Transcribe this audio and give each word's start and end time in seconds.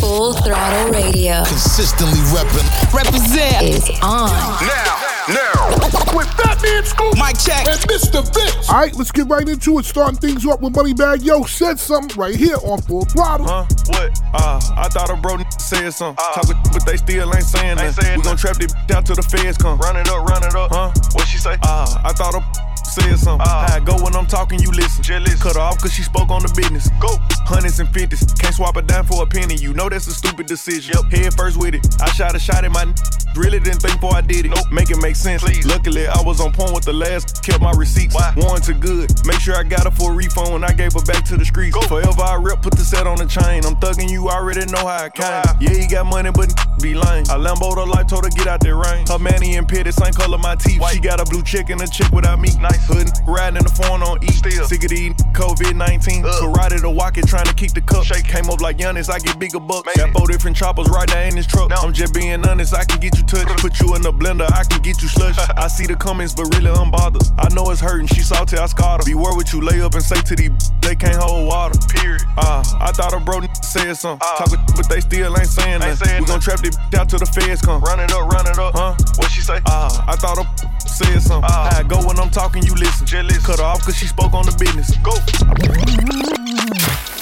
Full 0.00 0.32
Throttle 0.32 0.92
Radio. 0.92 1.44
Consistently 1.44 2.18
repping. 2.32 2.66
Represent 2.92 3.62
is 3.62 3.88
on. 4.02 4.30
Now, 4.64 4.96
now, 5.28 5.68
with 6.16 6.26
that 6.40 6.58
Man 6.62 6.84
Scoop, 6.84 7.14
Mic 7.16 7.36
check. 7.38 7.66
and 7.68 7.78
Mr. 7.88 8.24
Vince. 8.34 8.68
All 8.70 8.76
right, 8.76 8.94
let's 8.96 9.12
get 9.12 9.28
right 9.28 9.46
into 9.48 9.78
it. 9.78 9.84
Starting 9.84 10.16
things 10.18 10.44
off 10.46 10.60
with 10.60 10.72
Moneybagg 10.72 11.22
Yo 11.24 11.42
said 11.44 11.78
something 11.78 12.16
right 12.18 12.34
here 12.34 12.56
on 12.64 12.80
Full 12.82 13.04
Throttle. 13.04 13.46
Huh? 13.46 13.66
What? 13.88 14.18
Uh, 14.34 14.60
I 14.76 14.88
thought 14.88 15.10
a 15.10 15.16
bro 15.16 15.34
n- 15.34 15.50
said 15.58 15.90
something. 15.90 16.24
Uh. 16.24 16.32
Talking, 16.40 16.56
but 16.72 16.86
they 16.86 16.96
still 16.96 17.32
ain't 17.34 17.44
saying 17.44 17.70
Ain't 17.70 17.78
nothing. 17.78 18.04
saying 18.04 18.18
We 18.18 18.24
gon' 18.24 18.36
trap 18.36 18.56
this 18.56 18.72
down 18.86 19.04
till 19.04 19.16
the 19.16 19.22
feds 19.22 19.58
come. 19.58 19.78
Run 19.78 19.96
it 19.96 20.08
up, 20.08 20.26
run 20.26 20.42
it 20.44 20.54
up. 20.54 20.70
Huh? 20.72 20.90
What 21.12 21.26
she 21.28 21.38
say? 21.38 21.56
Uh, 21.62 22.00
I 22.04 22.12
thought 22.12 22.34
a 22.34 22.69
said 22.86 23.18
something. 23.18 23.46
Uh. 23.46 23.66
How 23.68 23.76
I 23.76 23.80
go 23.80 23.94
when 24.02 24.14
I'm 24.14 24.26
talking, 24.26 24.60
you 24.60 24.70
listen. 24.70 25.02
Listen. 25.22 25.38
Cut 25.40 25.56
her 25.56 25.60
off 25.60 25.78
cause 25.78 25.92
she 25.92 26.02
spoke 26.02 26.30
on 26.30 26.42
the 26.42 26.52
business. 26.56 26.88
Go. 27.00 27.08
Hundreds 27.46 27.80
and 27.80 27.88
fifties. 27.92 28.24
Can't 28.38 28.54
swap 28.54 28.76
a 28.76 28.82
dime 28.82 29.04
for 29.04 29.22
a 29.22 29.26
penny. 29.26 29.56
You 29.56 29.72
know 29.72 29.88
that's 29.88 30.06
a 30.06 30.12
stupid 30.14 30.46
decision. 30.46 30.94
Yep. 30.94 31.12
Head 31.12 31.34
first 31.34 31.56
with 31.56 31.74
it. 31.74 31.86
I 32.00 32.10
shot 32.12 32.34
a 32.34 32.38
shot 32.38 32.64
at 32.64 32.70
my 32.72 32.82
n- 32.82 32.94
Really 33.36 33.60
didn't 33.60 33.80
think 33.80 34.00
before 34.00 34.14
I 34.16 34.22
did 34.22 34.46
it. 34.46 34.48
Nope. 34.48 34.70
Make 34.72 34.90
it 34.90 35.00
make 35.00 35.14
sense. 35.16 35.42
Please. 35.42 35.64
Luckily, 35.64 36.06
I 36.06 36.20
was 36.22 36.40
on 36.40 36.52
point 36.52 36.74
with 36.74 36.84
the 36.84 36.92
last. 36.92 37.42
Kept 37.44 37.62
my 37.62 37.72
receipts. 37.72 38.14
Why? 38.14 38.34
Warranted 38.36 38.80
good. 38.80 39.10
Make 39.24 39.38
sure 39.40 39.56
I 39.56 39.62
got 39.62 39.84
her 39.84 39.90
for 39.90 40.12
a 40.12 40.14
refund 40.14 40.52
when 40.52 40.64
I 40.64 40.72
gave 40.72 40.92
her 40.94 41.02
back 41.02 41.24
to 41.26 41.36
the 41.36 41.44
streets. 41.44 41.74
Go. 41.74 41.82
Forever 41.82 42.22
I 42.22 42.36
rep, 42.36 42.62
put 42.62 42.74
the 42.74 42.84
set 42.84 43.06
on 43.06 43.18
the 43.18 43.26
chain. 43.26 43.64
I'm 43.64 43.76
thugging 43.76 44.10
you, 44.10 44.28
already 44.28 44.66
know 44.66 44.86
how 44.86 45.04
I 45.04 45.08
came. 45.10 45.42
Yeah, 45.60 45.74
he 45.74 45.86
got 45.86 46.06
money, 46.06 46.30
but 46.32 46.52
be 46.82 46.94
lame. 46.94 47.24
I 47.30 47.38
Lambo 47.38 47.74
the 47.74 47.86
life, 47.86 48.08
told 48.08 48.24
her 48.24 48.30
get 48.30 48.46
out 48.48 48.60
that 48.60 48.74
rain. 48.74 49.06
Her 49.06 49.18
manny 49.18 49.56
and 49.56 49.66
pitted, 49.68 49.94
same 49.94 50.12
color 50.12 50.38
my 50.38 50.56
teeth. 50.56 50.80
White. 50.80 50.94
She 50.94 51.00
got 51.00 51.20
a 51.20 51.24
blue 51.24 51.42
chick 51.42 51.70
and 51.70 51.80
a 51.80 51.86
chick 51.86 52.10
without 52.10 52.40
me. 52.40 52.50
Nice. 52.70 52.86
Hood 52.86 53.08
riding 53.26 53.58
in 53.58 53.64
the 53.64 53.70
phone 53.70 54.02
on 54.02 54.22
E. 54.24 54.28
Still. 54.32 54.64
Sick 54.66 54.82
of 54.84 54.90
these 54.90 55.12
COVID 55.34 55.74
19. 55.76 56.24
Ugh. 56.24 56.30
Karate 56.42 56.80
to 56.80 56.90
walk 56.90 57.18
it, 57.18 57.26
trying 57.26 57.46
to 57.46 57.54
kick 57.54 57.72
the 57.72 57.80
cup. 57.80 58.04
Shake. 58.04 58.24
Came 58.24 58.48
up 58.50 58.60
like 58.60 58.78
Giannis, 58.78 59.10
I 59.10 59.18
get 59.18 59.38
bigger 59.38 59.60
bucks. 59.60 59.86
Maybe. 59.86 60.06
Got 60.10 60.16
four 60.18 60.26
different 60.28 60.56
choppers 60.56 60.88
right 60.88 61.08
there 61.08 61.26
in 61.28 61.34
this 61.36 61.46
truck. 61.46 61.70
No. 61.70 61.76
I'm 61.76 61.92
just 61.92 62.14
being 62.14 62.46
honest, 62.46 62.74
I 62.74 62.84
can 62.84 63.00
get 63.00 63.16
you 63.18 63.24
touched. 63.24 63.48
Put 63.58 63.80
you 63.80 63.94
in 63.96 64.02
the 64.02 64.12
blender, 64.12 64.50
I 64.52 64.64
can 64.64 64.80
get 64.82 65.02
you 65.02 65.08
slush. 65.08 65.36
I 65.56 65.68
see 65.68 65.86
the 65.86 65.96
comments, 65.96 66.34
but 66.34 66.46
really 66.54 66.70
I'm 66.70 66.90
bothered. 66.90 67.22
I 67.38 67.48
know 67.54 67.70
it's 67.70 67.80
hurting, 67.80 68.06
she 68.08 68.20
salty, 68.20 68.56
I 68.56 68.66
scarred 68.66 69.02
her. 69.02 69.06
Beware 69.06 69.34
what 69.34 69.52
you 69.52 69.60
lay 69.60 69.80
up 69.80 69.94
and 69.94 70.02
say 70.02 70.20
to 70.20 70.36
these, 70.36 70.50
they 70.82 70.94
can't 70.96 71.16
hold 71.16 71.46
water. 71.48 71.78
Period. 71.88 72.22
Uh, 72.36 72.62
I 72.80 72.92
thought 72.92 73.12
a 73.12 73.20
bro 73.20 73.38
n- 73.38 73.54
said 73.62 73.94
something. 73.94 74.26
Uh. 74.26 74.36
Talking, 74.44 74.64
but 74.76 74.88
they 74.88 75.00
still 75.00 75.36
ain't 75.36 75.48
saying 75.48 75.74
Ain't 75.74 75.80
nothing. 75.82 76.06
saying 76.08 76.22
we 76.22 76.26
gon' 76.28 76.40
trap 76.40 76.60
this 76.60 76.76
out 76.96 77.08
till 77.08 77.18
the 77.18 77.26
feds 77.26 77.62
come. 77.62 77.82
Run 77.82 78.00
it 78.00 78.12
up, 78.12 78.30
run 78.30 78.46
it 78.46 78.58
up. 78.58 78.74
Huh? 78.74 78.94
What 79.16 79.30
she 79.30 79.40
say? 79.40 79.60
Uh, 79.66 80.04
I 80.06 80.16
thought 80.16 80.38
a 80.38 80.46
said 80.88 81.20
something. 81.20 81.50
Uh. 81.50 81.70
I 81.74 81.82
go 81.82 81.98
when 82.06 82.18
I'm 82.18 82.30
talking, 82.30 82.59
you 82.64 82.74
listen. 82.74 83.06
Just 83.06 83.24
listen. 83.24 83.42
Cut 83.44 83.58
her 83.58 83.64
off 83.64 83.84
cause 83.84 83.96
she 83.96 84.06
spoke 84.06 84.32
on 84.34 84.44
the 84.46 84.52
business. 84.58 84.90
Go. 85.02 85.12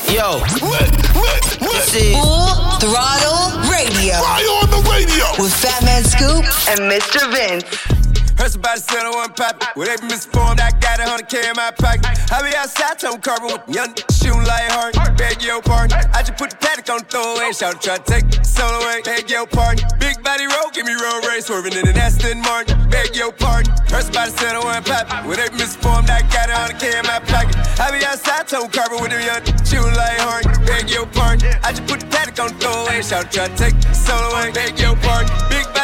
Yo, 0.08 0.40
Lit, 0.64 0.88
lit, 1.14 1.60
lit. 1.60 1.60
this 1.60 1.94
is 1.94 2.16
Full 2.16 2.48
Throttle 2.80 3.60
Radio. 3.70 4.16
Fire 4.18 4.44
on 4.64 4.70
the 4.70 4.82
radio. 4.90 5.24
With 5.38 5.52
Fat 5.54 5.84
Man 5.84 6.02
Scoop 6.02 6.44
and 6.70 6.80
Mr. 6.90 7.30
Vince. 7.30 7.97
Heard 8.38 8.52
somebody 8.54 8.80
said 8.80 9.02
I 9.02 9.10
want 9.10 9.34
pop 9.34 9.58
it. 9.58 9.68
Well, 9.74 9.86
they 9.90 9.96
been 9.96 10.06
misinformed, 10.06 10.60
I 10.60 10.70
got 10.78 11.00
a 11.00 11.10
hundred 11.10 11.28
K 11.28 11.42
in 11.42 11.56
my 11.58 11.74
pocket. 11.74 12.06
I 12.30 12.38
be 12.46 12.54
outside, 12.54 12.98
tone 12.98 13.18
carbon 13.18 13.50
with 13.50 13.66
young 13.66 13.90
shooting 14.14 14.46
like 14.46 14.70
hard. 14.70 14.94
Beg 15.18 15.42
your 15.42 15.60
pardon. 15.60 15.98
I 16.14 16.22
just 16.22 16.38
put 16.38 16.50
the 16.54 16.56
paddock 16.62 16.88
on 16.88 16.98
the 17.02 17.10
throwaway. 17.10 17.50
Shout 17.50 17.82
try 17.82 17.98
to 17.98 18.04
take 18.06 18.30
the 18.30 18.38
solo 18.46 18.78
away. 18.78 19.02
Beg 19.02 19.28
your 19.28 19.46
pardon. 19.46 19.82
Big 19.98 20.22
body 20.22 20.46
roll, 20.46 20.70
give 20.70 20.86
me 20.86 20.94
road 20.94 21.26
race. 21.26 21.46
Swerving 21.50 21.74
in 21.74 21.88
an 21.88 21.98
Aston 21.98 22.38
Martin. 22.42 22.78
Beg 22.90 23.16
your 23.16 23.32
pardon. 23.32 23.74
Heard 23.90 24.06
somebody 24.06 24.30
said 24.38 24.54
I 24.54 24.62
want 24.62 24.86
pop 24.86 25.10
it. 25.10 25.26
Well, 25.26 25.34
they 25.34 25.50
been 25.50 25.58
misinformed, 25.58 26.06
I 26.06 26.22
got 26.30 26.46
a 26.46 26.54
hundred 26.54 26.78
K 26.78 26.94
in 26.94 27.06
my 27.10 27.18
pocket. 27.26 27.58
I 27.82 27.90
be 27.90 28.06
outside, 28.06 28.46
tone 28.46 28.70
carbon 28.70 29.02
with 29.02 29.10
them 29.10 29.22
young 29.22 29.42
shooting 29.66 29.94
like 29.98 30.18
hard. 30.22 30.46
Beg 30.62 30.90
your 30.90 31.06
pardon. 31.10 31.42
I 31.66 31.74
just 31.74 31.90
put 31.90 32.00
the 32.00 32.06
paddock 32.06 32.38
on 32.38 32.54
the 32.54 32.58
throwaway. 32.62 33.02
Shout 33.02 33.34
try 33.34 33.50
to 33.50 33.56
take 33.58 33.74
the 33.82 33.90
solo 33.94 34.30
away. 34.30 34.54
Beg 34.54 34.78
your 34.78 34.94
pardon. 35.02 35.26
Big 35.50 35.66
body 35.74 35.77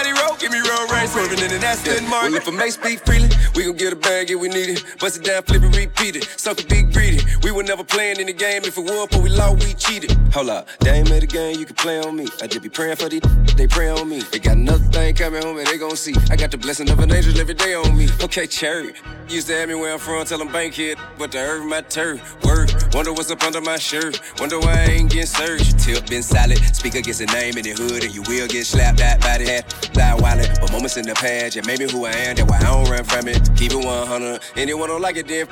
give 0.45 0.53
me 0.53 0.61
road 0.69 0.91
race. 0.93 1.13
Swerving 1.13 1.39
in 1.39 1.53
an 1.53 1.65
Aston 1.65 2.09
Martin. 2.09 2.33
Well, 2.33 2.43
if 2.43 2.49
I 2.49 2.51
may 2.51 2.71
speak 2.71 3.01
freely, 3.07 3.29
we 3.55 3.65
gon' 3.65 3.77
get 3.77 3.93
a 3.93 3.97
bag 3.97 4.31
if 4.31 4.39
we 4.39 4.49
need 4.49 4.69
it. 4.69 4.85
Bust 5.01 5.17
it 5.17 5.25
down, 5.25 5.43
flip 5.43 5.63
it, 5.63 5.77
repeat 5.77 6.17
it. 6.17 6.25
Suck 6.37 6.61
a 6.61 6.67
big 6.67 6.93
greedy. 6.93 7.21
We 7.43 7.51
were 7.51 7.63
never 7.63 7.85
playing 7.85 8.21
in 8.21 8.27
the 8.27 8.33
game. 8.33 8.63
If 8.65 8.77
it 8.77 8.85
won, 8.85 9.09
but 9.11 9.23
we 9.23 9.31
lost, 9.31 9.65
we 9.65 9.75
cheated. 9.75 10.13
Hold 10.35 10.51
up, 10.51 10.69
they 10.81 10.91
ain't 10.91 11.09
made 11.09 11.23
a 11.23 11.27
game, 11.27 11.59
you 11.59 11.65
can 11.65 11.77
play 11.77 12.01
on 12.01 12.17
me. 12.17 12.27
I 12.43 12.47
just 12.47 12.63
be 12.63 12.69
praying 12.69 12.97
for 12.97 13.09
these, 13.09 13.23
they 13.57 13.67
pray 13.67 13.89
on 13.89 14.09
me. 14.09 14.21
They 14.21 14.39
got 14.39 14.57
another 14.57 14.85
thing 14.85 15.15
coming 15.15 15.43
home 15.43 15.59
and 15.59 15.67
they 15.67 15.79
gon' 15.79 15.97
see. 15.97 16.15
I 16.31 16.37
got 16.37 16.51
the 16.51 16.59
blessing 16.59 16.91
of 16.91 16.99
an 16.99 17.13
angel 17.13 17.39
every 17.41 17.55
day 17.55 17.75
on 17.75 17.97
me. 17.97 18.09
Okay, 18.23 18.47
cherry. 18.47 18.95
Used 19.29 19.47
to 19.47 19.55
have 19.55 19.69
me 19.69 19.75
where 19.75 19.93
I'm 19.93 19.99
from, 19.99 20.25
tell 20.27 20.39
them 20.39 20.53
bank 20.53 20.75
kid, 20.75 20.99
but 21.19 21.33
the 21.33 21.39
earth 21.39 21.65
my 21.65 21.81
turf. 21.83 22.37
Word, 22.45 22.73
wonder 22.93 23.13
what's 23.13 23.31
up 23.31 23.43
under 23.45 23.61
my 23.61 23.79
shirt. 23.79 24.21
Wonder 24.39 24.59
why 24.59 24.73
I 24.73 24.85
ain't 24.85 25.11
getting 25.11 25.27
searched. 25.27 25.79
Tip 25.79 26.07
been 26.07 26.23
solid, 26.23 26.59
speak 26.75 26.95
against 26.97 27.21
a 27.21 27.27
name 27.27 27.57
in 27.57 27.65
the 27.65 27.73
hood, 27.73 28.05
and 28.05 28.15
you 28.15 28.23
will 28.23 28.49
get 28.49 28.67
slapped 28.67 29.01
out 29.01 29.21
by 29.21 29.39
the 29.39 29.45
head. 29.45 29.65
Die 29.93 30.15
but 30.61 30.73
moments 30.73 30.97
in 30.97 31.07
the 31.07 31.15
past, 31.15 31.57
yeah, 31.57 31.63
made 31.67 31.79
me 31.81 31.91
who 31.91 32.07
I 32.07 32.11
am, 32.11 32.37
that's 32.37 32.49
why 32.51 32.59
I 32.59 32.63
don't 32.63 32.91
run 32.91 33.05
from 33.05 33.29
it. 33.29 33.49
Keep 33.57 33.73
it 33.73 33.85
100. 33.85 34.41
Anyone 34.57 34.89
don't 34.89 35.03
like 35.03 35.17
it, 35.17 35.29
then 35.29 35.47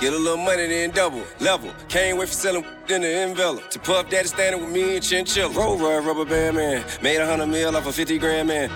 get 0.00 0.12
a 0.12 0.16
little 0.16 0.36
money, 0.36 0.66
then 0.66 0.90
double. 0.90 1.22
Level. 1.40 1.72
Can't 1.88 2.18
wait 2.18 2.28
for 2.28 2.34
selling 2.34 2.64
in 2.88 3.02
the 3.02 3.08
envelope. 3.08 3.70
To 3.70 3.78
Puff 3.78 4.10
Daddy 4.10 4.28
standing 4.28 4.62
with 4.62 4.72
me 4.72 4.96
and 4.96 5.04
Chinchilla. 5.04 5.54
Roll 5.54 5.78
rubber 5.78 6.24
band 6.24 6.56
man. 6.56 6.84
Made 7.02 7.20
hundred 7.20 7.46
mil 7.46 7.76
off 7.76 7.86
a 7.86 7.92
50 7.92 8.18
grand 8.18 8.48
man. 8.48 8.70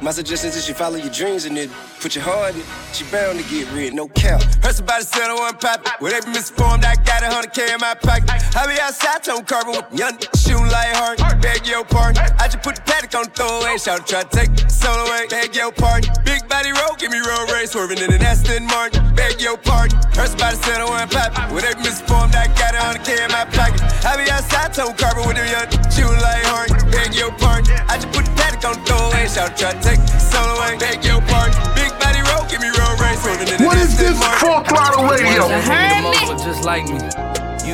My 0.00 0.10
suggestion 0.10 0.50
is 0.50 0.68
you 0.68 0.74
follow 0.74 0.96
your 0.96 1.10
dreams 1.10 1.44
and 1.44 1.56
then 1.56 1.70
put 2.00 2.14
your 2.14 2.24
heart 2.24 2.54
in 2.54 2.60
it. 2.60 2.66
She 2.92 3.04
bound 3.10 3.38
to 3.38 3.44
get 3.48 3.70
rid, 3.72 3.94
no 3.94 4.08
cap. 4.08 4.42
Heard 4.62 4.74
somebody 4.74 5.04
said 5.04 5.30
I 5.30 5.34
want 5.34 5.60
pop 5.60 5.80
it. 5.80 5.92
Well, 6.00 6.12
they 6.12 6.20
been 6.20 6.32
misinformed, 6.32 6.84
I 6.84 6.96
got 6.96 7.22
a 7.22 7.30
hundred 7.30 7.54
K 7.54 7.72
in 7.72 7.80
my 7.80 7.94
pocket. 7.94 8.28
I 8.56 8.66
be 8.66 8.78
outside, 8.80 9.22
tone 9.22 9.44
carbon 9.44 9.76
with 9.76 9.88
young 9.98 10.18
shooting 10.36 10.68
like 10.68 10.92
hard. 10.94 11.18
Beg 11.40 11.66
your 11.66 11.84
pardon. 11.84 12.22
I 12.38 12.48
just 12.48 12.62
put 12.62 12.76
the 12.76 12.82
paddock 12.82 13.14
on 13.14 13.24
the 13.24 13.30
throwaway. 13.30 13.78
Shout 13.78 14.06
try 14.06 14.22
to 14.22 14.28
take 14.28 14.52
the 14.54 14.68
solo 14.68 15.08
away. 15.08 15.26
Beg 15.28 15.56
your 15.56 15.72
pardon. 15.72 16.10
Big 16.24 16.46
body 16.48 16.72
roll, 16.72 16.94
give 16.98 17.10
me 17.10 17.18
road 17.18 17.50
race. 17.50 17.72
Swerving 17.72 17.98
in 17.98 18.12
an 18.12 18.22
Aston 18.22 18.66
Martin. 18.66 19.00
Beg 19.14 19.40
your 19.40 19.56
pardon. 19.56 19.96
Heard 20.12 20.30
somebody 20.30 20.56
said 20.62 20.80
I 20.80 20.86
want 20.86 21.10
pop 21.10 21.32
it. 21.32 21.50
Well, 21.50 21.62
they 21.64 21.72
been 21.74 21.82
misinformed, 21.82 22.34
I 22.36 22.46
got 22.54 22.74
a 22.74 22.80
hundred 22.82 23.04
K 23.08 23.24
in 23.24 23.30
my 23.32 23.48
pocket. 23.50 23.80
I 24.04 24.20
be 24.20 24.30
outside, 24.30 24.74
tone 24.74 24.94
carbon 25.00 25.24
with 25.26 25.40
young 25.40 25.70
shooting 25.90 26.20
like 26.20 26.44
hard. 26.46 26.70
Beg 26.92 27.14
your 27.14 27.32
pardon. 27.40 27.72
I 27.88 27.96
just 27.96 28.12
Shout 29.34 29.56
try 29.56 29.72
to 29.72 29.80
take 29.80 29.98
solo 30.20 30.54
away. 30.54 30.78
Beg 30.78 31.04
your 31.04 31.20
pardon. 31.22 31.58
Big 31.74 31.90
body 31.98 32.22
roll, 32.30 32.46
give 32.48 32.60
me 32.60 32.68
road 32.68 33.00
race. 33.00 33.20
Swerving 33.20 33.48
in 33.48 33.54
an 33.54 33.66
What 33.66 33.78
is 33.78 33.98
this 33.98 34.16
Martin. 34.16 34.38
Full 34.38 34.62
Throttle 34.62 35.04
Radio? 35.10 35.48
Ones 35.48 35.66
that 35.66 35.74
hate 35.74 36.04
me 36.04 36.10
the 36.12 36.26
most 36.28 36.28
look 36.28 36.54
just 36.54 36.64
like 36.64 36.84
me. 36.86 37.43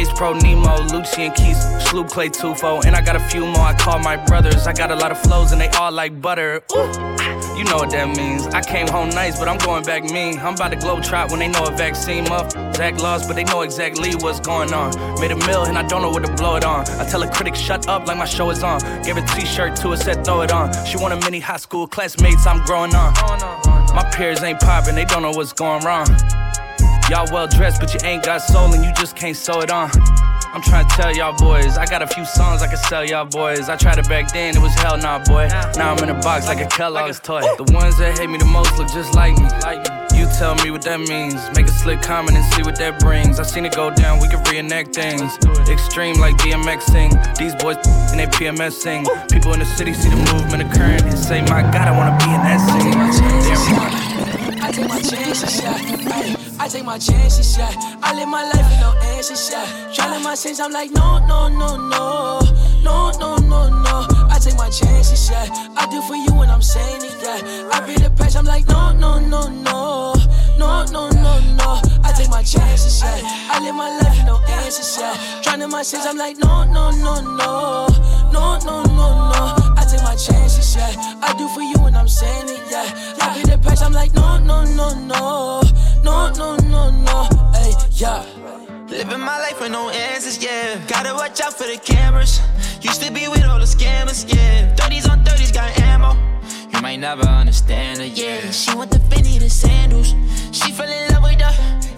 Ace 0.00 0.10
Pro 0.14 0.32
Nemo, 0.32 0.80
Lucian 0.84 1.30
Keys, 1.32 1.58
Sloop 1.84 2.08
Clay 2.08 2.30
Tufo, 2.30 2.82
and 2.86 2.96
I 2.96 3.02
got 3.02 3.16
a 3.16 3.20
few 3.20 3.44
more 3.44 3.60
I 3.60 3.74
call 3.74 3.98
my 3.98 4.16
brothers. 4.16 4.66
I 4.66 4.72
got 4.72 4.90
a 4.90 4.94
lot 4.94 5.12
of 5.12 5.18
flows 5.20 5.52
and 5.52 5.60
they 5.60 5.68
all 5.68 5.92
like 5.92 6.22
butter. 6.22 6.62
Ooh. 6.72 6.76
You 7.54 7.64
know 7.64 7.76
what 7.76 7.90
that 7.90 8.16
means. 8.16 8.46
I 8.46 8.62
came 8.62 8.88
home 8.88 9.10
nice, 9.10 9.38
but 9.38 9.46
I'm 9.46 9.58
going 9.58 9.84
back 9.84 10.04
mean. 10.04 10.38
I'm 10.38 10.54
about 10.54 10.70
to 10.70 10.76
globe 10.76 11.02
trot 11.02 11.30
when 11.30 11.40
they 11.40 11.48
know 11.48 11.66
a 11.66 11.70
vaccine 11.70 12.26
up. 12.28 12.50
Zach 12.74 12.98
lost, 12.98 13.28
but 13.28 13.34
they 13.34 13.44
know 13.44 13.60
exactly 13.60 14.14
what's 14.14 14.40
going 14.40 14.72
on. 14.72 14.94
Made 15.20 15.32
a 15.32 15.36
mill 15.36 15.64
and 15.64 15.76
I 15.76 15.82
don't 15.82 16.00
know 16.00 16.10
what 16.10 16.24
to 16.24 16.32
blow 16.32 16.56
it 16.56 16.64
on. 16.64 16.88
I 16.98 17.04
tell 17.06 17.22
a 17.22 17.30
critic, 17.30 17.54
shut 17.54 17.86
up 17.86 18.06
like 18.06 18.16
my 18.16 18.24
show 18.24 18.48
is 18.48 18.62
on. 18.62 18.80
Gave 19.02 19.18
a 19.18 19.26
t 19.26 19.44
shirt 19.44 19.76
to 19.82 19.90
her, 19.90 19.98
said 19.98 20.24
throw 20.24 20.40
it 20.40 20.50
on. 20.50 20.72
She 20.86 20.96
want 20.96 21.12
a 21.12 21.18
mini 21.26 21.40
high 21.40 21.58
school 21.58 21.86
classmates, 21.86 22.46
I'm 22.46 22.64
growing 22.64 22.94
on. 22.94 23.12
My 23.94 24.10
peers 24.14 24.42
ain't 24.42 24.60
popping, 24.60 24.94
they 24.94 25.04
don't 25.04 25.20
know 25.20 25.32
what's 25.32 25.52
going 25.52 25.84
wrong. 25.84 26.06
Y'all 27.10 27.26
well 27.32 27.48
dressed, 27.48 27.80
but 27.80 27.92
you 27.92 27.98
ain't 28.04 28.22
got 28.22 28.38
soul 28.38 28.72
and 28.72 28.84
you 28.84 28.92
just 28.94 29.16
can't 29.16 29.36
sew 29.36 29.58
it 29.62 29.70
on. 29.72 29.90
I'm 30.54 30.62
trying 30.62 30.86
to 30.86 30.94
tell 30.94 31.12
y'all 31.12 31.36
boys, 31.36 31.76
I 31.76 31.84
got 31.84 32.02
a 32.02 32.06
few 32.06 32.24
songs 32.24 32.62
I 32.62 32.68
can 32.68 32.76
sell 32.76 33.04
y'all 33.04 33.24
boys. 33.24 33.68
I 33.68 33.74
tried 33.74 33.98
it 33.98 34.08
back 34.08 34.32
then, 34.32 34.56
it 34.56 34.62
was 34.62 34.72
hell 34.74 34.96
nah, 34.96 35.18
boy. 35.24 35.48
Now 35.74 35.92
I'm 35.92 36.04
in 36.04 36.10
a 36.10 36.20
box 36.20 36.46
like 36.46 36.60
a 36.60 36.68
Kellogg's 36.68 37.18
toy. 37.18 37.40
The 37.40 37.64
ones 37.74 37.98
that 37.98 38.16
hate 38.16 38.30
me 38.30 38.38
the 38.38 38.44
most 38.44 38.78
look 38.78 38.86
just 38.92 39.12
like 39.16 39.36
me. 39.36 39.48
You 40.16 40.26
tell 40.38 40.54
me 40.62 40.70
what 40.70 40.82
that 40.82 41.00
means. 41.00 41.34
Make 41.56 41.66
a 41.66 41.72
slick 41.72 42.00
comment 42.00 42.36
and 42.36 42.44
see 42.54 42.62
what 42.62 42.76
that 42.76 43.00
brings. 43.00 43.40
I 43.40 43.42
seen 43.42 43.66
it 43.66 43.74
go 43.74 43.90
down, 43.90 44.20
we 44.20 44.28
can 44.28 44.44
reenact 44.44 44.94
things. 44.94 45.36
Extreme 45.68 46.20
like 46.20 46.36
BMXing. 46.36 47.36
These 47.36 47.56
boys 47.56 47.78
and 48.14 48.20
they 48.20 48.26
PMSing. 48.26 49.02
People 49.32 49.52
in 49.52 49.58
the 49.58 49.66
city 49.66 49.94
see 49.94 50.10
the 50.10 50.22
movement 50.32 50.62
occurring 50.62 51.02
and 51.02 51.18
say, 51.18 51.42
My 51.42 51.62
God, 51.62 51.88
I 51.88 51.90
wanna 51.90 52.16
be 52.22 52.30
in 52.30 52.42
that 52.46 52.62
scene. 52.62 53.98
Damn. 53.98 54.09
I 54.70 54.72
take 54.72 54.88
my 54.88 55.00
chances, 55.00 55.60
yeah. 55.62 55.74
Ay, 56.12 56.36
I 56.60 56.68
take 56.68 56.84
my 56.84 56.96
chances, 56.96 57.58
yeah. 57.58 57.72
I 58.04 58.14
live 58.14 58.28
my 58.28 58.44
life 58.44 58.70
with 58.70 58.78
no 58.78 58.94
answers, 59.16 59.50
yeah. 59.50 59.66
Trying 59.92 60.22
my 60.22 60.36
sins, 60.36 60.60
I'm 60.60 60.70
like, 60.70 60.92
no, 60.92 61.18
no, 61.26 61.48
no, 61.48 61.76
no. 61.76 62.38
No, 62.84 63.10
no, 63.18 63.34
no, 63.34 63.68
no. 63.68 64.06
I 64.30 64.38
take 64.40 64.56
my 64.56 64.70
chances, 64.70 65.28
yeah. 65.28 65.48
I 65.76 65.90
do 65.90 66.00
for 66.02 66.14
you 66.14 66.32
when 66.38 66.50
I'm 66.50 66.62
saying 66.62 67.02
it, 67.02 67.16
yeah. 67.20 67.68
I 67.72 67.84
be 67.84 67.94
the 67.94 68.10
patch, 68.10 68.36
I'm 68.36 68.44
like, 68.44 68.68
no, 68.68 68.92
no, 68.92 69.18
no, 69.18 69.48
no. 69.48 70.14
No, 70.56 70.84
no, 70.84 71.10
no, 71.10 71.40
no. 71.56 71.89
I 72.20 72.24
take 72.24 72.30
my 72.32 72.42
chances, 72.42 73.00
yeah. 73.00 73.18
I 73.50 73.64
live 73.64 73.74
my 73.74 73.88
life 73.96 74.14
with 74.14 74.26
no 74.26 74.36
answers, 74.60 74.98
yeah. 75.00 75.40
Trying 75.40 75.60
to 75.60 75.68
my 75.68 75.82
sins, 75.82 76.04
I'm 76.04 76.18
like, 76.18 76.36
no, 76.36 76.64
no, 76.64 76.90
no, 76.90 77.14
no. 77.22 77.86
No, 78.30 78.58
no, 78.58 78.82
no, 78.82 79.08
no. 79.32 79.42
I 79.74 79.86
take 79.90 80.02
my 80.02 80.14
chances, 80.16 80.76
yeah. 80.76 80.92
I 81.22 81.32
do 81.38 81.48
for 81.48 81.62
you 81.62 81.80
when 81.80 81.94
I'm 81.94 82.08
saying 82.08 82.50
it, 82.50 82.60
yeah. 82.70 83.16
I 83.22 83.40
be 83.40 83.48
the 83.48 83.56
patch, 83.56 83.80
I'm 83.80 83.94
like, 83.94 84.12
no, 84.12 84.36
no, 84.36 84.64
no, 84.64 84.92
no. 84.92 85.62
No, 86.04 86.30
no, 86.36 86.56
no, 86.56 86.90
no. 86.90 87.28
Hey, 87.54 87.72
yeah. 87.94 88.22
Living 88.90 89.20
my 89.20 89.38
life 89.38 89.58
with 89.58 89.72
no 89.72 89.88
answers, 89.88 90.44
yeah. 90.44 90.78
Gotta 90.88 91.14
watch 91.14 91.40
out 91.40 91.54
for 91.54 91.64
the 91.64 91.80
cameras. 91.82 92.42
Used 92.82 93.02
to 93.02 93.10
be 93.10 93.28
with 93.28 93.46
all 93.46 93.58
the 93.58 93.64
scammers, 93.64 94.28
yeah. 94.28 94.74
30s 94.74 95.08
on 95.10 95.24
30s 95.24 95.54
got 95.54 95.72
ammo. 95.80 96.12
You 96.72 96.80
might 96.80 96.96
never 96.96 97.22
understand 97.22 97.98
her, 97.98 98.06
yeah. 98.06 98.50
She 98.50 98.74
want 98.74 98.90
the 98.90 98.98
Fendi, 98.98 99.38
the 99.38 99.50
sandals. 99.50 100.14
She 100.52 100.72
fell 100.72 100.88
in 100.88 101.12
love 101.12 101.22
with 101.22 101.40
her, 101.40 101.54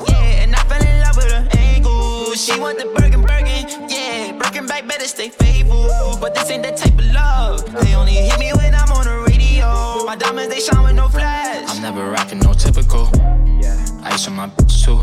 yeah. 0.09 0.43
And 0.43 0.55
I 0.55 0.63
fell 0.65 0.83
in 0.83 1.01
love 1.01 1.17
with 1.17 1.31
her 1.31 1.49
angles. 1.59 2.45
She 2.45 2.59
want 2.59 2.79
the 2.79 2.87
Birkin, 2.87 3.23
Birkin, 3.23 3.89
yeah. 3.89 4.33
Birkin 4.39 4.67
back, 4.67 4.87
better 4.89 5.07
stay 5.07 5.29
faithful. 5.29 6.19
But 6.21 6.35
this 6.35 6.51
ain't 6.51 6.63
that 6.65 6.77
type 6.77 6.99
of 6.99 7.07
love. 7.07 7.65
They 7.85 7.95
only 7.95 8.13
hit 8.13 8.39
me 8.39 8.53
when 8.55 8.75
I'm 8.75 8.91
on 8.93 9.05
the 9.05 9.25
radio. 9.31 10.05
My 10.05 10.17
diamonds, 10.17 10.55
they 10.55 10.61
shine 10.61 10.83
with 10.83 10.95
no 10.95 11.09
flash. 11.09 11.69
I'm 11.69 11.83
never 11.83 12.11
rocking 12.11 12.41
no 12.41 12.53
typical. 12.53 13.11
Yeah. 13.61 13.79
Ice 14.05 14.27
on 14.27 14.35
my 14.35 14.49
bitch 14.49 14.85
too. 14.85 15.01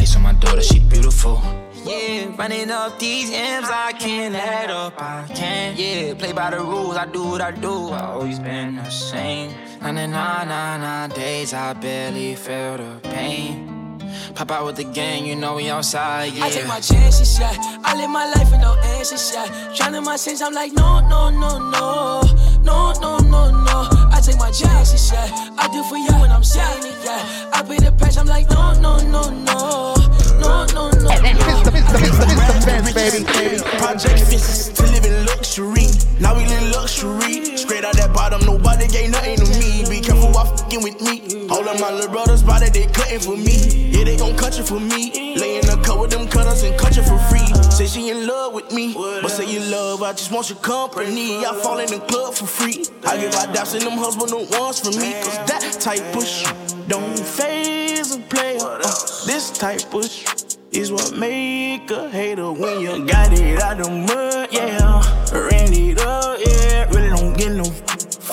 Ice 0.00 0.16
on 0.16 0.22
my 0.22 0.32
daughter, 0.34 0.62
she 0.62 0.78
beautiful. 0.80 1.40
Yeah, 1.84 2.34
running 2.38 2.70
up 2.70 2.98
these 2.98 3.30
M's, 3.30 3.68
I 3.70 3.92
can't 3.92 4.34
add 4.34 4.70
up, 4.70 4.94
I 4.96 5.26
can't. 5.34 5.78
Yeah, 5.78 6.14
play 6.14 6.32
by 6.32 6.50
the 6.50 6.60
rules, 6.60 6.96
I 6.96 7.04
do 7.04 7.24
what 7.24 7.42
I 7.42 7.50
do. 7.50 7.90
I 7.90 8.12
always 8.12 8.38
been 8.38 8.76
the 8.76 8.88
same. 8.88 9.52
Nine 9.82 9.98
and 9.98 10.12
nine, 10.12 10.48
nine, 10.48 10.80
nine 10.80 11.10
days, 11.10 11.52
I 11.52 11.74
barely 11.74 12.36
feel 12.36 12.78
the 12.78 13.00
pain. 13.02 14.00
Pop 14.34 14.50
out 14.50 14.64
with 14.64 14.76
the 14.76 14.84
gang, 14.84 15.26
you 15.26 15.36
know 15.36 15.56
we 15.56 15.68
outside, 15.68 16.32
yeah. 16.32 16.46
I 16.46 16.50
take 16.50 16.66
my 16.66 16.80
chances, 16.80 17.38
yeah. 17.38 17.52
I 17.84 17.94
live 18.00 18.08
my 18.08 18.32
life 18.32 18.50
with 18.50 18.62
no 18.62 18.74
answers, 18.96 19.30
yeah. 19.34 19.74
Trying 19.74 20.02
my 20.02 20.16
sins, 20.16 20.40
I'm 20.40 20.54
like, 20.54 20.72
no, 20.72 21.00
no, 21.06 21.28
no, 21.28 21.58
no. 21.58 22.22
No, 22.62 22.92
no, 23.02 23.18
no, 23.18 23.50
no. 23.50 23.88
I 24.10 24.22
take 24.24 24.38
my 24.38 24.50
chances, 24.50 25.12
yeah. 25.12 25.28
I 25.58 25.68
do 25.68 25.84
for 25.84 25.98
you 25.98 26.18
when 26.18 26.32
I'm 26.32 26.44
saying 26.44 26.86
it, 26.86 26.96
yeah. 27.04 27.50
I 27.52 27.60
be 27.60 27.76
the 27.76 27.92
patch, 27.92 28.16
I'm 28.16 28.26
like, 28.26 28.48
no, 28.48 28.72
no, 28.80 28.96
no, 29.04 29.28
no. 29.28 29.94
No, 30.40 30.66
no, 30.72 30.90
no, 30.90 31.08
no. 31.08 31.73
Mr. 31.94 32.26
Mr. 32.26 32.34
Mr. 32.34 32.82
Mr. 32.82 32.94
Baby, 32.94 33.24
baby. 33.24 33.62
Project 33.78 34.20
fences 34.26 34.68
to 34.70 34.82
live 34.82 35.04
in 35.04 35.26
luxury. 35.26 35.86
Now 36.18 36.36
we 36.36 36.44
live 36.46 36.62
in 36.62 36.72
luxury. 36.72 37.56
Straight 37.56 37.84
out 37.84 37.94
that 37.96 38.12
bottom, 38.12 38.44
nobody 38.44 38.88
gave 38.88 39.10
nothing 39.10 39.36
to 39.38 39.46
me. 39.58 39.84
Be 39.88 40.00
careful 40.00 40.30
while 40.32 40.46
fucking 40.56 40.82
with 40.82 41.00
me. 41.00 41.46
All 41.48 41.66
of 41.68 41.80
my 41.80 41.92
little 41.92 42.10
brothers 42.10 42.40
spotted, 42.40 42.74
they 42.74 42.86
cutting 42.86 43.20
for 43.20 43.36
me. 43.36 43.90
Yeah, 43.90 44.04
they 44.04 44.16
gon' 44.16 44.36
cut 44.36 44.58
you 44.58 44.64
for 44.64 44.80
me. 44.80 45.36
Lay 45.36 45.56
in 45.58 45.66
the 45.66 45.80
cut 45.84 46.00
with 46.00 46.10
them 46.10 46.26
cutters 46.26 46.62
and 46.62 46.76
cut 46.78 46.96
you 46.96 47.02
for 47.02 47.18
free. 47.30 47.46
Say 47.70 47.86
she 47.86 48.10
in 48.10 48.26
love 48.26 48.54
with 48.54 48.72
me, 48.72 48.92
but 48.94 49.28
say 49.28 49.46
you 49.50 49.60
love, 49.70 50.02
I 50.02 50.12
just 50.12 50.32
want 50.32 50.48
your 50.50 50.58
company. 50.58 51.44
I 51.44 51.54
fall 51.62 51.78
in 51.78 51.86
the 51.86 52.00
club 52.00 52.34
for 52.34 52.46
free. 52.46 52.84
I 53.06 53.16
give 53.18 53.34
out 53.34 53.54
daps 53.54 53.74
in 53.78 53.84
them 53.84 53.98
husband 53.98 54.30
no 54.30 54.46
ones 54.58 54.80
for 54.80 54.90
me. 54.90 55.12
Cause 55.22 55.38
that 55.46 55.76
type 55.80 56.16
of 56.16 56.26
shit 56.26 56.88
don't 56.88 57.18
phase 57.18 58.14
a 58.14 58.18
player. 58.20 58.58
Uh, 58.62 58.80
this 59.26 59.50
type 59.56 59.94
of 59.94 60.04
shit 60.04 60.43
is 60.74 60.90
what 60.90 61.16
make 61.16 61.88
a 61.90 62.10
hater 62.10 62.50
when 62.50 62.80
you 62.80 63.06
got 63.06 63.32
it 63.32 63.62
out 63.62 63.78
the 63.78 63.88
mud, 63.88 64.48
yeah. 64.50 65.00
Ran 65.32 65.72
it 65.72 66.00
up, 66.00 66.38
yeah. 66.44 66.84
Really 66.90 67.10
don't 67.10 67.36
get 67.36 67.52
no, 67.52 67.64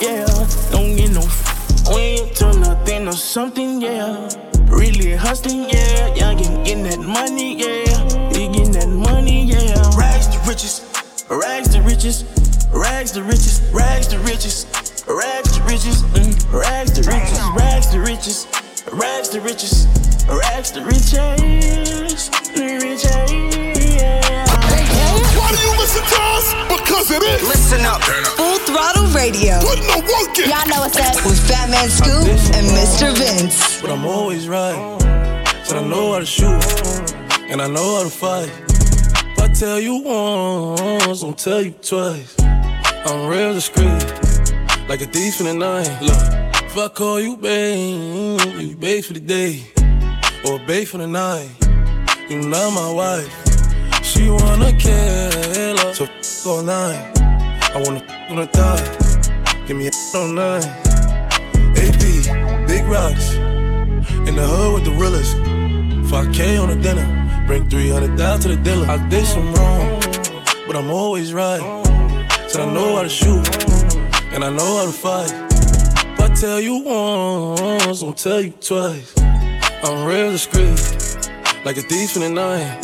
yeah. 0.00 0.26
Don't 0.70 0.96
get 0.96 1.10
no. 1.12 1.22
When 1.92 2.16
you 2.16 2.26
turn 2.34 2.60
nothing 2.60 3.06
or 3.06 3.12
something, 3.12 3.80
yeah. 3.80 4.28
Really 4.66 5.14
hustling, 5.14 5.70
yeah. 5.70 6.14
Young 6.14 6.44
and 6.44 6.66
getting 6.66 6.82
that 6.84 6.98
money, 7.00 7.56
yeah. 7.56 8.30
You 8.32 8.50
getting 8.52 8.72
that 8.72 8.88
money, 8.88 9.44
yeah. 9.44 9.78
Rags 9.96 10.26
to 10.28 10.38
riches, 10.48 10.82
rags 11.30 11.68
to 11.68 11.80
riches, 11.82 12.24
rags 12.72 13.12
to 13.12 13.22
riches, 13.22 13.62
rags 13.72 14.08
to 14.08 14.18
riches, 14.18 14.66
rags 15.06 15.56
to 15.56 15.62
riches, 15.62 16.02
mm. 16.02 16.52
rags 16.52 16.90
to 16.92 17.08
riches, 17.08 17.38
rags 17.54 17.86
to 17.90 18.00
riches, 18.00 18.46
rags 18.46 18.46
to 18.46 18.50
riches, 18.50 18.81
rags 18.92 19.28
to 19.30 19.40
riches, 19.40 19.86
rags 20.28 20.70
to 20.70 20.82
riches, 20.84 21.12
yeah. 21.12 21.36
Why 25.36 25.50
do 25.50 25.58
you 25.58 25.72
listen 25.78 26.02
to 26.02 26.20
us? 26.36 26.54
Because 26.68 27.10
it 27.10 27.22
is. 27.22 27.42
Listen 27.42 27.80
up. 27.84 28.02
Full 28.02 28.58
Throttle 28.58 29.06
Radio. 29.08 29.58
Putting 29.60 29.86
the 29.86 30.00
work 30.00 30.38
in. 30.38 30.50
Y'all 30.50 30.66
know 30.68 30.80
what's 30.80 30.98
up. 30.98 31.14
With 31.24 31.38
Fat 31.48 31.70
Man 31.70 31.88
Scoop 31.88 32.26
and 32.54 32.66
Mr. 32.76 33.16
Vince. 33.16 33.80
But 33.80 33.90
I'm 33.90 34.04
always 34.04 34.48
right. 34.48 34.76
Said 35.64 35.78
I 35.78 35.84
know 35.86 36.12
how 36.12 36.18
to 36.20 36.26
shoot. 36.26 36.62
And 37.50 37.60
I 37.60 37.66
know 37.68 37.96
how 37.96 38.02
to 38.04 38.10
fight. 38.10 38.50
If 39.32 39.38
I 39.38 39.48
tell 39.48 39.80
you 39.80 40.02
once, 40.02 41.20
don't 41.20 41.38
tell 41.38 41.62
you 41.62 41.72
twice. 41.72 42.34
I'm 42.40 43.26
real 43.28 43.52
discreet. 43.54 44.04
Like 44.88 45.00
a 45.00 45.06
thief 45.06 45.40
in 45.40 45.46
the 45.46 45.54
night. 45.54 45.88
Look, 46.02 46.41
if 46.72 46.78
I 46.78 46.88
call 46.88 47.20
you 47.20 47.36
babe, 47.36 48.40
you 48.58 48.74
babe 48.76 49.04
for 49.04 49.12
the 49.12 49.20
day. 49.20 49.62
Or 50.46 50.58
babe 50.60 50.88
for 50.88 50.96
the 50.96 51.06
night. 51.06 51.50
You 52.30 52.40
not 52.48 52.72
my 52.72 52.90
wife. 52.90 53.30
She 54.02 54.30
wanna 54.30 54.72
kill 54.78 55.76
her, 55.76 55.92
so 55.92 56.04
f 56.04 56.46
all 56.46 56.62
night. 56.62 57.12
I 57.74 57.82
wanna 57.84 58.02
f 58.08 58.30
on 58.30 58.36
the 58.36 58.46
thigh. 58.46 59.66
Give 59.66 59.76
me 59.76 59.88
a 59.88 60.16
on 60.16 60.34
nine. 60.34 60.64
AP, 61.76 62.02
big 62.66 62.84
rocks. 62.86 63.34
In 64.26 64.34
the 64.34 64.46
hood 64.52 64.72
with 64.72 64.84
the 64.86 64.92
realest. 64.92 65.36
5K 66.10 66.58
on 66.58 66.70
the 66.70 66.76
dinner. 66.76 67.06
Bring 67.46 67.68
300 67.68 68.16
down 68.16 68.40
to 68.40 68.48
the 68.48 68.56
dealer. 68.56 68.86
I 68.86 68.96
did 69.10 69.26
some 69.26 69.52
wrong, 69.52 70.00
but 70.66 70.74
I'm 70.74 70.90
always 70.90 71.34
right. 71.34 71.60
Said 72.48 72.62
I 72.62 72.72
know 72.72 72.96
how 72.96 73.02
to 73.02 73.10
shoot, 73.10 73.46
and 74.32 74.42
I 74.42 74.48
know 74.48 74.78
how 74.78 74.86
to 74.86 74.92
fight. 74.92 75.51
Tell 76.42 76.60
you 76.60 76.78
once, 76.78 78.00
don't 78.00 78.18
tell 78.18 78.40
you 78.40 78.50
twice. 78.50 79.14
I'm 79.16 80.04
real 80.04 80.32
discreet, 80.32 80.74
like 81.64 81.76
a 81.76 81.82
thief 81.82 82.16
in 82.16 82.22
the 82.22 82.30
night. 82.30 82.80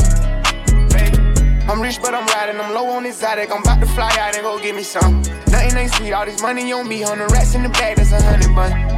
I'm 1.68 1.82
rich, 1.82 1.98
but 2.00 2.14
I'm 2.14 2.24
riding. 2.28 2.60
I'm 2.60 2.72
low 2.72 2.86
on 2.86 3.04
exotic. 3.04 3.50
I'm 3.50 3.62
about 3.62 3.80
to 3.80 3.86
fly 3.86 4.16
out 4.20 4.36
and 4.36 4.44
go 4.44 4.60
get 4.62 4.76
me 4.76 4.84
some. 4.84 5.22
Nothing 5.50 5.76
ain't 5.76 5.92
sweet. 5.92 6.12
All 6.12 6.24
this 6.24 6.40
money 6.40 6.72
on 6.72 6.86
me. 6.86 7.02
On 7.02 7.18
the 7.18 7.26
rats 7.26 7.56
in 7.56 7.64
the 7.64 7.68
bag, 7.70 7.96
that's 7.96 8.12
a 8.12 8.22
hundred 8.22 8.54
bun. 8.54 8.97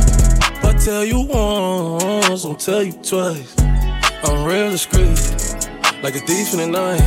Tell 0.83 1.05
you 1.05 1.21
once, 1.21 2.41
don't 2.41 2.59
tell 2.59 2.81
you 2.81 2.93
twice. 2.93 3.55
I'm 4.23 4.43
real 4.43 4.71
discreet, 4.71 5.09
like 6.01 6.15
a 6.15 6.19
thief 6.25 6.53
in 6.53 6.59
the 6.59 6.65
night, 6.71 6.99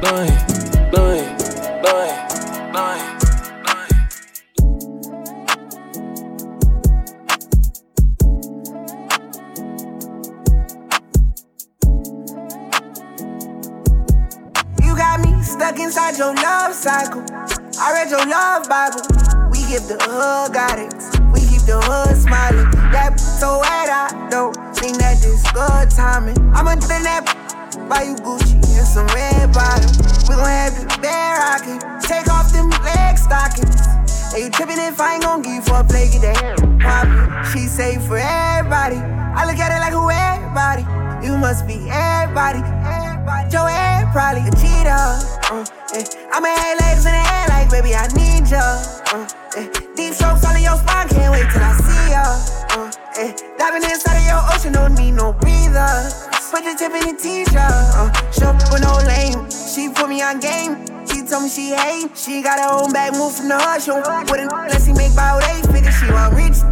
night, 0.00 0.30
night, 0.90 1.28
night, 1.82 2.72
night. 2.72 3.20
You 14.82 14.96
got 14.96 15.20
me 15.20 15.42
stuck 15.42 15.78
inside 15.78 16.16
your 16.16 16.34
love 16.36 16.72
cycle. 16.72 17.22
I 17.78 17.92
read 17.92 18.08
your 18.08 18.24
love 18.24 18.66
Bible. 18.66 19.02
We 19.50 19.58
give 19.68 19.86
the 19.88 19.98
hood 20.00 20.54
guidance. 20.54 21.10
We 21.34 21.40
keep 21.40 21.66
the 21.66 21.82
hood 21.84 22.16
smiling. 22.16 22.79
That 22.90 23.20
so 23.20 23.62
wet, 23.62 23.86
I 23.86 24.28
don't 24.30 24.50
think 24.74 24.98
that 24.98 25.22
this 25.22 25.46
good 25.54 25.90
timing. 25.94 26.34
I'ma 26.50 26.74
in 26.74 27.06
that 27.06 27.22
buy 27.86 28.02
you 28.02 28.18
Gucci 28.18 28.58
and 28.58 28.86
some 28.86 29.06
red 29.14 29.54
bottoms. 29.54 29.94
We 30.26 30.34
gon' 30.34 30.50
have 30.50 30.74
the 30.74 30.90
bear 30.98 31.38
rockin', 31.38 31.78
take 32.02 32.26
off 32.26 32.50
them 32.50 32.66
leg 32.82 33.14
stockings. 33.14 33.78
Hey, 34.34 34.42
you 34.42 34.50
trippin' 34.50 34.82
if 34.82 34.98
I 35.00 35.14
ain't 35.14 35.22
gon' 35.22 35.42
give 35.42 35.54
you 35.54 35.62
for 35.62 35.78
a 35.78 35.84
play, 35.86 36.10
hair 36.10 36.58
poppin'. 36.82 37.30
She 37.54 37.70
say 37.70 37.94
for 38.02 38.18
everybody, 38.18 38.98
I 38.98 39.46
look 39.46 39.62
at 39.62 39.70
it 39.70 39.78
like 39.78 39.94
who 39.94 40.10
everybody. 40.10 40.82
You 41.22 41.38
must 41.38 41.70
be 41.70 41.86
everybody, 41.94 42.58
everybody. 42.82 43.46
Your 43.54 43.70
head 43.70 44.10
probably 44.10 44.42
a 44.42 44.52
cheater. 44.58 45.06
Uh, 45.46 45.62
yeah. 45.94 46.34
I'ma 46.34 46.50
have 46.50 46.78
legs 46.82 47.06
in 47.06 47.14
the 47.14 47.22
air 47.22 47.46
like, 47.54 47.70
baby, 47.70 47.94
I 47.94 48.10
need 48.18 48.50
ya. 48.50 48.58
Uh, 49.14 49.30
yeah. 49.54 49.70
Deep 49.94 50.14
strokes 50.14 50.42
all 50.42 50.58
in 50.58 50.66
your 50.66 50.74
spine, 50.74 51.06
can't 51.06 51.30
wait 51.30 51.46
till 51.54 51.62
I 51.62 51.78
see 51.78 52.10
ya. 52.10 52.59
Uh. 53.20 53.36
Diving 53.58 53.84
inside 53.84 54.16
of 54.16 54.24
your 54.24 54.40
ocean, 54.48 54.72
don't 54.72 54.94
need 54.96 55.12
no 55.12 55.34
breather. 55.34 56.08
Put 56.50 56.64
the 56.64 56.72
tip 56.72 56.92
in 56.96 57.04
the 57.04 57.16
t-shirt. 57.20 57.52
Uh, 57.52 58.08
shop 58.32 58.56
with 58.72 58.80
no 58.80 58.96
lame. 59.04 59.44
She 59.52 59.92
put 59.92 60.08
me 60.08 60.22
on 60.22 60.40
game. 60.40 60.80
She 61.04 61.20
told 61.28 61.44
me 61.44 61.50
she 61.50 61.76
hate. 61.76 62.16
She 62.16 62.40
got 62.40 62.56
her 62.56 62.72
own 62.72 62.92
bag, 62.92 63.12
move 63.12 63.36
from 63.36 63.48
the 63.48 63.58
hush. 63.60 63.88
Wouldn't 63.88 64.50
let 64.52 64.80
she 64.80 64.92
make 64.94 65.12
about 65.12 65.44
eight 65.52 65.68
figures. 65.68 65.92
She 66.00 66.08
want 66.08 66.32
rich. 66.32 66.64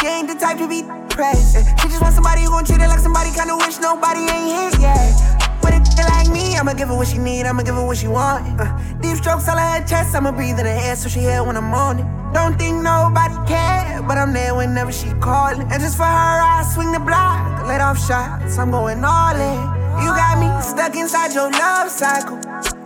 She 0.00 0.06
ain't 0.10 0.26
the 0.26 0.34
type 0.34 0.58
to 0.58 0.66
be 0.66 0.82
pressed. 1.14 1.62
She 1.78 1.86
just 1.86 2.02
want 2.02 2.14
somebody 2.14 2.42
who 2.42 2.50
gon' 2.50 2.64
treat 2.64 2.80
her 2.82 2.88
like 2.88 2.98
somebody 2.98 3.30
kinda 3.30 3.54
wish 3.56 3.78
nobody 3.78 4.26
ain't 4.26 4.74
hit 4.74 4.82
yet. 4.82 5.14
But 5.62 5.74
it 5.78 5.86
like 6.10 6.28
me, 6.28 6.58
I'ma 6.58 6.63
give 6.84 6.90
her 6.90 6.96
what 6.98 7.08
she 7.08 7.16
need, 7.16 7.46
I'ma 7.46 7.62
give 7.62 7.76
her 7.76 7.86
what 7.86 7.96
she 7.96 8.08
want. 8.08 8.60
Uh, 8.60 8.68
deep 9.00 9.16
strokes 9.16 9.48
all 9.48 9.56
her 9.56 9.80
chest, 9.86 10.14
I'ma 10.14 10.32
breathe 10.32 10.58
in 10.58 10.66
her 10.66 10.80
air 10.84 10.96
so 10.96 11.08
she 11.08 11.20
hear 11.20 11.42
when 11.42 11.56
I'm 11.56 11.72
on 11.72 11.98
it. 11.98 12.06
Don't 12.34 12.58
think 12.58 12.82
nobody 12.82 13.34
care, 13.48 14.02
but 14.06 14.18
I'm 14.18 14.34
there 14.34 14.54
whenever 14.54 14.92
she 14.92 15.08
callin'. 15.24 15.62
And 15.72 15.80
just 15.80 15.96
for 15.96 16.04
her, 16.04 16.36
I 16.44 16.62
swing 16.74 16.92
the 16.92 17.00
block, 17.00 17.66
let 17.66 17.80
off 17.80 17.96
shots, 17.96 18.58
I'm 18.58 18.70
going 18.70 19.02
all 19.02 19.34
in. 19.34 19.60
You 20.04 20.12
got 20.12 20.36
me 20.36 20.48
stuck 20.60 20.94
inside 20.94 21.32
your 21.32 21.50
love 21.50 21.88
cycle. 21.88 22.38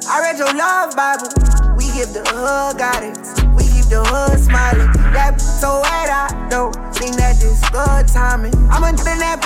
I 0.07 0.21
read 0.23 0.39
your 0.39 0.55
love 0.55 0.95
Bible. 0.95 1.35
We 1.77 1.91
give 1.99 2.15
the 2.15 2.23
hood 2.23 2.79
guidance. 2.79 3.35
We 3.59 3.65
keep 3.67 3.91
the 3.91 4.05
hood 4.07 4.39
smiling. 4.39 4.93
That 5.11 5.41
so 5.41 5.81
wet, 5.81 6.09
I 6.09 6.47
don't 6.49 6.73
think 6.95 7.17
that 7.17 7.35
this 7.41 7.59
good 7.71 8.07
timing. 8.07 8.55
I'ma 8.71 8.93
do 8.93 9.03
that 9.03 9.43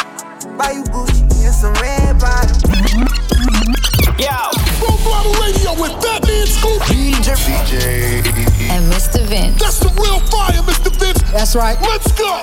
buy 0.58 0.72
you 0.72 0.84
Gucci 0.92 1.22
and 1.40 1.54
some 1.54 1.72
red 1.80 2.18
bottoms. 2.20 3.91
Yo, 4.22 4.38
Full 4.78 4.96
Throttle 5.02 5.34
Radio 5.42 5.72
with 5.82 5.90
Fatman 5.98 6.46
Scoop, 6.46 6.80
DJ, 6.82 7.34
DJ, 7.34 8.70
and 8.70 8.84
Mr. 8.92 9.20
Vince. 9.26 9.58
That's 9.60 9.80
the 9.80 9.88
real 9.98 10.20
fire, 10.30 10.62
Mr. 10.62 10.94
Vince. 10.96 11.20
That's 11.32 11.56
right. 11.56 11.76
Let's 11.82 12.12
go. 12.12 12.40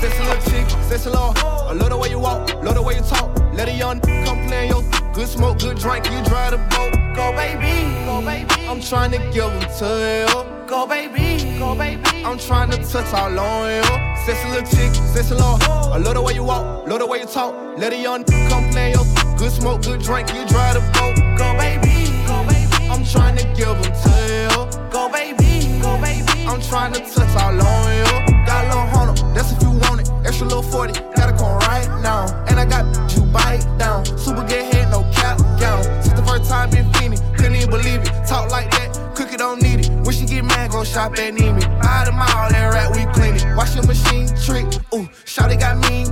Sexy 0.00 0.22
little 0.24 0.42
chick, 0.50 0.68
sexy 0.88 1.10
little. 1.10 1.32
I 1.36 1.72
love 1.72 1.90
the 1.90 1.96
way 1.96 2.10
you 2.10 2.18
walk, 2.18 2.52
love 2.64 2.74
the 2.74 2.82
way 2.82 2.96
you 2.96 3.02
talk. 3.02 3.30
Let 3.54 3.68
a 3.68 3.72
young 3.72 4.00
come 4.00 4.44
play 4.48 4.66
your 4.66 4.82
good 5.12 5.28
smoke, 5.28 5.60
good 5.60 5.78
drink. 5.78 6.04
You 6.10 6.20
drive 6.24 6.50
the 6.50 6.58
boat. 6.74 6.98
Go 7.14 7.30
baby, 7.32 7.94
go 8.06 8.20
baby. 8.22 8.66
I'm 8.66 8.80
trying 8.80 9.12
to 9.12 9.18
give 9.32 9.52
them 9.54 9.66
to 9.78 10.26
you. 10.26 10.66
Go 10.66 10.86
baby, 10.86 11.58
go 11.58 11.76
baby. 11.76 12.24
I'm 12.24 12.38
trying 12.38 12.70
to 12.72 12.78
touch 12.78 13.12
all 13.14 13.38
on 13.38 13.70
you. 13.70 13.82
Sexy 14.26 14.48
little 14.48 14.66
chick, 14.66 14.92
sexy 15.14 15.34
little. 15.34 15.58
I 15.94 15.98
love 15.98 16.14
the 16.14 16.22
way 16.22 16.34
you 16.34 16.42
walk, 16.42 16.88
love 16.88 16.98
the 16.98 17.06
way 17.06 17.20
you 17.20 17.26
talk. 17.26 17.54
Let 17.78 17.92
a 17.92 17.96
young 17.96 18.24
come 18.24 18.68
play 18.70 18.92
your 18.92 19.04
good 19.40 19.52
smoke, 19.52 19.82
good 19.82 20.02
drink. 20.02 20.28
You 20.34 20.46
drive 20.46 20.74
the 20.74 20.84
boat. 20.92 21.16
Go 21.40 21.56
baby, 21.56 22.12
go 22.28 22.44
baby. 22.44 22.88
I'm 22.92 23.04
trying 23.04 23.36
to 23.38 23.44
give 23.56 23.72
them 23.80 23.92
you. 24.12 24.52
Go 24.92 25.08
baby, 25.08 25.80
go 25.80 25.96
baby. 25.96 26.44
I'm 26.46 26.60
trying 26.60 26.92
to 26.92 27.00
touch 27.00 27.34
all 27.40 27.56
on 27.56 27.88
you. 27.96 28.36
Got 28.44 28.64
a 28.64 28.68
little 28.68 28.86
hundred, 28.92 29.34
that's 29.34 29.52
if 29.52 29.62
you 29.62 29.70
want 29.70 30.02
it. 30.02 30.10
Extra 30.26 30.46
little 30.46 30.62
40, 30.62 30.92
gotta 31.16 31.32
come 31.32 31.56
right 31.70 31.88
now. 32.02 32.26
And 32.48 32.60
I 32.60 32.66
got 32.66 32.84
you 33.16 33.22
bite 33.32 33.64
down. 33.78 34.04
Super 34.04 34.44
get 34.46 34.74
head, 34.74 34.90
no 34.90 35.04
cap 35.14 35.38
gown. 35.58 35.82
Since 36.02 36.20
the 36.20 36.26
first 36.26 36.50
time 36.50 36.68
been 36.68 36.92
feeling, 36.92 37.18
couldn't 37.34 37.56
even 37.56 37.70
believe 37.70 38.02
it. 38.02 38.12
Talk 38.28 38.50
like 38.50 38.70
that, 38.72 38.92
cookie 39.16 39.38
don't 39.38 39.62
need 39.62 39.86
it. 39.86 39.90
When 40.04 40.12
she 40.14 40.26
get 40.26 40.44
mad, 40.44 40.70
go 40.70 40.84
shop 40.84 41.12
at 41.12 41.32
Neiman. 41.32 41.64
Buy 41.80 42.04
the 42.04 42.12
mall, 42.12 42.50
that 42.50 42.74
rat, 42.74 42.90
we 42.94 43.10
clean 43.14 43.36
it. 43.36 43.56
Wash 43.56 43.74
your 43.74 43.86
machine 43.86 44.28
trick, 44.44 44.66
ooh. 44.92 45.08
Shawty 45.24 45.58
got 45.58 45.78
mean 45.88 46.04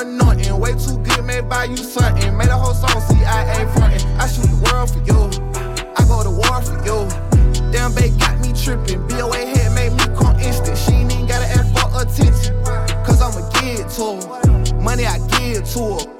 anointing. 0.00 0.58
Way 0.58 0.72
too 0.72 0.98
good, 0.98 1.24
may 1.24 1.40
buy 1.40 1.64
you 1.64 1.76
something. 1.76 2.36
Made 2.36 2.48
a 2.48 2.56
whole 2.56 2.74
song, 2.74 3.00
CIA 3.08 3.66
frontin'. 3.74 4.06
I 4.18 4.26
shoot 4.28 4.48
the 4.48 4.60
world 4.70 4.90
for 4.90 5.02
you. 5.04 5.18
I 5.96 6.04
go 6.06 6.22
to 6.22 6.30
war 6.30 6.62
for 6.62 6.78
you. 6.84 7.08
Damn, 7.72 7.94
babe 7.94 8.18
got 8.18 8.38
me 8.40 8.52
tripping. 8.52 9.06
BOA 9.08 9.36
head 9.36 9.72
made 9.72 9.92
me 9.92 10.04
come 10.16 10.38
instant. 10.38 10.78
She 10.78 10.92
ain't 10.92 11.12
even 11.12 11.26
gotta 11.26 11.46
ask 11.46 11.68
for 11.74 11.88
attention. 12.00 12.54
Cause 13.04 13.20
I'ma 13.20 13.48
give 13.60 13.80
it 13.80 13.90
to 13.96 14.74
her. 14.74 14.80
Money 14.80 15.06
I 15.06 15.18
give 15.38 15.64
to 15.72 15.98
her. 15.98 16.17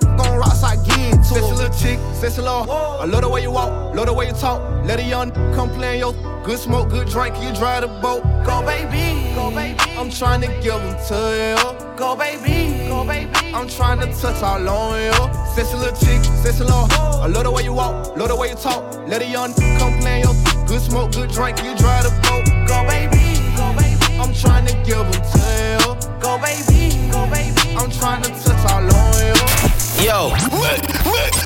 Sexy 1.38 1.54
little 1.54 1.78
chick, 1.78 1.98
sexy 2.14 2.42
little. 2.42 2.68
I 2.68 3.04
love 3.04 3.20
the 3.20 3.28
way 3.28 3.42
you 3.42 3.52
walk, 3.52 3.94
love 3.94 4.06
the 4.06 4.12
way 4.12 4.26
you 4.26 4.32
talk. 4.32 4.60
Let 4.84 4.98
a 4.98 5.04
young 5.04 5.30
come 5.54 5.70
play 5.70 6.00
your 6.00 6.12
good 6.42 6.58
smoke, 6.58 6.88
good 6.88 7.06
drink. 7.06 7.36
You 7.40 7.54
drive 7.54 7.82
the 7.82 7.86
boat. 8.02 8.24
Go 8.44 8.60
baby, 8.66 9.32
go 9.36 9.48
baby. 9.52 9.78
I'm 9.96 10.10
trying 10.10 10.40
to 10.40 10.48
give 10.60 10.82
them 10.82 10.96
to 11.06 11.14
you. 11.38 11.96
Go 11.96 12.16
baby, 12.16 12.88
go 12.88 13.04
baby. 13.04 13.54
I'm 13.54 13.68
trying 13.68 14.00
to 14.00 14.06
touch 14.20 14.42
all 14.42 14.68
on 14.68 15.00
you. 15.00 15.12
Sexy 15.54 15.76
little 15.76 15.96
chick, 15.96 16.24
sexy 16.42 16.64
little. 16.64 16.88
I 16.90 17.28
love 17.28 17.44
the 17.44 17.52
way 17.52 17.62
you 17.62 17.72
walk, 17.72 18.16
love 18.16 18.30
the 18.30 18.36
way 18.36 18.48
you 18.48 18.56
talk. 18.56 18.82
Let 19.06 19.22
a 19.22 19.26
young 19.30 19.54
come 19.78 19.96
play 20.00 20.22
your 20.22 20.34
good 20.66 20.80
smoke, 20.80 21.12
good 21.12 21.30
drink. 21.30 21.58
You 21.62 21.76
drive 21.76 22.02
the 22.02 22.10
boat. 22.26 22.46
Go 22.66 22.82
baby, 22.82 23.38
go 23.54 23.70
baby. 23.78 24.18
I'm 24.18 24.34
trying 24.34 24.66
to 24.66 24.74
give 24.82 25.06
them 25.06 25.22
to 25.22 25.38
you. 25.70 26.18
Go 26.18 26.36
baby, 26.42 26.98
go 27.12 27.30
baby. 27.30 27.76
I'm 27.78 27.92
trying 27.92 28.24
to 28.24 28.30
touch 28.30 28.72
all 28.72 28.82
on 28.82 29.24
you. 29.24 29.77
Yo, 30.00 30.28
lit, 30.60 30.80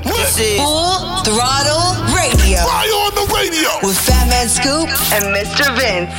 this 0.05 0.39
is 0.39 0.59
Full 0.59 1.25
Throttle 1.25 2.05
Radio. 2.15 2.59
Fire 2.61 2.91
on 2.91 3.15
the 3.15 3.33
radio 3.35 3.71
with 3.83 3.97
Fatman 3.97 4.47
Scoop 4.47 4.89
and 5.15 5.25
Mr. 5.35 5.75
Vince. 5.75 6.13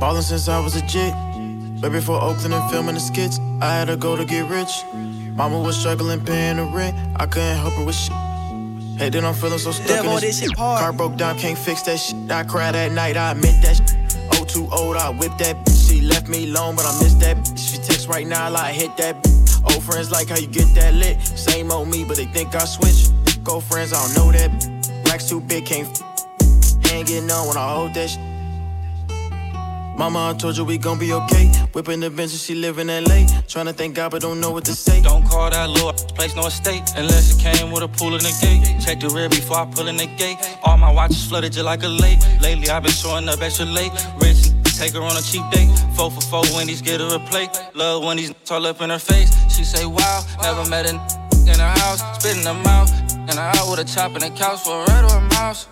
Ballin' 0.00 0.22
since 0.22 0.48
I 0.48 0.58
was 0.58 0.74
a 0.74 0.82
jit. 0.86 1.14
Way 1.80 1.88
before 1.90 2.20
Oakland 2.20 2.52
and 2.52 2.70
filming 2.70 2.94
the 2.94 3.00
skits, 3.00 3.38
I 3.60 3.72
had 3.72 3.86
to 3.86 3.96
go 3.96 4.16
to 4.16 4.24
get 4.24 4.50
rich. 4.50 4.82
Mama 4.92 5.60
was 5.60 5.76
struggling 5.76 6.24
paying 6.24 6.56
the 6.56 6.64
rent, 6.64 6.96
I 7.14 7.26
couldn't 7.26 7.56
help 7.58 7.74
her 7.74 7.84
with 7.84 7.94
shit. 7.94 8.12
Hey, 8.98 9.10
then 9.10 9.24
I'm 9.24 9.34
feeling 9.34 9.58
so 9.58 9.70
stuck 9.70 10.04
in 10.04 10.20
this, 10.20 10.40
shit 10.40 10.56
Car 10.56 10.92
broke 10.92 11.16
down, 11.16 11.38
can't 11.38 11.56
fix 11.56 11.82
that 11.82 12.00
shit. 12.00 12.28
I 12.28 12.42
cried 12.42 12.74
at 12.74 12.90
night, 12.90 13.16
I 13.16 13.30
admit 13.30 13.62
that 13.62 13.76
shit. 13.76 14.18
Oh, 14.32 14.44
too 14.44 14.68
old, 14.72 14.96
I 14.96 15.10
whipped 15.10 15.38
that 15.38 15.54
bitch. 15.64 15.88
She 15.88 16.00
left 16.00 16.28
me 16.28 16.50
alone, 16.50 16.74
but 16.74 16.86
I 16.86 16.98
miss 17.00 17.14
that 17.14 17.36
bitch. 17.36 17.56
She 17.56 17.78
text 17.78 18.08
right 18.08 18.26
now, 18.26 18.50
like 18.50 18.74
hit 18.74 18.96
that 18.96 19.22
bitch. 19.22 19.37
Old 19.64 19.82
friends 19.82 20.10
like 20.10 20.28
how 20.28 20.36
you 20.36 20.46
get 20.46 20.74
that 20.74 20.94
lit. 20.94 21.20
Same 21.20 21.70
old 21.70 21.88
me, 21.88 22.04
but 22.04 22.16
they 22.16 22.26
think 22.26 22.54
I 22.54 22.64
switch. 22.64 23.10
Go 23.44 23.60
friends, 23.60 23.92
I 23.92 24.04
don't 24.04 24.14
know 24.16 24.32
that. 24.32 24.50
Racks 25.08 25.28
too 25.28 25.40
big, 25.40 25.66
can't 25.66 25.88
f- 25.88 26.08
getting 26.82 27.30
on 27.30 27.48
when 27.48 27.56
I 27.56 27.74
hold 27.74 27.94
that 27.94 28.10
shit. 28.10 28.28
Mama, 29.98 30.30
I 30.30 30.38
told 30.38 30.56
you 30.56 30.64
we 30.64 30.78
gon' 30.78 30.96
be 30.96 31.12
okay. 31.12 31.46
Whipping 31.72 31.98
the 31.98 32.08
bench 32.08 32.30
and 32.30 32.40
she 32.40 32.54
live 32.54 32.78
in 32.78 32.86
LA. 32.86 33.26
Tryna 33.50 33.74
thank 33.74 33.96
God, 33.96 34.12
but 34.12 34.22
don't 34.22 34.40
know 34.40 34.52
what 34.52 34.64
to 34.66 34.72
say. 34.72 35.02
Don't 35.02 35.26
call 35.26 35.50
that 35.50 35.68
little 35.68 35.92
place 35.92 36.36
no 36.36 36.46
estate 36.46 36.82
unless 36.96 37.34
it 37.34 37.40
came 37.42 37.72
with 37.72 37.82
a 37.82 37.88
pool 37.88 38.14
in 38.14 38.22
the 38.22 38.32
gate. 38.40 38.80
Check 38.80 39.00
the 39.00 39.08
rear 39.08 39.28
before 39.28 39.56
I 39.56 39.66
pull 39.66 39.88
in 39.88 39.96
the 39.96 40.06
gate. 40.06 40.38
All 40.62 40.76
my 40.78 40.92
watches 40.92 41.26
flooded 41.26 41.52
just 41.52 41.64
like 41.64 41.82
a 41.82 41.88
lake. 41.88 42.20
Lately 42.40 42.68
I've 42.68 42.84
been 42.84 42.92
showing 42.92 43.28
up 43.28 43.42
extra 43.42 43.64
late. 43.66 43.90
Rich 44.20 44.47
take 44.78 44.92
her 44.92 45.02
on 45.02 45.16
a 45.16 45.22
cheap 45.22 45.42
date. 45.50 45.68
Four 45.96 46.10
for 46.10 46.20
four 46.20 46.42
Wendy's 46.54 46.80
get 46.80 47.00
her 47.00 47.16
a 47.16 47.18
plate. 47.18 47.50
Love 47.74 48.04
when 48.04 48.16
these 48.16 48.32
all 48.50 48.64
up 48.64 48.80
in 48.80 48.90
her 48.90 48.98
face. 48.98 49.30
She 49.54 49.64
say 49.64 49.84
wow, 49.84 50.24
never 50.40 50.64
met 50.70 50.86
a 50.86 50.90
in 50.90 51.58
her 51.58 51.74
house, 51.82 52.00
spitting 52.20 52.44
them 52.44 52.64
out. 52.66 52.88
And 53.28 53.32
I 53.32 53.50
out 53.58 53.68
with 53.70 53.80
a 53.80 53.84
chop 53.84 54.12
in 54.14 54.20
the 54.20 54.30
couch 54.30 54.60
for 54.60 54.84
a 54.84 54.86
rat 54.86 55.04
or 55.04 55.18
a 55.18 55.20
mouse. 55.34 55.66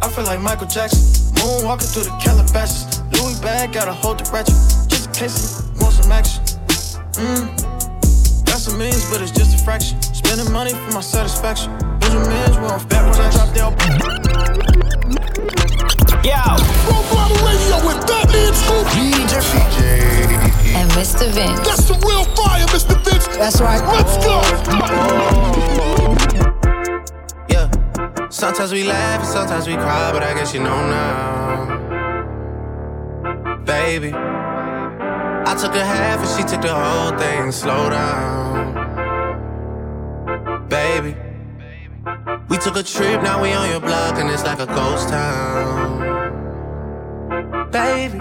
I 0.00 0.08
feel 0.08 0.24
like 0.24 0.40
Michael 0.40 0.66
Jackson, 0.66 1.00
moonwalking 1.34 1.92
through 1.92 2.04
the 2.04 2.16
Calabasas. 2.22 3.02
Louis 3.12 3.38
bag, 3.40 3.72
gotta 3.74 3.92
hold 3.92 4.18
the 4.18 4.30
ratchet, 4.32 4.54
just 4.88 5.08
in 5.08 5.12
case 5.12 5.60
he 5.60 5.82
wants 5.82 6.00
some 6.00 6.10
action. 6.10 6.42
Mm. 7.20 7.46
Got 8.46 8.58
some 8.58 8.78
means, 8.78 9.04
but 9.10 9.20
it's 9.20 9.32
just 9.32 9.54
a 9.54 9.64
fraction. 9.64 10.00
Spending 10.00 10.50
money 10.50 10.72
for 10.72 10.92
my 10.92 11.02
satisfaction. 11.02 11.76
Benjamins, 12.00 12.56
we're 12.56 12.72
on 12.72 12.80
fat 12.88 13.04
when 13.04 13.20
I 13.20 13.30
drop 13.30 13.52
down. 13.54 13.76
Yo, 16.24 16.34
Full 16.38 16.56
Throttle 16.58 16.77
Radio 17.48 17.76
with 17.86 18.00
Fatman 18.08 18.52
Scoop, 18.54 18.86
DJ, 18.92 19.32
and 20.76 20.90
Mr. 20.92 21.26
Vince. 21.32 21.60
That's 21.66 21.84
the 21.88 21.94
real 22.06 22.24
fire, 22.36 22.66
Mr. 22.66 22.96
Vince. 23.04 23.26
That's 23.36 23.60
right. 23.60 23.82
Let's 23.94 24.16
go. 24.24 24.42
Yeah. 27.48 27.66
Sometimes 28.28 28.72
we 28.72 28.84
laugh 28.84 29.20
and 29.20 29.28
sometimes 29.28 29.66
we 29.66 29.74
cry, 29.74 30.12
but 30.12 30.22
I 30.22 30.34
guess 30.34 30.52
you 30.52 30.60
know 30.60 30.88
now. 30.90 31.78
Baby. 33.64 34.12
I 34.12 35.54
took 35.58 35.74
a 35.74 35.84
half 35.84 36.20
and 36.20 36.28
she 36.36 36.44
took 36.50 36.60
the 36.62 36.74
whole 36.74 37.16
thing. 37.18 37.50
Slow 37.52 37.88
down. 37.90 38.74
Baby. 40.68 41.16
We 42.48 42.58
took 42.58 42.76
a 42.76 42.82
trip, 42.82 43.22
now 43.22 43.40
we 43.42 43.52
on 43.52 43.68
your 43.70 43.80
block, 43.80 44.18
and 44.18 44.28
it's 44.30 44.44
like 44.44 44.60
a 44.60 44.66
ghost 44.66 45.08
town. 45.08 45.97
Baby. 47.70 48.16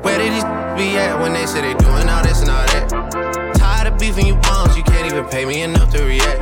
Where 0.00 0.16
did 0.16 0.32
these 0.32 0.48
be 0.80 0.96
at 0.96 1.20
when 1.20 1.34
they 1.34 1.44
say 1.44 1.60
they 1.60 1.74
doing 1.74 2.08
all 2.08 2.22
this 2.22 2.40
and 2.40 2.48
all 2.48 2.64
that? 2.72 3.52
Tired 3.54 3.92
of 3.92 3.98
beefing 3.98 4.26
you 4.26 4.36
bums, 4.36 4.74
you 4.76 4.82
can't 4.82 5.04
even 5.12 5.26
pay 5.26 5.44
me 5.44 5.60
enough 5.60 5.92
to 5.92 6.02
react. 6.02 6.40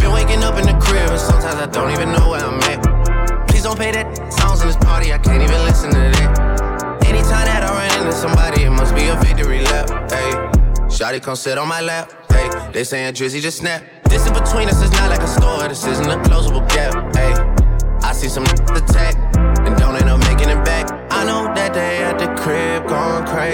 Been 0.00 0.10
waking 0.10 0.42
up 0.42 0.58
in 0.58 0.66
the 0.66 0.76
crib 0.82 1.08
and 1.08 1.20
sometimes 1.20 1.54
I 1.54 1.66
don't 1.66 1.92
even 1.92 2.10
know 2.10 2.30
where 2.30 2.42
I'm 2.42 2.58
at. 2.66 3.46
Please 3.46 3.62
don't 3.62 3.78
pay 3.78 3.92
that 3.92 4.32
songs 4.32 4.60
in 4.62 4.66
this 4.66 4.76
party, 4.76 5.12
I 5.12 5.18
can't 5.18 5.40
even 5.40 5.62
listen 5.62 5.90
to 5.90 5.98
that. 5.98 7.04
Anytime 7.06 7.46
that 7.46 7.62
I 7.62 7.70
run 7.70 8.00
into 8.00 8.12
somebody, 8.12 8.64
it 8.64 8.70
must 8.70 8.92
be 8.92 9.06
a 9.06 9.14
victory 9.22 9.60
lap. 9.62 9.88
Hey, 10.10 10.32
Shotty 10.90 11.22
come 11.22 11.36
sit 11.36 11.58
on 11.58 11.68
my 11.68 11.80
lap. 11.80 12.10
Hey, 12.28 12.50
they 12.72 12.82
saying 12.82 13.14
Drizzy 13.14 13.40
just 13.40 13.58
snap. 13.58 13.84
This 14.10 14.26
in 14.26 14.32
between 14.32 14.68
us 14.68 14.82
is 14.82 14.90
not 14.92 15.10
like 15.10 15.20
a 15.20 15.28
store, 15.28 15.55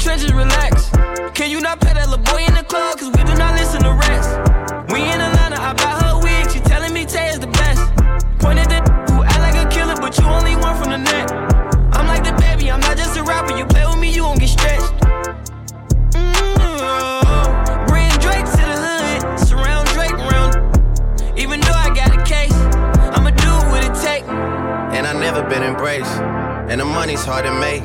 Trenches, 0.00 0.32
relax. 0.32 0.88
Can 1.34 1.50
you 1.50 1.60
not 1.60 1.78
pet 1.78 1.94
that 1.94 2.08
little 2.08 2.24
boy 2.24 2.42
in 2.42 2.54
the 2.54 2.64
club? 2.64 2.98
Cause 2.98 3.08
we 3.12 3.22
do 3.22 3.36
not 3.36 3.54
listen 3.54 3.82
to 3.84 3.92
rest. 3.92 4.30
We 4.90 5.02
in 5.04 5.20
Atlanta, 5.20 5.60
I 5.60 5.74
bought 5.74 6.02
her 6.02 6.18
wig. 6.24 6.50
She 6.50 6.58
telling 6.60 6.94
me 6.94 7.04
Tay 7.04 7.28
is 7.28 7.38
the 7.38 7.48
best. 7.48 7.84
Pointed 8.40 8.72
the 8.72 8.80
who 9.12 9.22
act 9.22 9.40
like 9.44 9.60
a 9.60 9.68
killer, 9.68 9.94
but 10.00 10.16
you 10.16 10.24
only 10.24 10.56
one 10.56 10.74
from 10.80 10.90
the 10.90 10.96
net. 10.96 11.30
I'm 11.92 12.08
like 12.08 12.24
the 12.24 12.32
baby, 12.40 12.70
I'm 12.70 12.80
not 12.80 12.96
just 12.96 13.18
a 13.18 13.22
rapper. 13.22 13.54
You 13.56 13.66
play 13.66 13.84
with 13.84 13.98
me, 13.98 14.10
you 14.10 14.22
gon' 14.22 14.38
get 14.38 14.48
stretched. 14.48 14.90
Mm-hmm. 16.16 17.86
Bring 17.86 18.08
Drake 18.24 18.48
to 18.56 18.64
the 18.64 18.78
hood, 18.80 19.20
surround 19.38 19.86
Drake 19.92 20.16
around. 20.16 20.56
Even 21.38 21.60
though 21.60 21.76
I 21.76 21.92
got 21.94 22.16
a 22.16 22.24
case, 22.24 22.56
I'ma 23.12 23.36
do 23.36 23.52
what 23.68 23.84
it 23.84 23.94
take. 24.00 24.24
And 24.96 25.06
I 25.06 25.12
never 25.12 25.42
been 25.46 25.62
embraced, 25.62 26.16
and 26.72 26.80
the 26.80 26.86
money's 26.86 27.22
hard 27.22 27.44
to 27.44 27.52
make. 27.60 27.84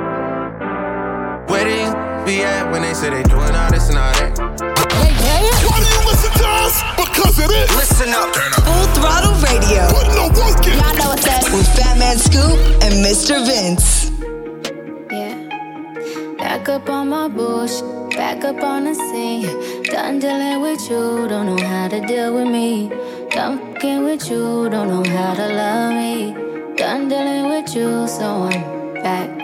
Where 2.31 2.39
these 2.39 2.39
be 2.39 2.43
at 2.45 2.71
when 2.71 2.81
they 2.81 2.93
say 2.93 3.09
they 3.09 3.23
doing 3.23 3.55
all 3.55 3.71
this 3.71 3.89
and 3.89 3.97
all 3.97 4.13
that? 4.13 4.39
Why 4.39 5.79
do 5.79 5.87
you 5.91 6.01
listen 6.07 6.31
to 6.39 6.47
us? 6.63 6.79
Because 6.95 7.39
it 7.39 7.51
is. 7.51 7.67
Listen 7.75 8.09
up. 8.15 8.31
Full 8.63 8.87
throttle 8.95 9.35
radio. 9.43 9.91
Putting 9.91 10.15
the 10.15 10.27
work 10.39 10.63
in. 10.63 10.79
Y'all 10.79 10.95
know 10.95 11.09
what's 11.11 11.27
up. 11.27 11.43
With 11.51 11.67
Fat 11.75 11.97
Man 11.97 12.17
Scoop 12.17 12.57
and 12.83 13.03
Mr. 13.03 13.43
Vince. 13.45 14.11
Yeah. 15.11 15.35
Back 16.37 16.69
up 16.69 16.89
on 16.89 17.09
my 17.09 17.27
bush, 17.27 17.81
back 18.15 18.45
up 18.45 18.63
on 18.63 18.85
the 18.85 18.95
scene. 18.95 19.83
Done 19.83 20.19
dealing 20.19 20.61
with 20.61 20.89
you, 20.89 21.27
don't 21.27 21.47
know 21.47 21.63
how 21.63 21.89
to 21.89 21.99
deal 22.05 22.33
with 22.33 22.47
me. 22.47 22.89
Done 23.31 23.59
fucking 23.73 24.05
with 24.05 24.29
you, 24.29 24.69
don't 24.69 24.87
know 24.87 25.03
how 25.11 25.33
to 25.33 25.47
love 25.47 25.93
me. 25.95 26.33
Done 26.75 27.09
dealing 27.09 27.49
with 27.49 27.75
you, 27.75 28.07
so 28.07 28.43
I'm 28.43 28.93
back. 29.03 29.40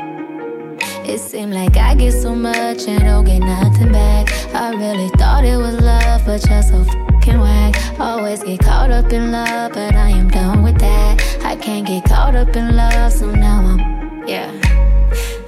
It 1.07 1.19
seemed 1.19 1.53
like 1.53 1.77
I 1.77 1.95
get 1.95 2.11
so 2.11 2.35
much 2.35 2.85
and 2.85 3.01
don't 3.01 3.23
get 3.23 3.39
nothing 3.39 3.93
back. 3.93 4.29
I 4.53 4.71
really 4.71 5.09
thought 5.11 5.45
it 5.45 5.55
was 5.55 5.79
love, 5.79 6.25
but 6.25 6.45
you're 6.49 6.61
so 6.61 6.83
fucking 6.83 7.39
whack. 7.39 7.99
Always 7.99 8.43
get 8.43 8.59
caught 8.59 8.91
up 8.91 9.11
in 9.13 9.31
love, 9.31 9.71
but 9.71 9.95
I 9.95 10.09
am 10.09 10.29
done 10.29 10.63
with 10.63 10.77
that. 10.79 11.21
I 11.45 11.55
can't 11.55 11.87
get 11.87 12.03
caught 12.03 12.35
up 12.35 12.53
in 12.57 12.75
love, 12.75 13.13
so 13.13 13.31
now 13.31 13.61
I'm, 13.61 14.27
yeah. 14.27 14.51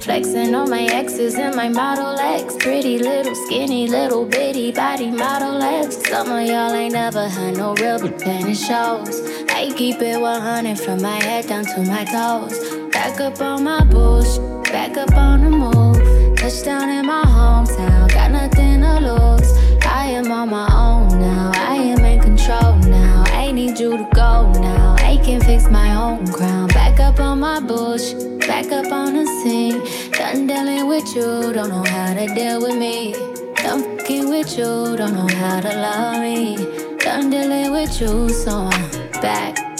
Flexing 0.00 0.54
on 0.54 0.70
my 0.70 0.84
exes 0.84 1.34
and 1.34 1.54
my 1.54 1.68
Model 1.68 2.18
X. 2.18 2.56
Pretty 2.56 2.98
little, 2.98 3.34
skinny, 3.34 3.86
little 3.86 4.24
bitty 4.24 4.72
body 4.72 5.10
Model 5.10 5.62
X. 5.62 5.98
Some 6.08 6.30
of 6.30 6.46
y'all 6.48 6.72
ain't 6.72 6.94
never 6.94 7.28
had 7.28 7.58
no 7.58 7.74
real, 7.74 8.00
but 8.00 8.18
shows. 8.56 9.20
I 9.50 9.70
keep 9.76 10.00
it 10.00 10.18
100 10.18 10.80
from 10.80 11.02
my 11.02 11.22
head 11.22 11.48
down 11.48 11.64
to 11.64 11.82
my 11.82 12.04
toes. 12.06 12.58
Back 12.92 13.20
up 13.20 13.40
on 13.42 13.62
my 13.64 13.84
bullshit, 13.84 14.49
back 14.72 14.96
up 14.96 15.14
on 15.16 15.42
the 15.42 15.50
move. 15.50 16.36
Touchdown 16.36 16.88
in 16.88 17.06
my 17.06 17.22
hometown, 17.22 18.12
got 18.12 18.30
nothing 18.30 18.80
to 18.82 19.00
lose. 19.00 19.52
I 19.84 20.06
am 20.06 20.30
on 20.30 20.50
my 20.50 20.68
own 20.72 21.20
now, 21.20 21.52
I 21.54 21.76
am 21.76 22.04
in 22.04 22.20
control 22.20 22.76
now. 22.76 23.24
I 23.28 23.52
need 23.52 23.78
you 23.78 23.96
to 23.96 24.08
go 24.14 24.50
now, 24.60 24.96
I 24.98 25.16
can 25.24 25.40
fix 25.40 25.68
my 25.68 25.94
own 25.94 26.26
crown. 26.32 26.68
Back 26.68 27.00
up 27.00 27.20
on 27.20 27.40
my 27.40 27.60
bullshit, 27.60 28.40
back 28.40 28.70
up 28.72 28.92
on 28.92 29.14
the 29.14 29.26
scene. 29.42 29.80
Done 30.12 30.46
dealing 30.46 30.86
with 30.86 31.14
you, 31.14 31.52
don't 31.52 31.68
know 31.68 31.84
how 31.84 32.14
to 32.14 32.26
deal 32.34 32.60
with 32.62 32.76
me. 32.76 33.12
Done 33.56 33.98
fucking 33.98 34.30
with 34.30 34.56
you, 34.56 34.96
don't 34.96 35.14
know 35.14 35.28
how 35.36 35.60
to 35.60 35.68
love 35.68 36.20
me. 36.22 36.56
Done 36.98 37.30
dealing 37.30 37.72
with 37.72 38.00
you, 38.00 38.28
so 38.28 38.68
I'm 38.72 38.90
back. 39.20 39.79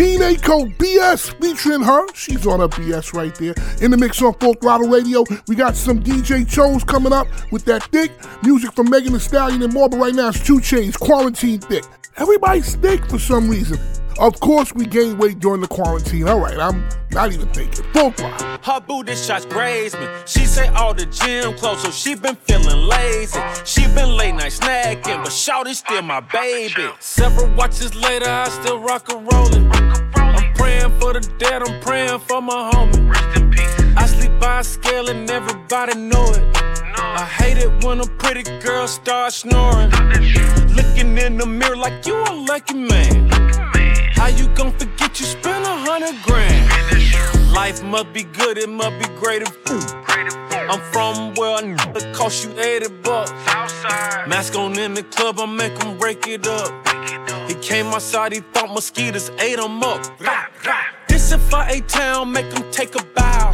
Jhené 0.00 0.34
Aiko 0.34 0.74
BS 0.78 1.38
featuring 1.42 1.82
her. 1.82 2.06
She's 2.14 2.46
on 2.46 2.60
her 2.60 2.68
BS 2.68 3.12
right 3.12 3.34
there. 3.34 3.52
In 3.82 3.90
the 3.90 3.98
mix 3.98 4.22
on 4.22 4.32
Full 4.32 4.54
Throttle 4.54 4.88
Radio. 4.88 5.24
We 5.46 5.54
got 5.54 5.76
some 5.76 6.02
DJ 6.02 6.48
Chose 6.48 6.82
coming 6.84 7.12
up 7.12 7.26
with 7.52 7.66
that 7.66 7.82
thick. 7.92 8.10
Music 8.42 8.72
from 8.72 8.88
Megan 8.88 9.12
Thee 9.12 9.18
Stallion 9.18 9.62
and 9.62 9.74
more, 9.74 9.90
but 9.90 9.98
right 9.98 10.14
now 10.14 10.28
it's 10.28 10.42
2 10.42 10.54
Chainz, 10.60 10.98
Quarantine 10.98 11.60
Thick. 11.60 11.84
Everybody's 12.16 12.76
thick 12.76 13.04
for 13.10 13.18
some 13.18 13.50
reason. 13.50 13.78
Of 14.18 14.40
course, 14.40 14.74
we 14.74 14.84
gained 14.86 15.18
weight 15.18 15.38
during 15.38 15.60
the 15.60 15.68
quarantine. 15.68 16.28
All 16.28 16.40
right, 16.40 16.58
I'm 16.58 16.88
not 17.10 17.32
even 17.32 17.48
thinking. 17.48 17.84
Full 17.92 18.10
throttle. 18.12 18.58
Her 18.62 18.80
booty 18.80 19.14
shots 19.14 19.46
graze 19.46 19.94
me. 19.94 20.06
She 20.26 20.44
say 20.44 20.68
all 20.68 20.92
the 20.92 21.06
gym 21.06 21.54
clothes, 21.54 21.82
so 21.82 21.90
she 21.90 22.14
been 22.14 22.36
feeling 22.36 22.88
lazy. 22.88 23.40
She 23.64 23.82
been 23.94 24.16
late 24.16 24.34
night 24.34 24.52
snacking, 24.52 25.22
but 25.24 25.32
Shawty 25.32 25.74
still 25.74 26.02
my 26.02 26.20
baby. 26.20 26.88
Several 27.00 27.48
watches 27.54 27.94
later, 27.94 28.28
I 28.28 28.48
still 28.48 28.78
rock 28.80 29.10
and 29.12 29.26
rollin'. 29.32 29.70
I'm 30.14 30.52
praying 30.54 30.98
for 31.00 31.14
the 31.14 31.20
dead, 31.38 31.62
I'm 31.62 31.80
praying 31.80 32.18
for 32.20 32.42
my 32.42 32.70
homie. 32.72 33.96
I 33.96 34.06
sleep 34.06 34.32
by 34.38 34.60
a 34.60 34.64
scale 34.64 35.08
and 35.08 35.28
everybody 35.30 35.98
know 35.98 36.24
it. 36.24 36.56
I 36.96 37.24
hate 37.24 37.58
it 37.58 37.84
when 37.84 38.00
a 38.00 38.06
pretty 38.06 38.42
girl 38.60 38.86
starts 38.86 39.36
snoring. 39.36 39.90
Looking 40.74 41.16
in 41.18 41.38
the 41.38 41.46
mirror 41.46 41.76
like 41.76 42.06
you 42.06 42.16
a 42.22 42.32
lucky 42.32 42.74
man. 42.74 43.79
How 44.20 44.26
you 44.26 44.48
gon' 44.48 44.72
forget 44.72 45.18
you 45.18 45.24
spent 45.24 45.64
a 45.64 45.74
hundred 45.88 46.14
grand? 46.22 47.54
Life 47.54 47.82
must 47.82 48.12
be 48.12 48.24
good, 48.24 48.58
it 48.58 48.68
must 48.68 48.98
be 48.98 49.08
great 49.16 49.40
if 49.40 49.56
I'm 50.52 50.78
from 50.92 51.32
where 51.36 51.56
I 51.56 51.74
it 51.96 52.14
cost 52.14 52.44
you 52.44 52.52
80 52.60 52.88
bucks. 53.02 53.30
Mask 54.28 54.54
on 54.56 54.78
in 54.78 54.92
the 54.92 55.04
club, 55.04 55.40
I 55.40 55.46
make 55.46 55.82
him 55.82 55.96
break 55.96 56.26
it 56.26 56.46
up. 56.46 56.70
He 57.48 57.54
came 57.54 57.86
outside, 57.86 58.32
he 58.34 58.40
thought 58.40 58.68
mosquitoes 58.74 59.30
ate 59.40 59.58
him 59.58 59.82
up. 59.82 60.02
This 61.08 61.32
if 61.32 61.54
I 61.54 61.70
ate 61.70 61.88
town, 61.88 62.30
make 62.30 62.52
him 62.52 62.70
take 62.70 62.94
a 62.96 63.02
bow. 63.02 63.52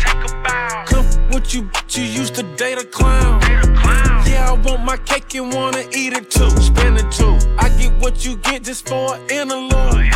Come 0.85 1.07
with 1.33 1.55
you, 1.55 1.71
you 1.91 2.03
used 2.03 2.35
to 2.35 2.43
date 2.57 2.79
a 2.79 2.85
clown. 2.85 3.41
Yeah, 4.27 4.51
I 4.51 4.53
want 4.65 4.85
my 4.85 4.97
cake 4.97 5.35
and 5.35 5.53
wanna 5.53 5.85
eat 5.93 6.13
it 6.13 6.31
too. 6.31 6.51
Spend 6.51 6.99
it 6.99 7.11
too. 7.13 7.37
I 7.59 7.69
get 7.79 7.93
what 8.01 8.25
you 8.25 8.37
get 8.37 8.65
just 8.65 8.89
for 8.89 9.15
an 9.15 9.31
interlude. 9.31 10.13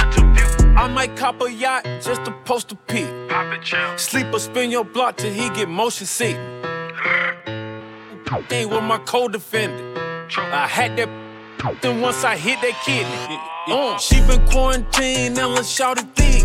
I 0.77 0.88
might 0.88 1.16
cop 1.16 1.40
a 1.42 1.53
yacht 1.53 1.85
just 1.85 2.25
to 2.25 2.33
post 2.44 2.73
a 2.73 2.77
peek. 2.77 3.09
Sleep 3.99 4.27
or 4.33 4.38
spin 4.38 4.70
your 4.70 4.85
block 4.85 5.16
till 5.16 5.33
he 5.33 5.49
get 5.51 5.68
motion 5.68 6.07
sick. 6.07 6.37
Ain't 8.53 8.70
with 8.70 8.83
my 8.83 8.99
co-defendant. 8.99 9.99
I 10.37 10.66
had 10.66 10.96
that 10.96 11.09
then 11.83 12.01
once 12.01 12.25
I 12.25 12.37
hit 12.37 12.61
that 12.62 12.75
kidney. 12.85 13.38
Uh, 13.72 13.96
she 13.98 14.20
been 14.26 14.44
quarantined 14.48 15.38
and 15.38 15.54
let's 15.54 15.68
shout 15.68 15.96
it 15.98 16.06
thick. 16.16 16.44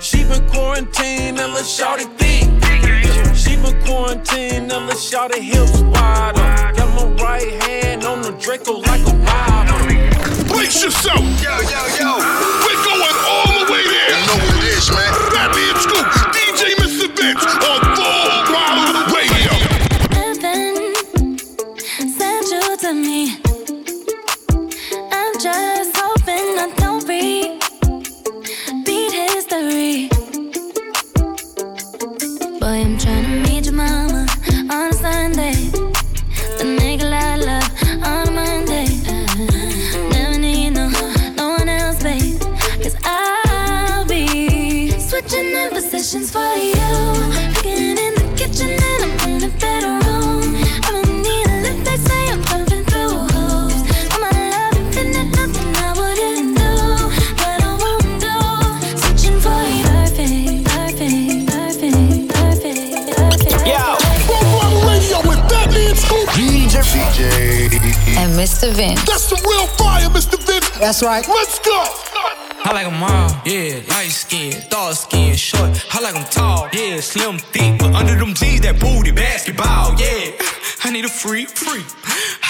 She 0.00 0.24
been 0.24 0.48
quarantined 0.48 1.38
and 1.38 1.52
let's 1.52 1.68
shout 1.68 2.00
it 2.00 2.08
thick. 2.16 2.48
She 3.36 3.56
been 3.56 3.76
quarantined, 3.84 4.72
and 4.72 4.86
let's 4.86 5.02
shout 5.02 5.32
the 5.32 5.40
hips 5.40 5.80
wide 5.80 6.38
up. 6.38 6.76
Got 6.76 6.88
my 6.96 7.24
right 7.24 7.62
hand 7.64 8.04
on 8.04 8.22
the 8.22 8.32
Draco 8.32 8.78
like 8.78 9.04
a 9.06 9.14
wild. 9.24 9.68
Brace 10.48 10.82
yourself. 10.82 11.20
Yo, 11.40 11.52
yo, 11.60 11.82
yo. 12.00 12.16
We're 12.64 12.84
going 12.88 13.16
all 13.28 13.64
the 13.64 13.72
way 13.72 13.84
there. 13.84 14.10
You 14.16 14.26
know 14.26 14.40
what 14.40 14.56
it 14.56 14.76
is, 14.76 14.90
man. 14.90 15.12
Fat 15.32 15.52
Man 15.52 15.76
Scoop, 15.76 16.06
Mr. 68.60 68.74
Vince. 68.74 69.02
That's 69.06 69.30
the 69.30 69.36
real 69.48 69.66
fire, 69.68 70.06
Mr. 70.10 70.36
Vince. 70.46 70.68
That's 70.78 71.02
right. 71.02 71.26
Let's 71.26 71.58
go. 71.60 71.82
I 72.62 72.72
like 72.74 72.86
'em 72.86 73.02
all, 73.02 73.40
yeah, 73.46 73.80
light 73.88 74.10
skin, 74.10 74.52
dark 74.68 74.94
skin, 74.96 75.34
short. 75.34 75.70
I 75.94 76.00
like 76.00 76.14
'em 76.14 76.26
tall, 76.26 76.68
yeah, 76.70 77.00
slim, 77.00 77.38
thick, 77.38 77.78
but 77.78 77.94
under 77.94 78.16
them 78.16 78.34
jeans, 78.34 78.60
that 78.60 78.78
booty, 78.78 79.12
basketball, 79.12 79.98
yeah. 79.98 80.32
I 80.84 80.90
need 80.90 81.06
a 81.06 81.08
freak, 81.08 81.48
freak. 81.48 81.86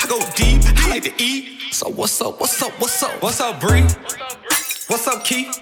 I 0.02 0.08
go 0.08 0.18
deep, 0.34 0.62
I 0.82 0.88
like 0.88 1.04
to 1.04 1.12
eat. 1.22 1.60
So 1.70 1.88
what's 1.88 2.20
up, 2.20 2.40
what's 2.40 2.60
up, 2.60 2.72
what's 2.80 3.00
up, 3.04 3.22
what's 3.22 3.40
up, 3.40 3.60
Bree? 3.60 3.86
What's 4.88 5.06
up, 5.06 5.24
Keith? 5.24 5.60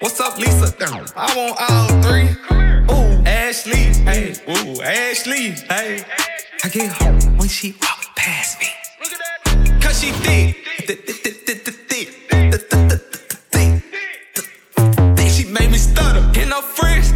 What's 0.00 0.20
up, 0.20 0.38
Lisa? 0.38 0.72
I 1.14 1.36
want 1.36 1.60
all 1.60 1.88
three. 2.00 2.30
Ooh, 2.90 3.22
Ashley, 3.26 3.92
hey, 4.08 4.34
ooh, 4.48 4.80
Ashley, 4.80 5.50
hey. 5.68 6.02
I 6.64 6.68
get 6.70 6.92
home 6.92 7.36
when 7.36 7.48
she 7.48 7.74
walk 7.82 8.16
past 8.16 8.58
me. 8.60 8.79
Cause 9.90 10.02
she 10.02 10.12
thick, 10.12 10.54
she 15.28 15.44
made 15.50 15.68
me 15.68 15.78
stutter. 15.78 16.20
And 16.38 16.52
her 16.52 16.62
friends. 16.62 17.12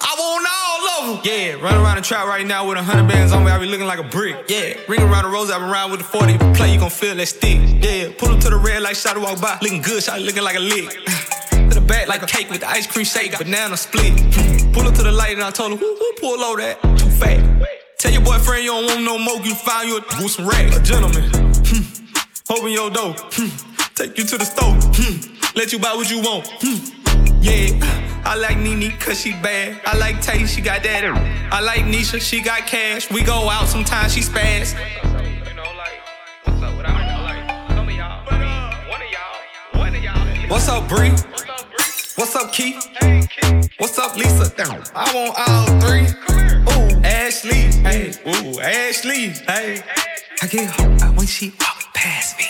I 0.00 0.14
want 0.18 0.46
all 0.48 0.88
of 0.88 1.06
them. 1.06 1.20
Yeah, 1.22 1.52
run 1.60 1.74
around 1.74 1.96
the 1.96 2.02
trap 2.02 2.26
right 2.26 2.46
now 2.46 2.66
with 2.66 2.78
a 2.78 2.82
hundred 2.82 3.08
bands 3.08 3.34
on 3.34 3.44
me. 3.44 3.50
I 3.50 3.58
be 3.58 3.66
looking 3.66 3.86
like 3.86 3.98
a 3.98 4.04
brick. 4.04 4.48
Yeah, 4.48 4.80
ring 4.88 5.02
around 5.02 5.24
the 5.24 5.30
rose, 5.30 5.50
I 5.50 5.58
been 5.58 5.68
around 5.68 5.90
with 5.90 6.00
the 6.00 6.06
40. 6.06 6.32
If 6.32 6.42
you 6.42 6.52
play, 6.54 6.72
you 6.72 6.80
gon' 6.80 6.88
feel 6.88 7.14
that 7.16 7.26
stick. 7.26 7.60
Yeah, 7.84 8.08
pull 8.16 8.30
up 8.30 8.40
to 8.40 8.48
the 8.48 8.56
red 8.56 8.80
light, 8.80 8.96
shot 8.96 9.18
walk 9.18 9.38
by. 9.38 9.58
Looking 9.60 9.82
good, 9.82 10.02
shot 10.02 10.22
looking 10.22 10.42
like 10.42 10.56
a 10.56 10.60
lick. 10.60 10.88
to 11.50 11.74
the 11.74 11.84
back 11.86 12.08
like 12.08 12.22
a 12.22 12.26
cake 12.26 12.48
with 12.48 12.60
the 12.60 12.70
ice 12.70 12.86
cream 12.86 13.04
shake, 13.04 13.36
banana 13.36 13.76
split. 13.76 14.14
Pull 14.72 14.88
up 14.88 14.94
to 14.94 15.02
the 15.02 15.12
light 15.12 15.34
and 15.34 15.42
I 15.42 15.50
told 15.50 15.72
her, 15.72 15.76
who, 15.76 15.94
who 15.94 16.12
pull 16.18 16.42
over 16.42 16.62
that? 16.62 16.80
Too 16.98 17.10
fat. 17.10 17.73
Boyfriend 18.24 18.64
you 18.64 18.70
don't 18.70 18.86
want 18.86 19.02
no 19.02 19.18
more, 19.18 19.36
you 19.44 19.54
find 19.54 19.88
you 19.88 19.98
a 19.98 20.00
with 20.22 20.30
some 20.30 20.48
racks. 20.48 20.76
A 20.76 20.82
gentleman. 20.82 21.30
Hmm. 21.66 22.52
Open 22.52 22.70
your 22.70 22.90
door. 22.90 23.14
Hmm. 23.18 23.48
Take 23.94 24.16
you 24.18 24.24
to 24.24 24.38
the 24.38 24.44
store. 24.44 24.74
Hmm. 24.74 25.34
Let 25.56 25.72
you 25.72 25.78
buy 25.78 25.94
what 25.94 26.10
you 26.10 26.20
want. 26.20 26.48
Hmm. 26.60 26.94
Yeah, 27.40 27.78
I 28.24 28.36
like 28.36 28.56
Nene 28.58 28.90
cause 28.98 29.20
she 29.20 29.32
bad. 29.32 29.80
I 29.84 29.98
like 29.98 30.22
Tay, 30.22 30.46
she 30.46 30.62
got 30.62 30.82
that. 30.82 31.04
I 31.52 31.60
like 31.60 31.84
Nisha, 31.84 32.20
she 32.20 32.40
got 32.40 32.66
cash. 32.66 33.10
We 33.10 33.22
go 33.22 33.50
out 33.50 33.68
sometimes, 33.68 34.14
she 34.14 34.20
spaz. 34.20 34.74
What's 40.48 40.68
up, 40.68 40.88
Bree? 40.88 41.10
What's 42.16 42.36
up, 42.36 42.52
Keith? 42.52 42.86
What's 43.78 43.98
up, 43.98 44.16
Lisa? 44.16 44.52
I 44.94 45.12
want 45.14 45.34
all 45.36 45.80
three. 45.80 46.33
Ashley, 47.14 47.70
hey, 47.86 48.12
ooh, 48.26 48.60
Ashley, 48.60 49.28
hey. 49.46 49.80
I 50.42 50.46
get 50.48 50.68
hot 50.68 51.16
when 51.16 51.26
she 51.26 51.50
walk 51.60 51.94
past 51.94 52.36
me. 52.38 52.44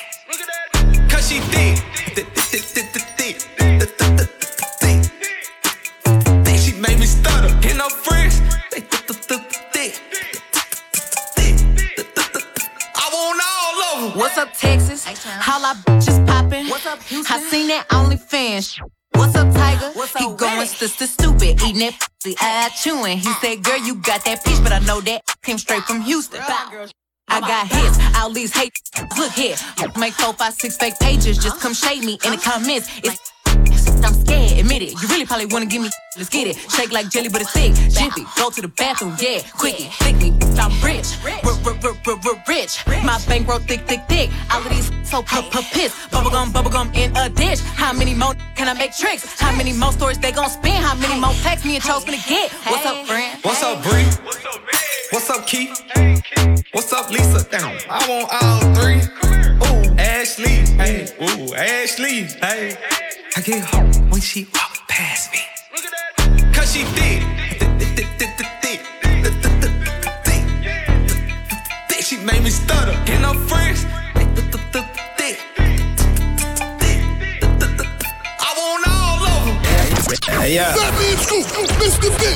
Cause 1.08 1.28
she 1.28 1.38
thick, 1.52 1.78
thick, 2.14 2.26
thick, 2.34 2.62
thick, 2.62 2.86
thick, 2.92 3.06
thick, 3.18 3.90
thick, 4.80 5.02
thick. 6.44 6.58
She 6.58 6.72
made 6.80 6.98
me 6.98 7.04
stutter, 7.04 7.54
get 7.60 7.76
no 7.76 7.90
friends. 7.90 8.40
Thick, 8.70 8.90
thick, 8.90 9.06
thick, 9.06 9.42
thick, 9.72 9.92
thick. 9.92 9.92
I 12.96 13.10
want 13.12 13.40
all 13.44 13.82
of 13.82 14.12
them. 14.12 14.18
What's 14.18 14.38
up, 14.38 14.48
Texas? 14.54 15.04
How 15.04 15.62
I 15.62 15.74
bitches 15.74 16.26
poppin'? 16.26 16.68
What's 16.68 16.86
up, 16.86 17.02
Houston? 17.02 17.36
I 17.36 17.50
seen 17.50 17.68
that 17.68 17.86
OnlyFans. 17.90 18.80
What's 19.14 19.34
up, 19.36 19.52
Tiger? 19.54 19.90
What's 19.94 20.14
up, 20.16 20.22
he 20.22 20.34
going 20.36 20.66
sister 20.66 21.06
stupid, 21.06 21.62
eating 21.62 21.80
that 21.80 21.94
pussy, 22.00 22.36
eye 22.40 22.70
chewing. 22.76 23.18
He 23.18 23.32
said, 23.40 23.62
"Girl, 23.62 23.78
you 23.78 23.96
got 23.96 24.24
that 24.24 24.44
peach, 24.44 24.62
but 24.62 24.72
I 24.72 24.80
know 24.80 25.00
that 25.02 25.22
came 25.42 25.58
straight 25.58 25.84
from 25.84 26.00
Houston." 26.02 26.40
I 27.28 27.40
got 27.40 27.66
hits, 27.68 27.98
all 28.18 28.30
these 28.30 28.52
hate. 28.54 28.72
Look 29.18 29.32
here, 29.32 29.56
make 29.98 30.14
four, 30.14 30.34
five, 30.34 30.54
six 30.54 30.76
fake 30.76 30.98
pages. 31.00 31.38
Just 31.38 31.60
come 31.60 31.74
shade 31.74 32.04
me 32.04 32.18
in 32.24 32.32
the 32.32 32.38
comments. 32.38 32.88
It's 33.02 33.23
I'm 34.04 34.14
scared, 34.14 34.58
admit 34.60 34.82
it. 34.82 34.92
You 35.00 35.08
really 35.08 35.24
probably 35.24 35.46
wanna 35.46 35.66
give 35.66 35.82
me. 35.82 35.90
Let's 36.16 36.28
get 36.28 36.46
it. 36.46 36.56
Shake 36.70 36.92
like 36.92 37.08
jelly, 37.10 37.28
but 37.28 37.40
it's 37.40 37.50
thick. 37.50 37.74
Jiffy, 37.90 38.24
go 38.36 38.50
to 38.50 38.60
the 38.60 38.68
bathroom, 38.68 39.16
yeah. 39.18 39.40
Quickie, 39.56 39.88
thick 39.98 40.16
me, 40.16 40.32
I'm 40.58 40.70
rich. 40.84 41.16
Rich. 42.46 42.86
My 43.04 43.20
bankroll 43.26 43.58
thick, 43.60 43.86
thick, 43.86 44.00
thick. 44.08 44.30
All 44.52 44.60
of 44.60 44.68
these 44.68 44.90
so 45.08 45.22
p- 45.22 45.42
p- 45.50 45.66
piss. 45.72 45.92
Bubblegum, 46.10 46.52
bubblegum 46.52 46.94
in 46.94 47.16
a 47.16 47.28
dish. 47.28 47.60
How 47.60 47.92
many 47.92 48.14
more 48.14 48.34
can 48.56 48.68
I 48.68 48.74
make 48.74 48.96
tricks? 48.96 49.40
How 49.40 49.56
many 49.56 49.72
more 49.72 49.92
stories 49.92 50.18
they 50.18 50.32
gon' 50.32 50.50
spin? 50.50 50.80
How 50.82 50.94
many 50.94 51.18
more 51.18 51.32
texts 51.42 51.66
me 51.66 51.76
and 51.76 51.84
Chose 51.84 52.04
gonna 52.04 52.18
get? 52.28 52.52
What's 52.52 52.86
up, 52.86 53.06
friend? 53.06 53.38
What's 53.42 53.62
up, 53.62 53.82
Bree? 53.82 54.04
What's 54.24 54.44
up, 54.44 54.60
man? 54.60 54.84
What's 55.10 55.30
up, 55.30 55.46
Keith? 55.46 55.82
What's 56.72 56.92
up, 56.92 57.10
Lisa? 57.10 57.46
I 57.88 58.08
want 58.08 58.28
all 58.42 58.60
three. 58.74 59.00
Ooh, 59.66 59.96
Ashley, 59.98 60.66
hey, 60.76 61.06
ooh, 61.22 61.54
Ashley, 61.54 62.24
hey. 62.42 62.76
I 63.36 63.40
get 63.40 63.64
home 63.64 64.10
when 64.10 64.20
she 64.20 64.44
walk 64.54 64.86
past 64.86 65.32
me. 65.32 65.40
Cause 66.52 66.72
she 66.72 66.84
thick. 66.84 67.22
Yeah. 80.46 80.72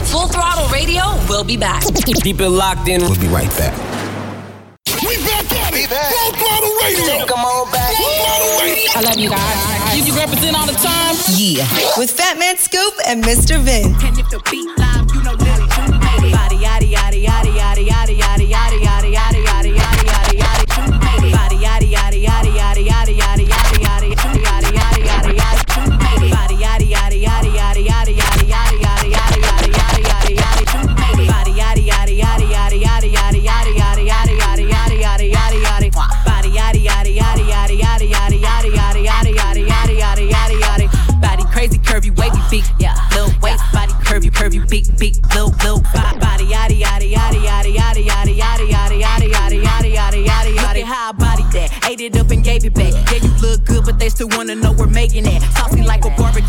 Full 0.06 0.26
Throttle 0.26 0.66
Radio, 0.70 1.02
we'll 1.28 1.44
be 1.44 1.56
back. 1.56 1.84
Keep 2.22 2.40
it 2.40 2.48
locked 2.48 2.88
in. 2.88 3.02
We'll 3.02 3.20
be 3.20 3.28
right 3.28 3.50
back. 3.50 3.97
We 5.06 5.16
back 5.24 5.46
at 5.52 5.74
it. 5.74 5.88
Full 5.88 6.32
Throttle 6.34 6.74
Radio. 6.82 7.26
Come 7.26 7.40
on 7.40 7.70
back. 7.70 7.94
Full 7.94 8.14
Throttle 8.18 8.61
Radio. 8.61 8.90
I 8.96 9.00
love 9.02 9.18
you 9.18 9.30
guys. 9.30 9.96
You 9.96 10.04
can 10.04 10.16
represent 10.16 10.56
all 10.56 10.66
the 10.66 10.72
time. 10.74 11.14
Yeah. 11.37 11.66
With 11.96 12.11
Fat 12.11 12.38
Man 12.38 12.56
Scoop 12.56 12.94
and 13.06 13.22
Mr. 13.22 13.61
Vince. 13.61 13.94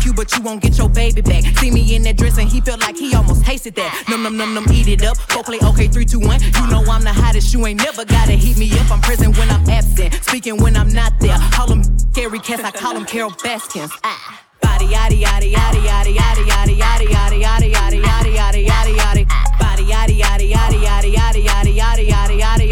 Like 0.00 0.06
barbecue, 0.06 0.12
but 0.12 0.36
you 0.36 0.42
won't 0.42 0.62
get 0.62 0.78
your 0.78 0.88
baby 0.88 1.20
back. 1.20 1.44
See 1.58 1.70
me 1.70 1.94
in 1.94 2.02
that 2.02 2.16
dress 2.16 2.38
and 2.38 2.48
he 2.48 2.60
felt 2.60 2.80
like 2.80 2.96
he 2.96 3.14
almost 3.14 3.44
tasted 3.44 3.74
that. 3.76 4.04
Num 4.08 4.22
num 4.22 4.36
num 4.36 4.54
num, 4.54 4.64
eat 4.72 4.88
it 4.88 5.04
up. 5.04 5.16
Go 5.28 5.42
play 5.42 5.58
okay, 5.62 5.88
three, 5.88 6.04
two, 6.04 6.20
one. 6.20 6.40
You 6.40 6.66
know 6.68 6.82
I'm 6.90 7.02
the 7.02 7.12
hottest. 7.12 7.52
You 7.52 7.66
ain't 7.66 7.82
never 7.82 8.04
gotta 8.04 8.32
heat 8.32 8.56
me 8.58 8.70
up. 8.78 8.90
I'm 8.90 9.00
present 9.00 9.36
when 9.36 9.50
I'm 9.50 9.68
absent, 9.68 10.14
speaking 10.24 10.56
when 10.62 10.76
I'm 10.76 10.92
not 10.92 11.12
there. 11.20 11.36
Call 11.52 11.66
them 11.66 11.82
scary 11.98 12.38
cats, 12.38 12.62
I 12.62 12.70
call 12.70 12.94
them 12.94 13.04
Carole 13.04 13.32
Baskins. 13.42 13.90
Ah. 14.04 14.40
Body 14.62 14.86
yaddy 14.86 15.22
yaddy 15.22 15.52
yaddy 15.52 15.82
yaddy 15.84 16.14
yaddy 16.16 16.46
yaddy 16.46 16.76
yaddy 16.78 17.08
yaddy 17.12 17.42
yaddy 17.42 18.02
yaddy 18.02 18.02
yaddy 18.02 18.36
yaddy 18.36 18.66
yaddy 18.66 18.96
yaddy. 18.96 19.58
Body 19.58 19.84
yaddy 19.84 20.20
yaddy 20.20 20.52
yaddy 20.52 20.82
yaddy 20.82 21.44
yaddy 21.44 21.76
yaddy 21.76 22.08
yaddy 22.08 22.40
yaddy 22.40 22.69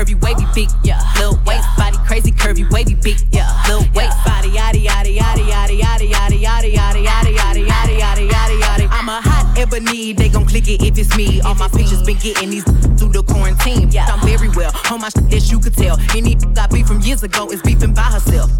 curvy 0.00 0.20
wavy 0.22 0.46
big 0.54 0.68
yeah. 0.82 1.00
Little 1.16 1.38
waist 1.44 1.68
body 1.76 1.98
crazy 2.06 2.32
curvy 2.32 2.70
wavy 2.70 2.94
big 2.94 3.18
yeah. 3.32 3.48
Little 3.68 3.86
waist 3.94 4.16
body 4.24 4.48
yaddy 4.48 4.86
yaddy 4.86 5.18
yaddy 5.18 5.46
yaddy 5.46 5.80
yaddy 5.80 6.10
yaddy 6.10 6.42
yaddy 6.42 6.72
yaddy 6.72 7.04
yaddy 7.04 7.36
yaddy 7.36 7.66
yaddy 7.66 7.98
yaddy 7.98 8.30
yaddy 8.30 8.60
yaddy. 8.60 8.88
I'm 8.90 9.08
a 9.08 9.20
hot 9.20 9.58
ebony, 9.58 10.14
they 10.14 10.28
gon' 10.30 10.46
click 10.46 10.68
it 10.68 10.82
if 10.82 10.98
it's 10.98 11.14
me. 11.16 11.40
All 11.42 11.54
my 11.54 11.68
pictures 11.68 12.02
been 12.02 12.16
getting 12.16 12.50
these 12.50 12.64
through 12.64 13.12
the 13.12 13.22
quarantine. 13.22 13.90
I'm 13.98 14.20
very 14.26 14.48
well 14.48 14.72
on 14.90 15.00
my 15.00 15.10
shit 15.10 15.34
as 15.34 15.50
you 15.50 15.60
could 15.60 15.74
tell. 15.74 15.98
Any 16.16 16.34
got 16.34 16.70
beef 16.70 16.86
from 16.86 17.00
years 17.00 17.22
ago 17.22 17.50
is 17.50 17.60
beefing 17.60 17.92
by 17.92 18.02
herself. 18.02 18.50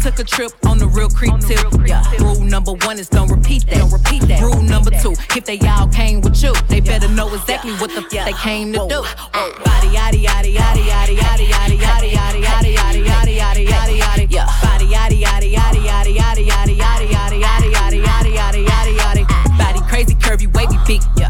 Took 0.00 0.18
a 0.18 0.24
trip 0.24 0.50
on 0.64 0.78
the 0.78 0.86
real 0.86 1.10
creep 1.10 1.38
tip, 1.40 1.60
yeah. 1.86 2.02
Rule 2.20 2.40
number 2.40 2.72
one 2.72 2.98
is 2.98 3.06
don't 3.10 3.28
repeat 3.30 3.66
that. 3.66 3.76
Don't 3.76 3.92
repeat 3.92 4.22
that. 4.22 4.40
Rule 4.40 4.62
number 4.62 4.90
two, 4.90 5.12
if 5.36 5.44
they 5.44 5.58
all 5.68 5.88
came 5.88 6.22
with 6.22 6.42
you, 6.42 6.54
they 6.68 6.80
better 6.80 7.06
know 7.08 7.28
exactly 7.34 7.72
what 7.74 7.90
the 7.90 8.00
f- 8.00 8.24
they 8.24 8.32
came 8.32 8.72
to 8.72 8.78
do. 8.88 9.04
Body 9.04 9.92
yaddy 9.92 10.24
yaddy 10.24 10.56
yaddy 10.56 10.88
yaddy 10.88 11.16
yaddy 11.20 11.46
yaddy 11.52 11.76
yaddy 11.76 12.10
yaddy 12.16 12.40
yaddy 12.40 12.72
yaddy 12.72 13.04
yaddy 13.04 13.36
yaddy 13.36 13.66
yaddy 13.68 14.00
yaddy. 14.00 14.26
Yeah. 14.32 14.48
Body 14.62 14.86
yaddy 14.86 15.20
yaddy 15.20 15.52
yaddy 15.52 15.84
yaddy 15.84 16.16
yaddy 16.16 16.46
yaddy 16.48 16.78
yaddy 16.80 17.10
yaddy 17.12 17.38
yaddy 17.44 18.00
yaddy 18.00 18.00
yaddy 18.00 18.32
yaddy 18.32 18.96
yaddy 18.96 18.96
yaddy. 18.96 19.58
Body 19.58 19.80
crazy 19.86 20.14
curvy 20.14 20.48
wavy 20.54 20.78
big, 20.86 21.02
yeah. 21.18 21.28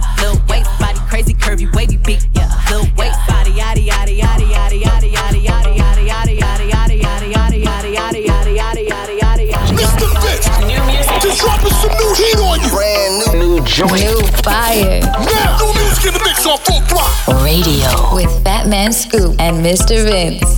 Joint. 13.88 14.02
New 14.02 14.20
fire. 14.44 15.00
Now, 15.00 15.58
new 15.58 15.72
music 15.80 16.06
in 16.06 16.14
the 16.14 16.22
mix 16.24 16.46
on 16.46 16.58
full 16.58 16.80
throttle. 16.82 17.44
Radio 17.44 17.88
with 18.14 18.30
Fat 18.44 18.66
Man 18.68 18.92
Scoop 18.92 19.36
and 19.40 19.64
Mr. 19.64 20.04
Vince. 20.04 20.56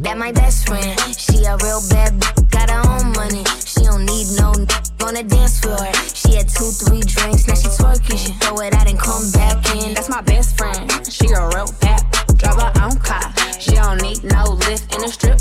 That 0.00 0.16
my 0.18 0.32
best 0.32 0.66
friend. 0.68 0.98
She 1.16 1.44
a 1.44 1.56
real 1.58 1.80
bad 1.90 2.20
b- 2.20 2.26
got 2.50 2.70
her 2.70 2.82
own 2.86 3.12
money. 3.12 3.44
She 3.64 3.82
don't 3.84 4.04
need 4.04 4.26
no 4.38 4.52
n- 4.52 4.66
on 5.02 5.14
the 5.14 5.24
dance 5.26 5.60
floor. 5.60 5.78
She 6.14 6.36
had 6.36 6.48
two, 6.48 6.70
three 6.70 7.00
drinks, 7.00 7.48
now 7.48 7.54
she 7.54 7.68
twerking. 7.68 8.18
She 8.18 8.32
throw 8.44 8.60
it 8.60 8.74
out 8.74 8.86
and 8.88 8.98
come 8.98 9.30
back 9.32 9.58
in. 9.76 9.94
That's 9.94 10.08
my 10.08 10.20
best 10.22 10.56
friend. 10.56 10.90
She 11.10 11.26
a 11.32 11.48
real 11.56 11.70
bad 11.80 12.02
drive 12.36 12.60
her 12.60 12.72
own 12.84 12.96
car. 13.00 13.32
She 13.58 13.72
don't 13.74 14.00
need 14.02 14.22
no 14.24 14.44
lift 14.68 14.94
in 14.94 15.04
a 15.04 15.08
strip 15.08 15.40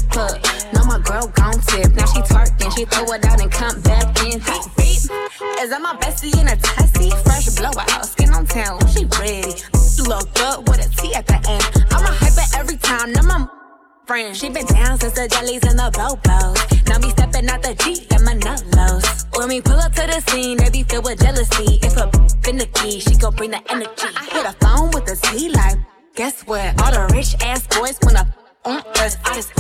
That 5.74 5.82
my 5.82 5.96
bestie 5.96 6.30
in 6.40 6.48
a 6.48 6.56
testy? 6.56 7.10
Fresh 7.26 7.58
blowout, 7.58 8.06
skin 8.06 8.30
on 8.30 8.46
town, 8.46 8.78
she 8.94 9.06
ready. 9.18 9.58
Look 10.06 10.30
good 10.36 10.70
with 10.70 10.86
a 10.86 11.02
T 11.02 11.16
at 11.16 11.26
the 11.26 11.34
end. 11.50 11.66
I'm 11.90 12.06
a 12.06 12.14
hyper 12.14 12.46
every 12.60 12.78
time. 12.78 13.12
Now 13.12 13.24
my 13.24 13.48
friend, 14.06 14.38
she 14.38 14.50
been 14.50 14.68
down 14.68 15.00
since 15.00 15.14
the 15.14 15.28
jellies 15.28 15.66
and 15.66 15.80
the 15.80 15.90
bobos. 15.98 16.62
Now 16.88 17.00
me 17.00 17.10
stepping 17.10 17.50
out 17.50 17.64
the 17.64 17.74
Jeep, 17.74 18.08
got 18.08 18.22
my 18.22 18.36
nullos. 18.36 19.26
When 19.36 19.50
we 19.50 19.62
pull 19.62 19.82
up 19.82 19.94
to 19.94 20.06
the 20.06 20.22
scene, 20.30 20.58
they 20.58 20.70
be 20.70 20.84
filled 20.84 21.06
with 21.06 21.20
jealousy. 21.20 21.80
If 21.82 21.98
a 21.98 22.06
finicky, 22.44 23.00
she 23.00 23.16
gon' 23.18 23.34
bring 23.34 23.50
the 23.50 23.62
energy. 23.72 24.14
I 24.14 24.30
hit 24.30 24.46
a 24.46 24.54
phone 24.62 24.92
with 24.94 25.10
a 25.10 25.16
T 25.16 25.50
like. 25.50 25.80
Guess 26.14 26.44
what? 26.46 26.70
All 26.84 26.92
the 26.94 27.12
rich 27.16 27.34
ass 27.42 27.66
boys 27.66 27.98
wanna 28.04 28.32
on 28.66 28.78
us. 29.02 29.18
I 29.26 29.34
just 29.34 29.52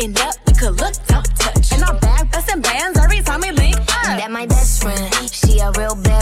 end 0.00 0.18
up, 0.18 0.34
we 0.48 0.52
could 0.52 0.80
look, 0.80 0.94
don't 1.06 1.30
touch. 1.38 1.72
And 1.74 1.84
I'm 1.84 1.96
back 2.00 2.32
busting 2.32 2.60
bands 2.60 2.98
every 2.98 3.20
time 3.20 3.40
we 3.40 3.52
link 3.52 3.78
up. 3.78 4.18
That 4.18 4.32
my 4.32 4.46
best 4.46 4.82
friend. 4.82 5.19
She 5.32 5.60
a 5.60 5.70
real 5.78 5.94
bad 5.94 6.19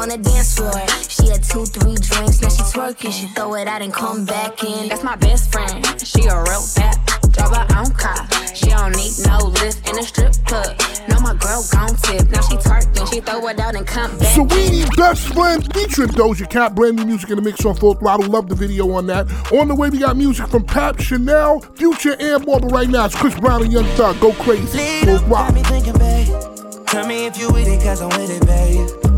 on 0.00 0.08
the 0.08 0.16
dance 0.16 0.56
floor. 0.56 0.72
She 1.08 1.28
had 1.28 1.44
two, 1.44 1.66
three 1.66 1.94
drinks, 1.94 2.40
now 2.40 2.48
she 2.48 2.62
twerking. 2.72 3.12
She 3.12 3.26
throw 3.34 3.54
it 3.54 3.68
out 3.68 3.82
and 3.82 3.92
come 3.92 4.24
back 4.24 4.64
in. 4.64 4.88
That's 4.88 5.04
my 5.04 5.16
best 5.16 5.52
friend. 5.52 5.84
She 6.00 6.24
a 6.24 6.42
real 6.42 6.64
bad 6.74 6.96
drive 7.30 7.54
her 7.54 7.66
own 7.78 7.92
car. 7.92 8.26
She 8.54 8.66
don't 8.66 8.96
need 8.96 9.12
no 9.28 9.38
lift 9.60 9.88
in 9.88 9.98
a 9.98 10.02
strip 10.02 10.32
club. 10.46 10.74
No, 11.08 11.20
my 11.20 11.34
girl 11.34 11.62
gon' 11.70 11.94
tip. 11.96 12.28
Now 12.30 12.40
she 12.40 12.56
twerking, 12.56 13.12
she 13.12 13.20
throw 13.20 13.46
it 13.48 13.60
out 13.60 13.76
and 13.76 13.86
come 13.86 14.10
back. 14.18 14.34
Saweetie 14.34 14.88
Best 14.96 15.34
Friend 15.34 15.62
featuring 15.74 16.08
Doja 16.10 16.48
Cat. 16.48 16.74
Brand 16.74 16.96
new 16.96 17.04
music 17.04 17.30
in 17.30 17.36
the 17.36 17.42
mix 17.42 17.64
on 17.66 17.74
Full 17.74 17.94
Throttle. 17.94 18.26
Love 18.26 18.48
the 18.48 18.54
video 18.54 18.90
on 18.92 19.06
that. 19.08 19.30
On 19.52 19.68
the 19.68 19.74
way, 19.74 19.90
we 19.90 19.98
got 19.98 20.16
music 20.16 20.48
from 20.48 20.64
Pap, 20.64 20.98
Chanel, 20.98 21.60
Future, 21.76 22.16
and 22.18 22.44
more. 22.46 22.58
But 22.58 22.72
right 22.72 22.88
now, 22.88 23.04
it's 23.04 23.14
Chris 23.14 23.38
Brown 23.38 23.62
and 23.62 23.72
Young 23.72 23.86
Thug. 23.96 24.18
Go 24.18 24.32
crazy. 24.32 24.78
Full 25.04 25.18
Throttle. 25.18 25.54
me 25.54 25.62
thinking, 25.64 25.98
babe. 25.98 26.28
Tell 26.86 27.06
me 27.06 27.26
if 27.26 27.38
you 27.38 27.52
with 27.52 27.68
it, 27.68 27.82
cause 27.82 28.00
I'm 28.00 28.08
with 28.08 28.30
it, 28.30 28.46
babe. 28.46 29.09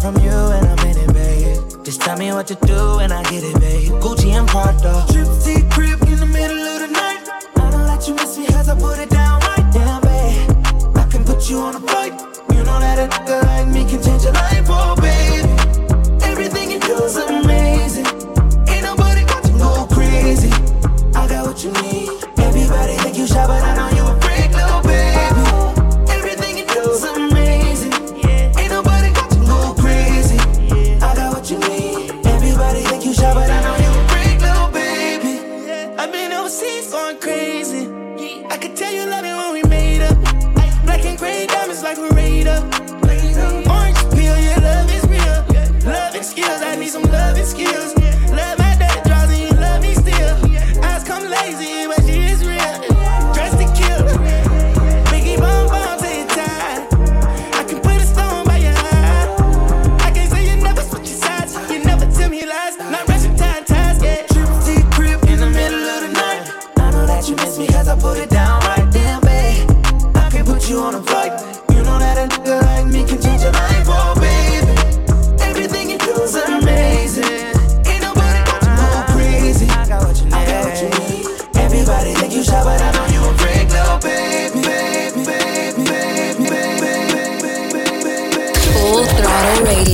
From 0.00 0.16
you 0.16 0.30
and 0.30 0.66
I'm 0.66 0.86
in 0.88 0.96
it, 0.96 1.12
babe. 1.12 1.84
Just 1.84 2.00
tell 2.00 2.16
me 2.16 2.32
what 2.32 2.46
to 2.46 2.54
do 2.54 3.00
and 3.00 3.12
I 3.12 3.22
get 3.24 3.44
it, 3.44 3.60
babe. 3.60 3.92
Gucci 4.00 4.30
and 4.30 4.48
Prada. 4.48 5.04
To 5.12 5.68
crib 5.68 6.00
in 6.08 6.18
the 6.18 6.26
middle 6.26 6.58
of 6.58 6.80
the 6.80 6.88
night. 6.88 7.28
I 7.56 7.70
know 7.70 7.84
that 7.84 8.08
you 8.08 8.14
miss 8.14 8.38
me 8.38 8.46
as 8.46 8.70
I 8.70 8.78
put 8.78 8.98
it 8.98 9.10
down 9.10 9.40
right 9.40 9.70
down, 9.70 10.00
babe. 10.00 10.96
I 10.96 11.04
can 11.10 11.22
put 11.22 11.50
you 11.50 11.58
on 11.58 11.76
a 11.76 11.80
flight. 11.80 12.12
You 12.50 12.64
know 12.64 12.80
that 12.80 12.98
a 12.98 13.08
nigga 13.08 13.42
like 13.44 13.68
me 13.68 13.84
can 13.84 14.02
change 14.02 14.24
your 14.24 14.32
life, 14.32 14.66
oh, 14.70 14.96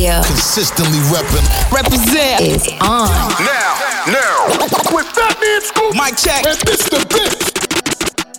Radio 0.07 0.23
Consistently 0.23 0.99
repping. 1.11 1.43
Represent. 1.73 2.41
is 2.41 2.69
on. 2.81 3.11
Now, 3.43 3.75
now, 4.07 4.47
with 4.95 5.11
that 5.19 5.35
Man 5.43 5.61
Scoop, 5.63 5.95
Mic 5.95 6.17
check. 6.17 6.47
and 6.47 6.59
Mr. 6.63 7.03
Vince. 7.11 7.51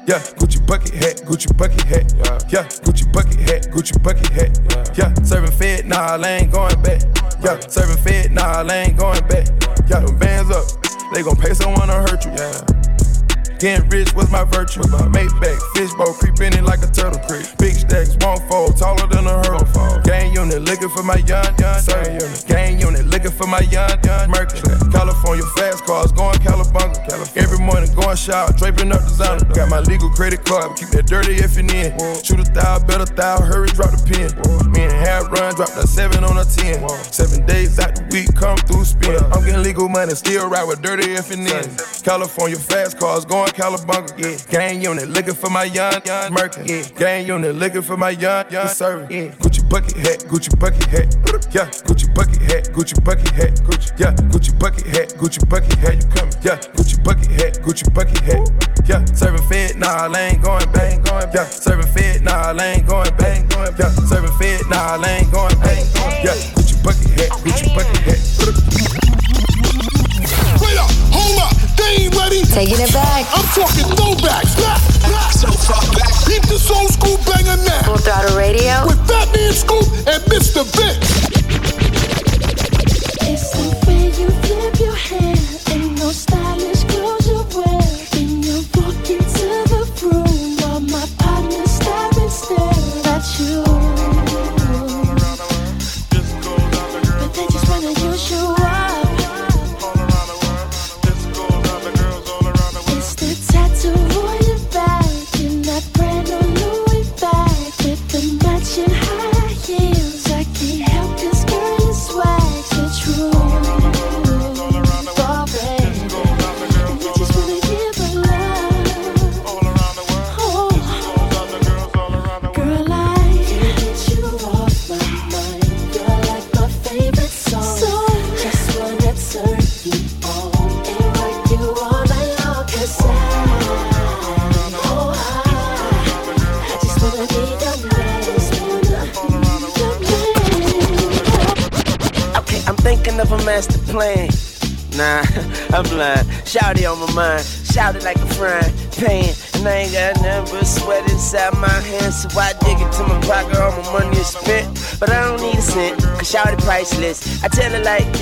Yeah, 0.07 0.19
Gucci 0.39 0.65
bucket 0.65 0.93
hat, 0.93 1.17
Gucci 1.27 1.51
bucket 1.57 1.83
hat. 1.83 2.13
Yeah, 2.51 2.63
Gucci 2.87 3.11
bucket 3.11 3.39
hat, 3.41 3.67
Gucci 3.71 4.01
bucket 4.01 4.27
hat. 4.29 4.97
Yeah, 4.97 5.13
serving 5.23 5.51
fed, 5.51 5.85
nah, 5.85 6.15
I 6.15 6.27
ain't 6.39 6.51
going 6.51 6.81
back. 6.81 7.01
Yeah, 7.43 7.59
serving 7.67 7.97
fed, 7.97 8.31
nah, 8.31 8.63
I 8.63 8.73
ain't 8.73 8.97
going 8.97 9.27
back. 9.27 9.47
Yeah, 9.89 9.99
them 9.99 10.17
bands 10.17 10.49
up, 10.51 10.63
they 11.13 11.21
gon' 11.21 11.35
pay 11.35 11.53
someone 11.53 11.87
to 11.89 11.95
hurt 11.95 12.23
you. 12.23 12.31
Yeah, 12.31 12.63
Getting 13.59 13.89
rich 13.89 14.13
was 14.13 14.29
my 14.29 14.43
virtue. 14.43 14.81
Maybach, 15.09 15.57
fishbowl, 15.73 16.13
creeping 16.13 16.53
in 16.53 16.63
like 16.63 16.83
a 16.83 16.91
turtle. 16.93 17.17
Big 17.57 17.73
stacks, 17.73 18.15
won't 18.21 18.45
fold, 18.47 18.77
taller 18.77 19.07
than 19.07 19.25
a 19.25 19.33
hurdle. 19.41 19.65
Gang 20.03 20.31
unit, 20.33 20.61
looking 20.61 20.89
for 20.89 21.01
my 21.01 21.17
young, 21.25 21.57
young, 21.57 21.81
unit. 22.05 22.45
Gang 22.45 22.79
unit, 22.79 23.05
looking 23.07 23.31
for 23.31 23.47
my 23.47 23.61
young, 23.73 23.97
young, 24.05 24.29
Mercury. 24.29 24.77
California 24.91 25.43
fast 25.57 25.83
cars, 25.85 26.11
going 26.11 26.37
Calabunga. 26.45 27.01
Every 27.35 27.57
morning, 27.57 27.89
going 27.95 28.15
shower, 28.15 28.53
draping 28.53 28.91
up 28.91 29.01
designer. 29.01 29.43
Got 29.55 29.69
my 29.69 29.79
legal 29.79 30.09
credit 30.11 30.45
card, 30.45 30.77
keep 30.77 30.89
that 30.89 31.07
dirty 31.07 31.41
if 31.41 31.57
in. 31.57 31.67
Shoot 32.21 32.39
a 32.39 32.45
thou, 32.53 32.77
bet 32.85 33.01
a 33.01 33.11
thou, 33.11 33.41
hurry, 33.41 33.69
drop 33.69 33.89
the 33.89 34.01
pin. 34.05 34.29
Me 34.71 34.83
and 34.83 34.93
half 34.93 35.31
run, 35.31 35.55
drop 35.55 35.73
the 35.73 35.87
seven 35.87 36.23
on 36.23 36.37
a 36.37 36.45
ten. 36.45 36.87
Seven 37.09 37.43
days 37.47 37.79
out 37.79 37.95
the 37.95 38.05
week, 38.13 38.29
come 38.35 38.57
through 38.69 38.85
spin. 38.85 39.17
I'm 39.33 39.43
getting 39.43 39.63
legal 39.63 39.89
money, 39.89 40.13
still 40.13 40.47
ride 40.47 40.67
with 40.67 40.83
dirty 40.83 41.09
if 41.13 41.31
in. 41.31 41.41
California 42.03 42.57
fast 42.57 42.99
cars, 42.99 43.25
going 43.25 43.46
Calabunga. 43.51 44.17
Yeah. 44.17 44.37
Gang 44.49 44.81
unit, 44.81 45.09
looking 45.09 45.35
for 45.35 45.49
my 45.49 45.63
young, 45.63 46.01
young 46.05 46.33
Mercury. 46.33 46.65
Yeah. 46.65 46.83
Gang 46.97 47.27
unit, 47.27 47.55
looking 47.55 47.81
for 47.81 47.97
my 47.97 48.11
young, 48.11 48.49
young 48.51 48.67
servant. 48.67 49.11
Yeah. 49.11 49.27
Gucci 49.39 49.67
bucket 49.69 49.97
hat, 49.97 50.19
Gucci 50.29 50.57
bucket 50.59 50.83
hat. 50.85 51.15
Yeah, 51.53 51.69
Gucci 51.85 52.13
bucket 52.13 52.41
hat, 52.41 52.69
Gucci 52.73 53.03
bucket 53.03 53.29
hat. 53.31 53.53
Gucci, 53.63 53.91
yeah, 53.99 54.11
Gucci 54.31 54.59
bucket 54.59 54.87
hat, 54.87 55.09
Gucci 55.17 55.49
bucket 55.49 55.73
hat. 55.79 55.95
You 55.95 56.09
coming? 56.09 56.33
Yeah, 56.43 56.57
Gucci 56.75 57.03
bucket 57.03 57.31
hat, 57.31 57.53
Gucci 57.63 57.93
bucket 57.93 58.19
hat. 58.19 58.49
Yeah, 58.87 59.03
serving 59.05 59.43
fed, 59.47 59.77
nah, 59.77 60.07
I 60.07 60.19
ain't 60.19 60.41
going 60.41 60.71
back. 60.71 61.05
Yeah, 61.33 61.45
serving 61.45 61.87
fed, 61.87 62.23
nah, 62.23 62.53
I 62.53 62.63
ain't 62.63 62.87
going 62.87 63.15
back. 63.17 63.45
Yeah, 63.77 63.89
serving 64.07 64.31
fed, 64.39 64.61
nah, 64.69 64.97
I 64.97 65.19
ain't 65.19 65.31
going 65.31 65.59
back. 65.59 65.83
Yeah, 66.23 66.35
Gucci 66.55 66.83
bucket 66.83 67.09
hat, 67.19 67.29
Gucci 67.43 67.75
bucket 67.75 67.97
hat. 68.03 69.06
Taking 72.57 72.81
it 72.81 72.91
back. 72.91 73.27
I'm 73.37 73.45
talking 73.53 73.85
throwbacks. 73.95 74.57
Back, 74.57 74.81
back, 75.03 75.31
so 75.31 75.66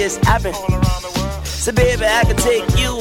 I've 0.06 0.44
been. 0.44 0.54
So 1.46 1.72
baby, 1.72 2.06
I 2.06 2.24
can 2.26 2.36
take 2.36 2.70
you. 2.78 3.00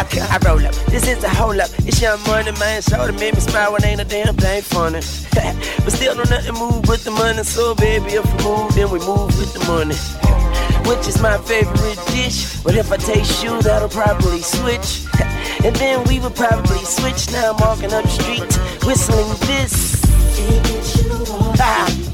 I, 0.00 0.04
can, 0.08 0.22
I 0.32 0.38
roll 0.48 0.66
up. 0.66 0.74
This 0.86 1.06
is 1.06 1.22
a 1.22 1.28
hold 1.28 1.58
up. 1.58 1.68
It's 1.80 2.00
your 2.00 2.16
money, 2.24 2.50
man. 2.52 2.80
Show 2.80 3.06
that 3.06 3.14
made 3.20 3.34
me 3.34 3.40
smile 3.40 3.72
when 3.72 3.84
ain't 3.84 4.00
a 4.00 4.04
damn 4.04 4.34
thing 4.34 4.62
funny. 4.62 5.00
but 5.84 5.92
still, 5.92 6.14
don't 6.14 6.30
nothing 6.30 6.54
move 6.54 6.88
with 6.88 7.04
the 7.04 7.10
money. 7.10 7.42
So, 7.42 7.74
baby, 7.74 8.14
if 8.14 8.24
we 8.24 8.44
move, 8.44 8.74
then 8.74 8.90
we 8.90 9.00
move 9.00 9.36
with 9.36 9.52
the 9.52 9.60
money. 9.68 9.96
Which 10.88 11.06
is 11.06 11.20
my 11.20 11.36
favorite 11.36 12.00
dish. 12.08 12.56
But 12.62 12.74
if 12.74 12.90
I 12.90 12.96
taste 12.96 13.44
you, 13.44 13.60
that'll 13.60 13.90
probably 13.90 14.40
switch. 14.40 15.04
and 15.62 15.76
then 15.76 16.04
we 16.04 16.20
would 16.20 16.34
probably 16.34 16.82
switch. 16.84 17.30
Now 17.32 17.52
I'm 17.52 17.58
walking 17.58 17.92
up 17.92 18.02
the 18.02 18.08
street, 18.08 18.48
whistling 18.86 19.28
this. 19.44 20.00
Ah. 21.60 22.13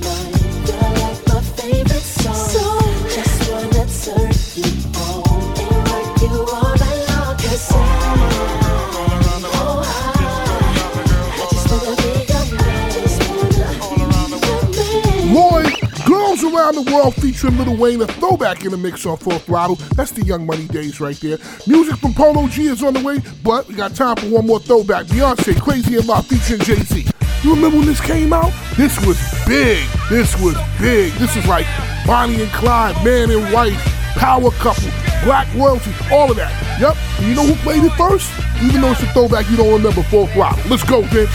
Around 16.70 16.84
the 16.84 16.94
World 16.94 17.14
featuring 17.16 17.58
Lil 17.58 17.76
Wayne, 17.76 18.00
a 18.00 18.06
throwback 18.06 18.64
in 18.64 18.70
the 18.70 18.76
mix 18.76 19.04
on 19.04 19.16
Full 19.16 19.38
Throttle. 19.40 19.74
That's 19.96 20.12
the 20.12 20.24
Young 20.24 20.46
Money 20.46 20.68
days 20.68 21.00
right 21.00 21.16
there. 21.16 21.38
Music 21.66 21.96
from 21.96 22.14
Polo 22.14 22.46
G 22.46 22.66
is 22.66 22.84
on 22.84 22.94
the 22.94 23.02
way, 23.02 23.18
but 23.42 23.66
we 23.66 23.74
got 23.74 23.96
time 23.96 24.14
for 24.14 24.26
one 24.28 24.46
more 24.46 24.60
throwback. 24.60 25.06
Beyonce, 25.06 25.60
Crazy 25.60 25.96
in 25.98 26.06
Love 26.06 26.26
featuring 26.28 26.60
Jay-Z. 26.60 27.06
You 27.42 27.54
remember 27.56 27.78
when 27.78 27.86
this 27.86 28.00
came 28.00 28.32
out? 28.32 28.52
This 28.76 29.04
was 29.04 29.18
big. 29.48 29.84
This 30.08 30.40
was 30.40 30.54
big. 30.80 31.12
This 31.14 31.34
is 31.34 31.44
like 31.48 31.66
Bonnie 32.06 32.40
and 32.40 32.52
Clyde, 32.52 32.94
man 33.04 33.30
and 33.32 33.52
wife, 33.52 33.82
power 34.14 34.52
couple, 34.52 34.90
black 35.24 35.52
royalty, 35.56 35.90
all 36.12 36.30
of 36.30 36.36
that. 36.36 36.52
Yep. 36.80 36.96
And 37.18 37.26
you 37.26 37.34
know 37.34 37.46
who 37.46 37.56
played 37.62 37.82
it 37.82 37.92
first? 37.94 38.30
Even 38.62 38.82
though 38.82 38.92
it's 38.92 39.02
a 39.02 39.06
throwback, 39.06 39.50
you 39.50 39.56
don't 39.56 39.72
remember 39.72 40.04
Full 40.04 40.28
Throttle. 40.28 40.62
Let's 40.70 40.84
go, 40.84 41.02
Vince. 41.02 41.34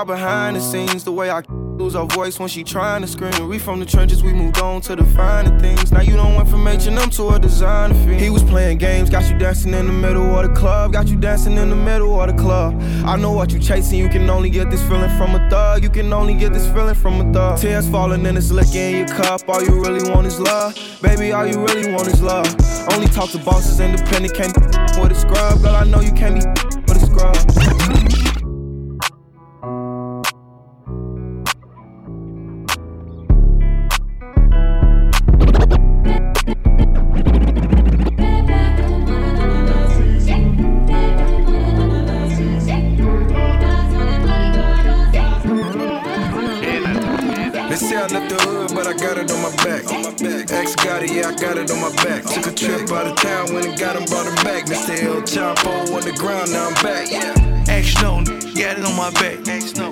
y'all 0.00 0.16
behind 0.16 0.56
the 0.56 0.60
scenes. 0.60 1.04
The 1.04 1.12
way 1.12 1.30
I 1.30 1.42
lose 1.50 1.94
our 1.94 2.06
voice 2.06 2.38
when 2.38 2.48
she 2.48 2.64
trying 2.64 3.02
to 3.02 3.08
scream. 3.08 3.48
We 3.48 3.58
from 3.58 3.80
the 3.80 3.86
trenches, 3.86 4.22
we 4.22 4.32
moved 4.32 4.58
on 4.58 4.80
to 4.82 4.96
the 4.96 5.04
finer 5.04 5.58
things. 5.58 5.92
Now 5.92 6.00
you 6.00 6.16
don't 6.16 6.36
went 6.36 6.48
from 6.48 6.66
H&M 6.66 7.10
to 7.10 7.28
a 7.30 7.38
designer 7.38 7.94
fiend. 7.94 8.20
He 8.20 8.30
was 8.30 8.42
playing 8.42 8.78
games, 8.78 9.10
got 9.10 9.30
you 9.30 9.38
dancing 9.38 9.74
in 9.74 9.86
the 9.86 9.92
middle 9.92 10.38
of 10.38 10.48
the 10.48 10.54
club. 10.58 10.92
Got 10.92 11.08
you 11.08 11.16
dancing 11.16 11.56
in 11.56 11.70
the 11.70 11.76
middle 11.76 12.20
of 12.20 12.34
the 12.34 12.42
club. 12.42 12.80
I 13.04 13.16
know 13.16 13.32
what 13.32 13.52
you 13.52 13.58
chasing, 13.58 13.98
you 13.98 14.08
can 14.08 14.28
only 14.30 14.50
get 14.50 14.70
this 14.70 14.82
feeling 14.88 15.10
from 15.18 15.34
a 15.34 15.50
thug. 15.50 15.82
You 15.82 15.90
can 15.90 16.12
only 16.12 16.34
get 16.34 16.52
this 16.52 16.66
feeling 16.72 16.94
from 16.94 17.20
a 17.20 17.32
thug. 17.32 17.58
Tears 17.58 17.88
falling 17.88 18.24
and 18.26 18.38
it's 18.38 18.50
liquor 18.50 18.78
in 18.78 18.96
your 18.96 19.08
cup. 19.08 19.48
All 19.48 19.62
you 19.62 19.80
really 19.82 20.10
want 20.10 20.26
is 20.26 20.38
love. 20.38 20.74
Baby, 21.02 21.32
all 21.32 21.46
you 21.46 21.58
really 21.64 21.92
want 21.92 22.08
is 22.08 22.22
love. 22.22 22.46
Only 22.92 23.08
talk 23.08 23.30
to 23.30 23.38
bosses, 23.38 23.80
independent, 23.80 24.34
can't 24.34 24.54
be 24.54 24.60
with 25.00 25.12
a 25.12 25.14
scrub. 25.14 25.62
Girl, 25.62 25.76
I 25.76 25.84
know 25.84 26.00
you 26.00 26.12
can't 26.12 26.34
be 26.34 26.46
with 26.88 27.02
a 27.02 27.06
scrub. 27.06 27.99
back. 59.12 59.89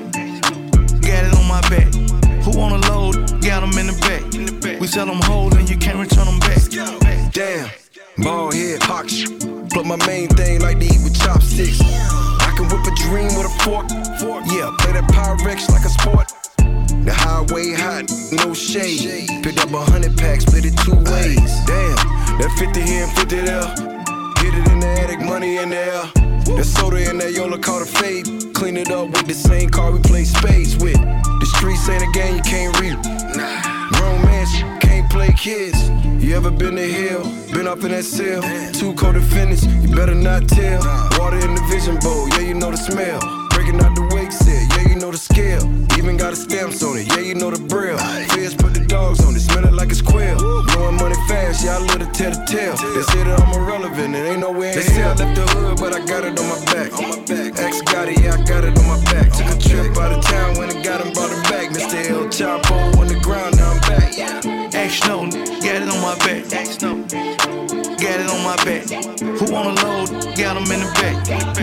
my 66.08 66.16
back. 66.24 66.44
Got 66.48 68.20
it 68.20 68.30
on 68.32 68.40
my 68.42 68.56
back. 68.64 68.88
Who 69.20 69.52
wanna 69.52 69.76
load? 69.82 70.08
Got 70.36 70.54
them 70.56 70.64
in 70.72 70.80
the 70.80 70.90
back. 70.96 71.16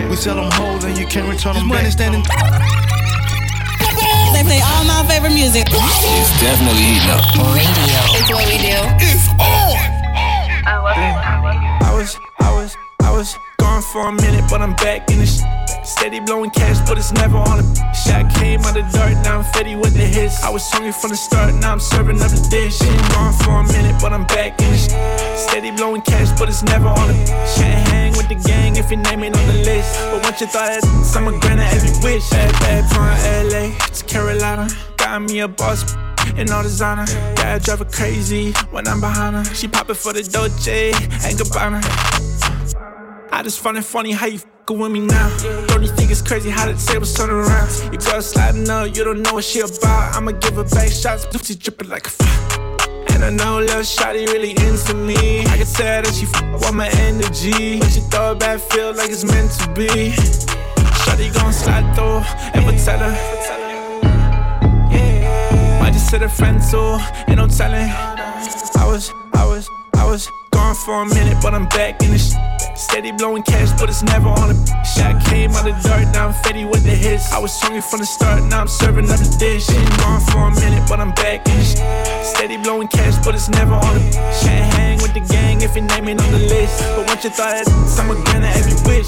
We 0.09 0.15
sell 0.15 0.35
them 0.35 0.51
hoes 0.51 0.83
and 0.83 0.95
you 0.97 1.07
can't 1.07 1.27
return 1.27 1.55
them 1.55 1.67
money 1.67 1.89
standing. 1.89 2.21
They 4.33 4.43
play 4.43 4.61
all 4.61 4.83
my 4.85 5.03
favorite 5.09 5.33
music. 5.33 5.65
It's 5.71 6.31
definitely 6.41 6.85
eating 6.93 7.09
up. 7.09 7.25
Radio. 7.57 7.99
It's 8.17 8.29
what 8.29 8.45
we 8.45 8.57
do. 8.61 8.77
It's 9.01 9.27
on. 9.41 9.95
I 10.67 11.91
was, 11.95 12.19
I 12.39 12.53
was, 12.53 12.77
I 13.01 13.11
was 13.11 13.35
gone 13.57 13.81
for 13.81 14.09
a 14.09 14.11
minute, 14.11 14.45
but 14.49 14.61
I'm 14.61 14.75
back 14.75 15.09
in 15.09 15.19
the. 15.19 15.54
Steady 15.85 16.19
blowing 16.19 16.49
cash, 16.49 16.81
but 16.89 16.97
it's 16.97 17.11
never 17.13 17.37
on 17.37 17.59
a 17.59 17.63
shot. 17.93 18.33
Came 18.35 18.61
out 18.61 18.75
of 18.75 18.91
the 18.91 18.97
dirt, 18.97 19.21
now 19.23 19.39
I'm 19.39 19.43
fitty 19.53 19.75
with 19.75 19.93
the 19.93 20.05
hits. 20.05 20.43
I 20.43 20.49
was 20.49 20.67
hungry 20.71 20.91
from 20.91 21.11
the 21.11 21.15
start, 21.15 21.53
now 21.53 21.71
I'm 21.71 21.79
serving 21.79 22.19
up 22.21 22.31
the 22.31 22.41
dish. 22.49 22.79
Been 22.79 22.97
gone 23.13 23.33
for 23.33 23.59
a 23.59 23.63
minute, 23.71 23.95
but 24.01 24.11
I'm 24.11 24.25
back 24.25 24.59
in 24.59 24.73
sh- 24.73 24.89
Steady 25.37 25.69
blowing 25.71 26.01
cash, 26.01 26.31
but 26.39 26.49
it's 26.49 26.63
never 26.63 26.87
on 26.87 27.09
a 27.09 27.25
shot. 27.45 27.69
Hang 27.93 28.13
with 28.13 28.27
the 28.29 28.35
gang 28.49 28.77
if 28.77 28.89
your 28.89 28.99
name 29.01 29.23
ain't 29.23 29.37
on 29.37 29.47
the 29.47 29.61
list. 29.61 29.93
But 30.11 30.23
once 30.23 30.41
you 30.41 30.47
thought 30.47 30.69
that, 30.73 30.83
I'm 31.15 31.27
a 31.27 31.39
granted 31.39 31.69
every 31.69 31.93
wish. 32.01 32.27
Bad, 32.31 32.51
bad 32.65 32.83
from 32.89 33.05
LA 33.53 33.77
to 33.77 34.05
Carolina. 34.05 34.67
Got 34.97 35.21
me 35.21 35.39
a 35.41 35.47
boss 35.47 35.85
in 36.35 36.49
all 36.49 36.63
designer. 36.63 37.05
Gotta 37.35 37.63
drive 37.63 37.79
her 37.79 37.85
crazy 37.85 38.53
when 38.71 38.87
I'm 38.87 39.01
behind 39.01 39.35
her. 39.35 39.45
She 39.53 39.67
poppin' 39.67 39.95
for 39.95 40.13
the 40.13 40.23
Dolce 40.23 40.93
and 40.93 41.37
Gabbana. 41.37 41.81
I 43.31 43.43
just 43.43 43.59
find 43.59 43.77
it 43.77 43.83
funny 43.83 44.11
how 44.11 44.25
you 44.25 44.39
fucking 44.65 44.79
with 44.79 44.91
me 44.91 44.99
now. 44.99 45.29
don't 45.67 45.83
you 45.83 45.89
think 45.89 46.11
it's 46.11 46.21
crazy 46.21 46.49
how 46.49 46.65
the 46.65 46.73
tables 46.73 47.13
turn 47.13 47.29
around. 47.29 47.69
Your 47.91 48.01
girl 48.01 48.21
sliding 48.21 48.69
up, 48.69 48.95
you 48.95 49.03
don't 49.03 49.21
know 49.21 49.33
what 49.33 49.43
she 49.43 49.59
about. 49.59 50.15
I'ma 50.15 50.31
give 50.31 50.55
her 50.55 50.63
back 50.63 50.89
shots, 50.89 51.25
Lucy 51.33 51.55
dripping 51.55 51.89
like 51.89 52.07
a 52.07 52.09
fuck. 52.09 52.89
And 53.11 53.23
I 53.23 53.29
know 53.29 53.59
love, 53.59 53.85
Shotty 53.85 54.25
really 54.27 54.51
into 54.51 54.93
me. 54.93 55.41
I 55.41 55.57
can 55.57 55.67
tell 55.67 56.01
that 56.01 56.13
she 56.13 56.25
fuck 56.25 56.51
with 56.53 56.73
my 56.73 56.89
energy. 56.89 57.79
When 57.79 57.89
she 57.89 58.01
throw 58.11 58.31
it 58.31 58.39
back, 58.39 58.59
feel 58.59 58.93
like 58.93 59.09
it's 59.09 59.23
meant 59.23 59.51
to 59.59 59.67
be. 59.73 60.11
Shotty 61.03 61.33
gon' 61.33 61.53
slide 61.53 61.85
through, 61.95 62.23
ever 62.57 62.77
tell 62.83 62.99
her. 62.99 63.13
Might 65.79 65.93
just 65.93 66.09
sit 66.09 66.21
a 66.23 66.29
friend 66.29 66.59
too, 66.61 66.97
ain't 67.27 67.37
no 67.37 67.47
telling. 67.47 67.89
I 67.89 68.85
was, 68.87 69.11
I 69.33 69.45
was, 69.45 69.69
I 69.95 70.05
was 70.09 70.29
gone 70.51 70.75
for 70.75 71.03
a 71.03 71.05
minute, 71.05 71.37
but 71.41 71.53
I'm 71.53 71.67
back 71.69 72.01
in 72.01 72.11
the 72.11 72.17
shit. 72.17 72.64
Steady 72.75 73.11
blowing 73.11 73.41
cash, 73.41 73.71
but 73.79 73.87
it's 73.87 74.03
never 74.03 74.27
on 74.27 74.51
a 74.51 74.55
shot. 74.83 75.23
Came 75.25 75.51
out 75.51 75.67
of 75.67 75.81
dirt, 75.81 76.11
now 76.11 76.27
I'm 76.27 76.33
fetty 76.43 76.69
with 76.69 76.83
the 76.83 76.91
hits. 76.91 77.31
I 77.31 77.39
was 77.39 77.57
hungry 77.61 77.79
from 77.79 78.01
the 78.01 78.05
start, 78.05 78.43
now 78.43 78.59
I'm 78.59 78.67
serving 78.67 79.09
up 79.09 79.17
the 79.17 79.31
dish. 79.39 79.67
Been 79.67 79.97
gone 80.03 80.19
for 80.19 80.43
a 80.43 80.51
minute, 80.59 80.83
but 80.89 80.99
I'm 80.99 81.11
back 81.15 81.47
in 81.47 81.63
sh- 81.63 81.79
Steady 82.21 82.57
blowing 82.57 82.89
cash, 82.89 83.15
but 83.23 83.33
it's 83.33 83.47
never 83.47 83.75
on 83.75 83.95
a 83.95 84.03
Can't 84.43 84.67
hang 84.75 84.97
with 84.99 85.13
the 85.13 85.23
gang 85.23 85.61
if 85.61 85.75
your 85.75 85.85
name 85.85 86.09
ain't 86.09 86.21
on 86.21 86.31
the 86.31 86.39
list. 86.51 86.83
But 86.99 87.07
once 87.07 87.23
you 87.23 87.29
thought 87.29 87.63
that, 87.63 87.67
I'm 87.95 88.11
a 88.11 88.15
granted 88.27 88.51
every 88.59 88.75
wish. 88.83 89.07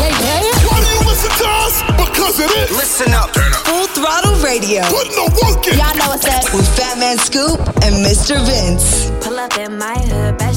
Hey, 0.00 0.12
hey. 0.16 0.48
Why 0.64 0.80
do 0.80 0.88
you 0.96 1.04
listen 1.04 1.28
to 1.28 1.48
us? 1.60 1.74
Because 1.92 2.40
it 2.40 2.50
is. 2.56 2.72
Listen 2.72 3.12
up. 3.12 3.36
Full 3.68 3.86
throttle 3.92 4.40
radio. 4.40 4.80
Put 4.88 5.12
no 5.12 5.28
work 5.44 5.60
in. 5.68 5.76
Y'all 5.76 5.92
know 6.00 6.08
what's 6.16 6.24
up. 6.24 6.48
With 6.56 6.68
Fat 6.72 6.96
Man 6.96 7.18
Scoop 7.20 7.60
and 7.84 8.00
Mr. 8.00 8.40
Vince. 8.48 9.12
Pull 9.20 9.36
up 9.38 9.56
in 9.58 9.76
my 9.76 9.98
hood, 10.08 10.38
best 10.38 10.38
dressed. 10.38 10.53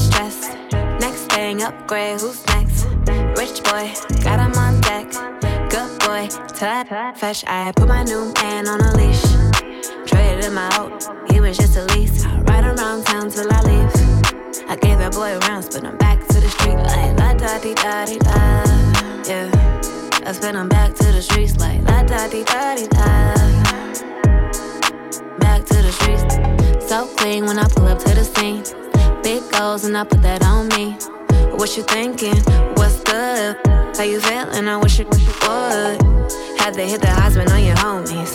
Thing, 1.48 1.62
upgrade, 1.62 2.20
who's 2.20 2.46
next? 2.48 2.84
Rich 3.40 3.64
boy, 3.64 3.90
got 4.22 4.38
him 4.38 4.52
on 4.58 4.82
deck. 4.82 5.10
Good 5.70 5.98
boy, 6.00 6.28
tap, 6.48 7.16
fresh. 7.16 7.42
I 7.46 7.72
put 7.74 7.88
my 7.88 8.02
new 8.02 8.34
man 8.34 8.68
on 8.68 8.82
a 8.82 8.94
leash. 8.98 9.22
Traded 10.04 10.44
him 10.44 10.58
out, 10.58 11.02
he 11.32 11.40
was 11.40 11.56
just 11.56 11.74
a 11.78 11.86
lease. 11.94 12.26
Ride 12.26 12.66
around 12.66 13.06
town 13.06 13.30
till 13.30 13.50
I 13.50 13.62
leave. 13.62 13.90
I 14.68 14.76
gave 14.76 14.98
that 14.98 15.12
boy 15.12 15.38
rounds, 15.48 15.70
but 15.74 15.86
I'm 15.86 15.96
back 15.96 16.20
to 16.26 16.38
the 16.38 16.50
street 16.50 16.76
like 16.76 17.18
la 17.18 17.32
da 17.32 17.58
di 17.58 17.72
da 17.72 18.04
di 18.04 18.18
da. 18.18 18.64
Yeah, 19.24 20.28
I 20.28 20.32
spin 20.32 20.54
him 20.54 20.68
back 20.68 20.96
to 20.96 21.04
the 21.04 21.22
streets 21.22 21.56
like 21.56 21.80
la 21.84 22.02
da 22.02 22.28
di 22.28 22.44
da 22.44 22.74
di 22.76 22.86
da. 22.88 23.32
Back 25.38 25.64
to 25.64 25.80
the 25.80 25.92
streets, 25.92 26.90
so 26.90 27.06
clean 27.16 27.46
when 27.46 27.58
I 27.58 27.66
pull 27.68 27.86
up 27.86 28.00
to 28.00 28.14
the 28.14 28.24
scene. 28.24 28.64
Big 29.22 29.50
goals 29.50 29.84
and 29.86 29.96
I 29.96 30.04
put 30.04 30.20
that 30.20 30.44
on 30.44 30.68
me. 30.76 30.98
What 31.58 31.76
you 31.76 31.82
thinking? 31.82 32.36
What's 32.76 33.00
up? 33.10 33.66
How 33.96 34.04
you 34.04 34.20
feeling? 34.20 34.68
I 34.68 34.76
wish 34.76 35.00
you 35.00 35.06
would. 35.06 35.18
Had 36.56 36.74
to 36.74 36.82
hit 36.82 37.00
the 37.00 37.10
husband 37.10 37.50
on 37.50 37.64
your 37.64 37.74
homies. 37.74 38.28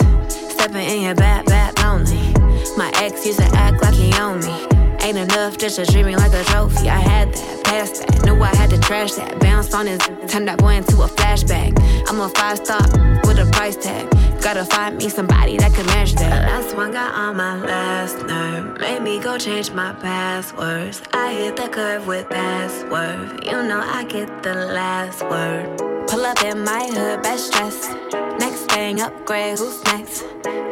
Stepping 0.51 0.89
in 0.89 1.03
your 1.03 1.15
bad, 1.15 1.45
bad 1.45 1.79
lonely. 1.79 2.33
My 2.75 2.91
ex 2.95 3.25
used 3.25 3.39
to 3.39 3.45
act 3.55 3.81
like 3.81 3.93
he 3.93 4.13
owned 4.15 4.43
me. 4.43 4.72
Ain't 5.03 5.17
enough 5.17 5.57
just 5.57 5.75
to 5.75 5.85
treat 5.85 6.05
me 6.05 6.15
like 6.15 6.31
a 6.33 6.43
trophy. 6.45 6.89
I 6.89 6.97
had 6.97 7.33
that, 7.33 7.63
passed 7.65 8.07
that. 8.07 8.25
Knew 8.25 8.41
I 8.41 8.55
had 8.55 8.69
to 8.69 8.79
trash 8.79 9.11
that. 9.13 9.37
Bounced 9.39 9.73
on 9.75 9.85
his, 9.87 9.99
turned 10.29 10.47
that 10.47 10.59
boy 10.59 10.75
into 10.75 11.01
a 11.01 11.07
flashback. 11.07 11.77
I'm 12.07 12.21
a 12.21 12.29
five 12.29 12.59
star 12.59 12.81
with 13.27 13.37
a 13.37 13.49
price 13.51 13.75
tag. 13.75 14.09
Gotta 14.41 14.63
find 14.63 14.97
me 14.97 15.09
somebody 15.09 15.57
that 15.57 15.73
can 15.73 15.85
match 15.87 16.13
that. 16.13 16.29
The 16.29 16.47
Last 16.47 16.75
one 16.77 16.91
got 16.93 17.13
on 17.13 17.35
my 17.35 17.57
last 17.57 18.25
nerve. 18.25 18.79
Made 18.79 19.01
me 19.01 19.19
go 19.19 19.37
change 19.37 19.71
my 19.71 19.91
passwords. 19.93 21.01
I 21.11 21.33
hit 21.33 21.57
the 21.57 21.67
curve 21.67 22.07
with 22.07 22.29
password. 22.29 23.43
You 23.45 23.61
know 23.63 23.81
I 23.83 24.05
get 24.05 24.41
the 24.41 24.53
last 24.53 25.21
word. 25.23 25.93
Pull 26.07 26.25
up 26.25 26.41
in 26.43 26.63
my 26.63 26.85
hood, 26.93 27.23
best 27.23 27.51
dressed. 27.53 27.91
Next 28.39 28.71
thing, 28.71 29.01
upgrade, 29.01 29.57
who's 29.57 29.83
next? 29.85 30.23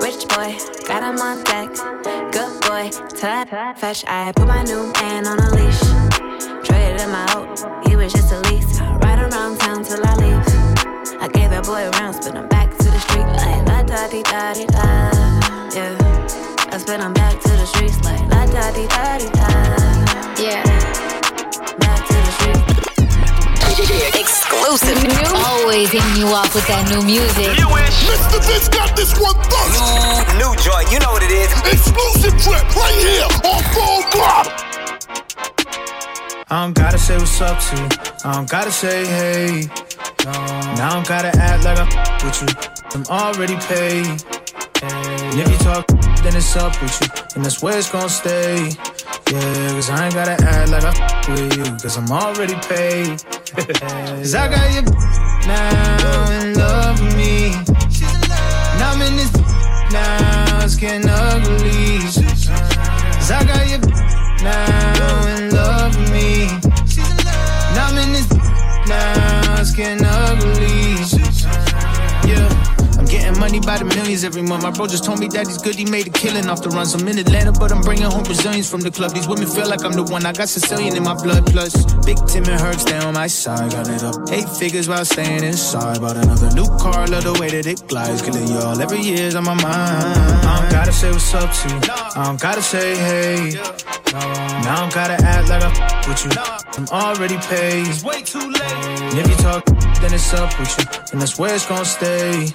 Rich 0.02 0.28
boy, 0.30 0.58
got 0.88 1.04
him 1.04 1.20
on 1.20 1.44
deck. 1.44 1.70
Good 2.32 2.62
boy, 2.62 2.90
tap, 3.16 3.78
fetch. 3.78 4.04
I 4.06 4.21
put 4.30 4.48
my 4.48 4.62
new 4.64 4.92
man 5.02 5.26
on 5.26 5.40
a 5.40 5.50
leash. 5.58 5.82
Traded 6.64 7.02
him 7.02 7.10
out, 7.10 7.88
he 7.88 7.96
was 7.96 8.14
just 8.14 8.32
a 8.32 8.40
lease. 8.42 8.80
I 8.80 8.96
ride 8.98 9.20
around 9.20 9.58
town 9.60 9.84
till 9.84 10.06
I 10.06 10.16
leave. 10.16 10.46
I 11.22 11.28
gave 11.28 11.50
that 11.50 11.66
boy 11.66 11.90
rounds, 11.90 12.01
Always 25.92 26.04
hitting 26.04 26.22
you 26.24 26.34
off 26.34 26.56
with 26.56 26.66
that 26.68 26.88
new 26.90 27.04
music. 27.04 27.52
Mr. 27.52 28.40
Vince 28.48 28.70
got 28.70 28.96
this 28.96 29.12
one 29.20 29.36
first. 29.52 29.76
New, 29.76 30.48
new 30.48 30.52
joint, 30.64 30.88
you 30.92 31.00
know 31.00 31.12
what 31.12 31.24
it 31.24 31.32
is. 31.32 31.52
Exclusive 31.68 32.32
trip 32.40 32.64
right 32.80 32.96
here 32.96 33.28
on 33.44 33.60
Full 33.76 34.00
Throttle. 34.08 34.54
I 36.50 36.64
don't 36.64 36.76
gotta 36.76 36.98
say 36.98 37.18
what's 37.18 37.42
up 37.42 37.60
to 37.60 37.76
you. 37.76 37.88
I 38.24 38.34
don't 38.36 38.50
gotta 38.50 38.72
say 38.72 39.06
hey. 39.06 39.68
No. 40.24 40.32
Now 40.80 40.92
I 40.92 40.94
don't 40.96 41.08
gotta 41.08 41.38
act 41.38 41.66
like 41.66 41.78
I'm 41.78 41.92
with 42.24 42.40
you. 42.40 42.48
I'm 42.96 43.06
already 43.08 43.58
paid. 43.68 44.08
And 44.84 45.40
if 45.40 45.50
you 45.52 45.58
talk, 45.58 45.88
then 46.24 46.36
it's 46.36 46.56
up 46.56 46.72
with 46.82 46.96
you. 47.02 47.08
And 47.36 47.44
that's 47.44 47.62
where 47.62 47.78
it's 47.78 47.92
gonna 47.92 48.08
stay. 48.08 48.72
Yeah, 49.30 49.72
cause 49.76 49.90
I 49.90 50.06
ain't 50.06 50.14
gotta 50.14 50.40
act 50.40 50.72
like 50.72 50.84
I 50.84 50.94
with 51.32 51.58
you. 51.58 51.64
Cause 51.84 51.98
I'm 51.98 52.10
already 52.12 52.56
paid. 52.68 53.20
Cause 53.52 54.36
I 54.36 54.48
got 54.48 54.74
you 54.74 55.31
now 55.48 56.32
in 56.32 56.54
love 56.54 57.02
with 57.02 57.16
me. 57.16 57.54
And 57.54 58.82
I'm 58.84 59.02
in 59.02 59.16
this 59.16 59.32
now, 59.92 60.64
it's 60.64 60.76
getting 60.76 61.10
ugly. 61.10 62.00
Cause 62.00 63.32
I 63.32 63.44
got 63.46 63.70
you 63.70 63.80
now 64.44 65.28
in 65.36 65.50
love 65.50 65.98
with 65.98 66.12
me. 66.12 66.48
And 67.70 67.78
I'm 67.80 67.98
in 67.98 68.14
this 68.14 68.30
now, 68.88 69.60
it's 69.60 69.72
getting 69.72 70.06
ugly. 70.06 70.21
Money 73.42 73.60
by 73.60 73.78
the 73.80 73.86
millions 73.86 74.24
every 74.24 74.44
month. 74.44 74.62
My 74.62 74.70
bro 74.70 74.86
just 74.86 75.04
told 75.04 75.20
me 75.20 75.28
that 75.30 75.48
he's 75.48 75.58
good, 75.58 75.74
he 75.74 75.86
made 75.86 76.06
a 76.06 76.12
killing 76.12 76.48
off 76.48 76.62
the 76.62 76.70
runs. 76.70 76.94
I'm 76.94 77.08
in 77.08 77.18
Atlanta, 77.18 77.52
but 77.52 77.72
I'm 77.72 77.82
bringing 77.82 78.06
home 78.06 78.24
Brazilians 78.24 78.70
from 78.70 78.82
the 78.82 78.92
club. 78.92 79.14
These 79.14 79.28
women 79.28 79.48
feel 79.48 79.68
like 79.68 79.84
I'm 79.84 79.94
the 79.94 80.04
one. 80.04 80.24
I 80.28 80.32
got 80.32 80.48
Sicilian 80.48 80.96
in 80.96 81.04
my 81.04 81.16
blood, 81.16 81.48
plus 81.48 81.74
Big 82.06 82.18
Tim 82.28 82.46
and 82.46 82.62
Herc 82.62 82.78
stay 82.78 83.00
on 83.00 83.16
my 83.16 83.26
side. 83.26 83.72
Got 83.72 83.90
it 83.90 84.04
up 84.04 84.16
eight 84.30 84.48
figures 84.48 84.88
while 84.88 85.04
staying 85.04 85.44
inside. 85.44 86.00
Bought 86.00 86.18
another 86.18 86.54
new 86.54 86.70
car, 86.78 87.08
love 87.08 87.24
the 87.24 87.34
way 87.42 87.50
that 87.50 87.66
it 87.66 87.82
glides. 87.88 88.22
Killing 88.22 88.48
y'all 88.48 88.80
every 88.80 89.02
year's 89.02 89.34
on 89.34 89.44
my 89.44 89.56
mind. 89.56 89.66
I 89.66 90.62
don't 90.62 90.72
gotta 90.72 90.94
say 90.94 91.10
what's 91.10 91.34
up 91.34 91.50
to 91.50 91.68
you. 91.74 91.82
I 92.16 92.24
don't 92.26 92.40
gotta 92.40 92.62
say 92.62 92.96
hey. 92.96 93.58
Now 94.14 94.76
I 94.76 94.76
don't 94.82 94.94
gotta 94.94 95.18
act 95.18 95.50
like 95.50 95.64
I 95.66 95.72
with 96.08 96.22
you. 96.26 96.32
I'm 96.78 96.88
already 96.90 97.38
paid. 97.50 97.88
It's 97.88 98.04
way 98.04 98.22
too 98.22 98.40
late. 98.40 98.62
And 98.62 99.18
if 99.18 99.28
you 99.28 99.38
talk, 99.38 99.66
then 100.02 100.14
it's 100.14 100.32
up 100.34 100.52
with 100.60 100.72
you. 100.78 100.86
And 101.12 101.22
that's 101.22 101.40
where 101.40 101.54
it's 101.56 101.66
gonna 101.66 101.86
stay. 101.86 102.54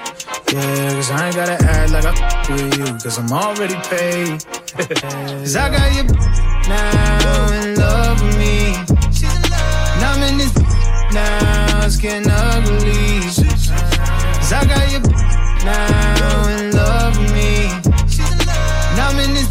Yeah, 0.52 0.94
cause 0.94 1.10
I 1.10 1.26
ain't 1.26 1.34
gotta 1.34 1.58
act 1.64 1.90
like 1.92 2.04
I 2.06 2.52
with 2.52 2.78
you. 2.78 2.84
Cause 3.02 3.18
I'm 3.18 3.32
already 3.32 3.74
paid. 3.90 4.44
Cause 4.76 5.56
I 5.56 5.70
got 5.70 5.94
you 5.96 6.04
now 6.68 7.52
in 7.52 7.74
love 7.74 8.22
with 8.22 8.38
me. 8.38 8.74
And 9.94 10.04
I'm 10.04 10.22
in 10.22 10.38
this 10.38 10.54
now, 11.12 11.84
it's 11.84 11.96
getting 11.96 12.30
ugly. 12.30 13.20
Cause 13.22 14.52
I 14.52 14.64
got 14.66 14.92
you 14.92 15.00
now 15.64 16.48
in 16.54 16.70
love 16.72 17.18
with 17.18 17.32
me. 17.32 17.66
And 18.90 19.00
I'm 19.00 19.18
in 19.18 19.34
this 19.34 19.50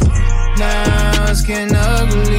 now, 0.57 1.25
it's 1.29 1.41
getting 1.41 1.75
ugly. 1.75 2.34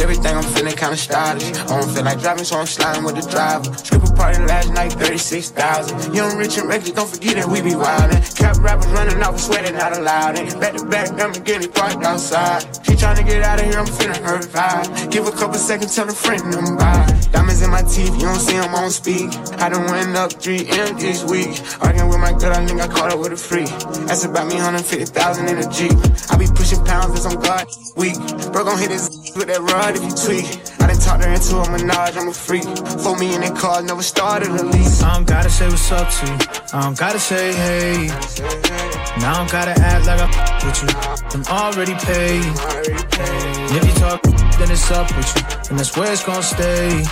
Everything 0.00 0.34
I'm 0.34 0.42
feeling 0.42 0.76
kinda 0.76 0.96
stylish. 0.96 1.44
I 1.44 1.66
don't 1.66 1.90
feel 1.90 2.04
like 2.04 2.20
driving, 2.20 2.44
so 2.44 2.58
I'm 2.58 2.66
sliding 2.66 3.04
with 3.04 3.16
the 3.16 3.30
driver. 3.30 3.70
Strip 3.76 4.02
a 4.02 4.12
party 4.12 4.40
last 4.46 4.72
night, 4.72 4.92
36,000. 4.94 6.14
Young, 6.14 6.36
rich, 6.38 6.56
and 6.58 6.68
reckless, 6.68 6.92
don't 6.92 7.08
forget 7.08 7.36
that 7.36 7.48
we 7.48 7.60
be 7.60 7.72
wildin'. 7.72 8.20
Cap 8.36 8.56
rappers 8.58 8.86
running 8.88 9.22
off, 9.22 9.38
sweating 9.38 9.76
allowed. 9.76 10.38
And 10.38 10.58
back 10.60 10.74
to 10.76 10.84
back, 10.86 11.08
I'm 11.20 11.32
getting 11.44 11.70
parked 11.70 12.02
outside. 12.02 12.62
She 12.84 12.92
tryna 12.92 13.26
get 13.26 13.42
out 13.42 13.60
of 13.60 13.66
here, 13.66 13.78
I'm 13.78 13.86
feeling 13.86 14.22
her 14.24 14.38
vibe. 14.38 15.10
Give 15.10 15.26
a 15.26 15.32
couple 15.32 15.58
seconds, 15.58 15.94
tell 15.94 16.08
a 16.08 16.12
friend 16.12 16.42
I'm 16.54 16.76
by. 16.76 17.39
Diamonds 17.50 17.66
in 17.66 17.70
my 17.70 17.82
teeth, 17.82 18.14
you 18.14 18.26
don't 18.28 18.38
see 18.38 18.56
them 18.56 18.74
on 18.76 18.90
speak. 18.90 19.26
I 19.58 19.68
done 19.70 19.84
went 19.90 20.16
up 20.16 20.30
3M 20.30 21.00
this 21.00 21.24
week. 21.24 21.58
Arguing 21.82 22.08
with 22.08 22.20
my 22.20 22.32
girl, 22.32 22.52
I 22.54 22.64
think 22.64 22.80
I 22.80 22.86
caught 22.86 23.10
her 23.10 23.18
with 23.18 23.32
a 23.32 23.36
free. 23.36 23.66
That's 24.06 24.24
about 24.24 24.46
me, 24.46 24.54
150,000 24.54 25.48
in 25.48 25.58
a 25.58 25.68
Jeep. 25.68 25.90
I 26.30 26.36
be 26.38 26.46
pushing 26.54 26.84
pounds 26.84 27.18
as 27.18 27.26
I'm 27.26 27.40
God 27.40 27.66
weak. 27.96 28.14
Bro, 28.52 28.70
gon' 28.70 28.78
hit 28.78 28.92
his 28.92 29.32
with 29.36 29.48
that 29.48 29.58
rod 29.66 29.96
if 29.96 30.02
you 30.06 30.14
tweak. 30.14 30.46
I 30.78 30.86
done 30.86 31.00
talked 31.02 31.24
her 31.24 31.32
into 31.34 31.56
a 31.58 31.66
menage, 31.74 32.16
I'm 32.16 32.28
a 32.28 32.32
freak. 32.32 32.62
Four 33.02 33.18
million 33.18 33.42
in 33.42 33.56
cars, 33.56 33.82
never 33.82 34.02
started 34.02 34.50
a 34.50 34.62
lease. 34.62 35.02
I 35.02 35.14
don't 35.14 35.26
gotta 35.26 35.50
say 35.50 35.66
what's 35.66 35.90
up 35.90 36.08
to 36.08 36.26
you. 36.30 36.38
I 36.72 36.82
don't 36.86 36.98
gotta 36.98 37.18
say 37.18 37.52
hey. 37.52 38.06
Now 39.18 39.34
I 39.34 39.36
don't 39.38 39.50
gotta 39.50 39.74
act 39.74 40.06
like 40.06 40.20
I 40.22 40.28
with 40.62 40.82
you. 40.86 40.90
I'm 41.34 41.44
already 41.50 41.94
paid. 41.94 42.46
And 42.46 43.76
if 43.76 43.86
you 43.86 43.94
talk, 43.98 44.22
then 44.22 44.70
it's 44.70 44.90
up 44.92 45.10
with 45.16 45.26
you. 45.34 45.42
And 45.70 45.78
that's 45.78 45.96
where 45.96 46.12
it's 46.12 46.24
gonna 46.24 46.42
stay. 46.42 47.02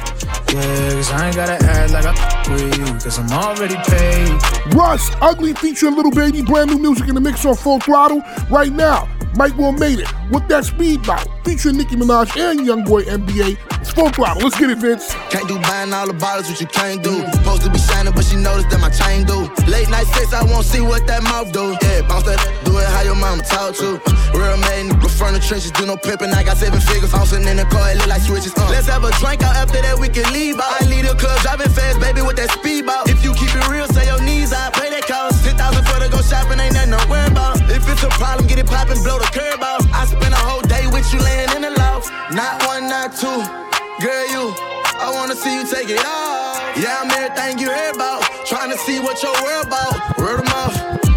Yeah, 0.52 0.92
cause 0.92 1.10
I 1.12 1.26
ain't 1.26 1.36
gotta 1.36 1.64
act 1.64 1.92
like 1.92 2.04
I 2.06 2.52
with 2.52 2.78
you, 2.78 2.84
cause 2.84 3.18
I'm 3.18 3.30
already 3.32 3.76
paid. 3.76 4.74
Russ, 4.74 5.10
Ugly 5.20 5.54
featuring 5.54 5.96
Lil 5.96 6.10
Baby, 6.10 6.42
brand 6.42 6.70
new 6.70 6.78
music 6.78 7.08
in 7.08 7.14
the 7.14 7.20
mix 7.20 7.44
on 7.44 7.56
Full 7.56 7.80
Throttle. 7.80 8.22
Right 8.50 8.72
now, 8.72 9.08
Mike 9.38 9.56
Will 9.56 9.70
made 9.70 10.00
it 10.00 10.08
What 10.34 10.48
That 10.48 10.64
Speed 10.64 11.06
Bout 11.06 11.22
featuring 11.46 11.78
Nicki 11.78 11.94
Minaj 11.94 12.34
and 12.34 12.66
Youngboy 12.66 13.06
NBA. 13.06 13.54
It's 13.78 13.94
Full 13.94 14.10
Throttle. 14.10 14.42
Let's 14.42 14.58
get 14.58 14.68
it, 14.68 14.78
Vince. 14.78 15.14
Can't 15.30 15.46
do 15.46 15.62
buying 15.62 15.94
all 15.94 16.08
the 16.10 16.12
bottles, 16.12 16.50
what 16.50 16.60
you 16.60 16.66
can't 16.66 17.06
do. 17.06 17.22
Supposed 17.38 17.62
to 17.62 17.70
be 17.70 17.78
shining, 17.78 18.12
but 18.18 18.26
she 18.26 18.34
noticed 18.34 18.68
that 18.74 18.82
my 18.82 18.90
chain 18.90 19.22
do. 19.22 19.46
Late 19.70 19.86
night 19.94 20.10
sex, 20.10 20.34
I 20.34 20.42
won't 20.42 20.66
see 20.66 20.82
what 20.82 21.06
that 21.06 21.22
mouth 21.22 21.54
do. 21.54 21.78
Yeah, 21.86 22.02
bounce 22.10 22.26
that, 22.26 22.42
do 22.66 22.82
it 22.82 22.90
how 22.90 23.06
your 23.06 23.14
mama 23.14 23.46
talk 23.46 23.78
to. 23.78 24.02
Real 24.34 24.58
man, 24.58 24.90
nigga 24.90 25.06
from 25.06 25.34
the 25.34 25.40
trenches, 25.40 25.70
do 25.70 25.86
no 25.86 25.96
pimping. 25.96 26.34
I 26.34 26.42
got 26.42 26.58
seven 26.58 26.80
figures, 26.82 27.14
I'm 27.14 27.22
bouncing 27.22 27.46
in 27.46 27.62
the 27.62 27.66
car, 27.70 27.94
it 27.94 28.02
look 28.02 28.10
like 28.10 28.26
switches. 28.26 28.58
Uh. 28.58 28.66
Let's 28.74 28.90
have 28.90 29.06
a 29.06 29.14
drink 29.22 29.46
out 29.46 29.54
after 29.54 29.78
that, 29.78 30.02
we 30.02 30.10
can 30.10 30.26
leave 30.34 30.58
out. 30.58 30.82
I 30.82 30.90
leave 30.90 31.06
the 31.06 31.14
club, 31.14 31.38
driving 31.46 31.70
fast, 31.70 32.02
baby, 32.02 32.26
with 32.26 32.42
that 32.42 32.50
speed 32.58 32.90
ball. 32.90 33.06
If 33.06 33.22
you 33.22 33.30
keep 33.38 33.54
it 33.54 33.70
real, 33.70 33.86
say 33.86 34.10
your 34.10 34.18
knees, 34.18 34.50
I 34.50 34.74
pay 34.74 34.90
that 34.90 35.06
cost. 35.06 35.46
10,000 35.46 35.54
for 35.86 36.02
to 36.02 36.10
go 36.10 36.18
shopping, 36.26 36.58
ain't 36.58 36.74
worry 37.06 37.22
about. 37.22 37.27
If 37.78 37.88
it's 37.88 38.02
a 38.02 38.08
problem, 38.18 38.48
get 38.48 38.58
it 38.58 38.66
poppin', 38.66 39.00
blow 39.04 39.20
the 39.20 39.30
curb 39.30 39.62
off. 39.62 39.86
I 39.94 40.04
spend 40.04 40.34
a 40.34 40.42
whole 40.48 40.62
day 40.62 40.88
with 40.88 41.06
you 41.14 41.20
laying 41.20 41.50
in 41.54 41.62
the 41.62 41.70
loft. 41.78 42.10
Not 42.34 42.66
one, 42.66 42.88
not 42.90 43.14
two. 43.14 43.38
Girl, 44.02 44.26
you, 44.34 44.50
I 44.98 45.12
wanna 45.14 45.36
see 45.36 45.54
you 45.54 45.64
take 45.64 45.88
it 45.88 46.04
off. 46.04 46.58
Yeah, 46.76 46.98
I'm 47.00 47.10
everything 47.12 47.60
you 47.60 47.70
heard 47.70 47.94
about. 47.94 48.22
Trying 48.46 48.72
to 48.72 48.78
see 48.78 48.98
what 48.98 49.22
your 49.22 49.34
world 49.44 49.68
about. 49.68 50.18
Word 50.18 50.40
of 50.40 50.46
mouth. 50.46 51.07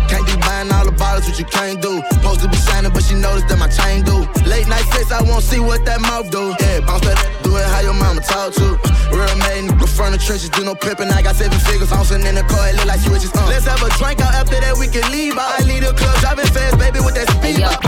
What 1.32 1.40
you 1.40 1.46
can't 1.46 1.82
do. 1.82 2.04
Supposed 2.12 2.42
to 2.42 2.50
be 2.50 2.58
shining, 2.58 2.92
but 2.92 3.04
she 3.04 3.16
noticed 3.16 3.48
that 3.48 3.58
my 3.58 3.72
chain 3.72 4.04
do. 4.04 4.28
Late 4.44 4.68
night 4.68 4.84
sex, 4.92 5.12
I 5.12 5.24
won't 5.24 5.44
see 5.44 5.60
what 5.60 5.86
that 5.86 6.02
mouth 6.02 6.30
do. 6.30 6.52
Yeah, 6.60 6.84
bounce 6.84 7.08
that, 7.08 7.16
do 7.44 7.56
it 7.56 7.64
how 7.64 7.80
your 7.80 7.96
mama 7.96 8.20
talk 8.20 8.52
to. 8.60 8.76
Real 9.16 9.32
man, 9.40 9.72
nigga 9.72 9.88
from 9.88 10.12
the 10.12 10.20
trenches, 10.20 10.50
do 10.50 10.64
no 10.68 10.76
pimping. 10.76 11.08
I 11.08 11.22
got 11.22 11.36
seven 11.36 11.58
figures, 11.60 11.90
bouncing 11.90 12.26
in 12.28 12.36
the 12.36 12.44
car, 12.44 12.68
it 12.68 12.76
look 12.76 12.86
like 12.86 13.00
switches. 13.00 13.32
Uh. 13.32 13.48
Let's 13.48 13.66
have 13.66 13.80
a 13.80 13.90
drink 13.96 14.20
out 14.20 14.36
after 14.36 14.60
that, 14.60 14.76
we 14.76 14.92
can 14.92 15.08
leave 15.12 15.40
out. 15.40 15.56
I 15.56 15.64
leave 15.64 15.88
the 15.88 15.96
club, 15.96 16.20
driving 16.20 16.52
fast, 16.52 16.76
baby, 16.78 17.00
with 17.00 17.16
that 17.16 17.32
speed 17.32 17.64
out. 17.64 17.80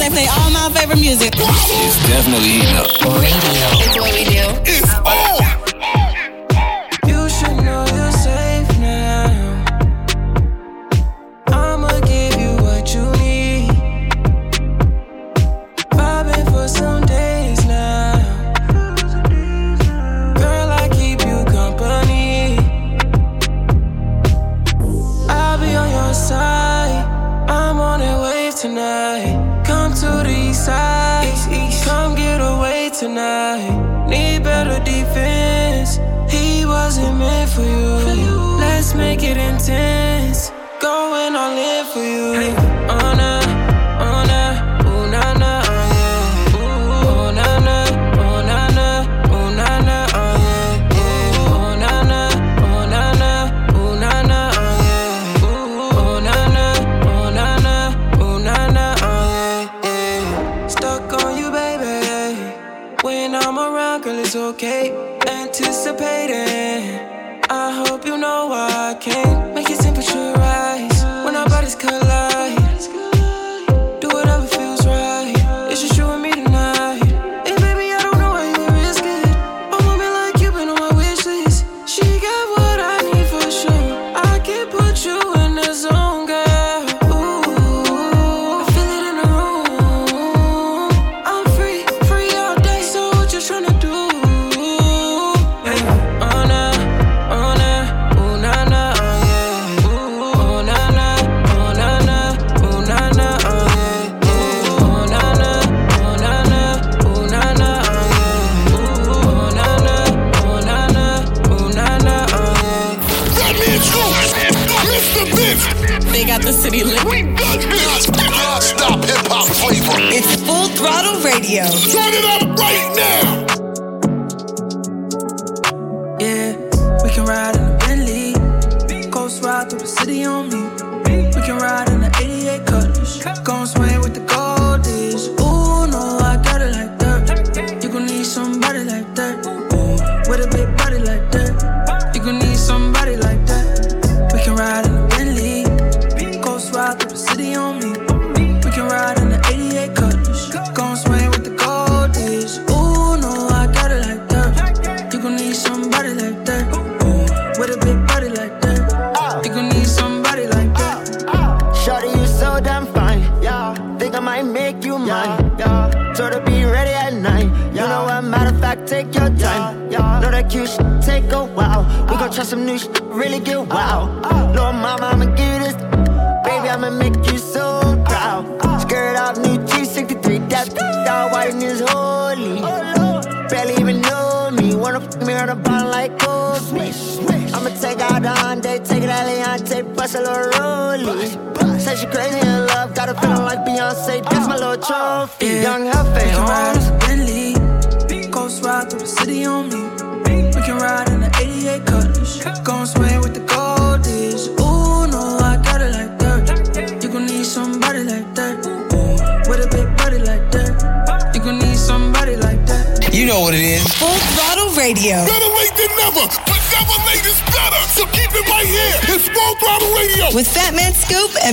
They 0.00 0.08
play 0.08 0.28
all 0.32 0.48
my 0.48 0.72
favorite 0.72 1.00
music. 1.00 1.36
It's 1.36 2.00
definitely 2.08 2.64
heating 2.64 2.76
up. 2.80 2.88
Radio. 3.20 3.68
It's 3.84 3.96
what 4.00 4.12
we 4.16 4.24
do. 4.24 4.48
It's 4.64 4.88
on. 5.04 5.59
For 38.04 38.14
you. 38.14 38.36
Let's 38.58 38.94
make 38.94 39.22
it 39.22 39.36
intense. 39.36 40.19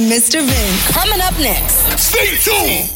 Mr. 0.07 0.39
Vince. 0.41 0.87
Coming 0.87 1.19
up 1.19 1.37
next. 1.37 1.83
Stay 1.99 2.37
tuned. 2.37 2.93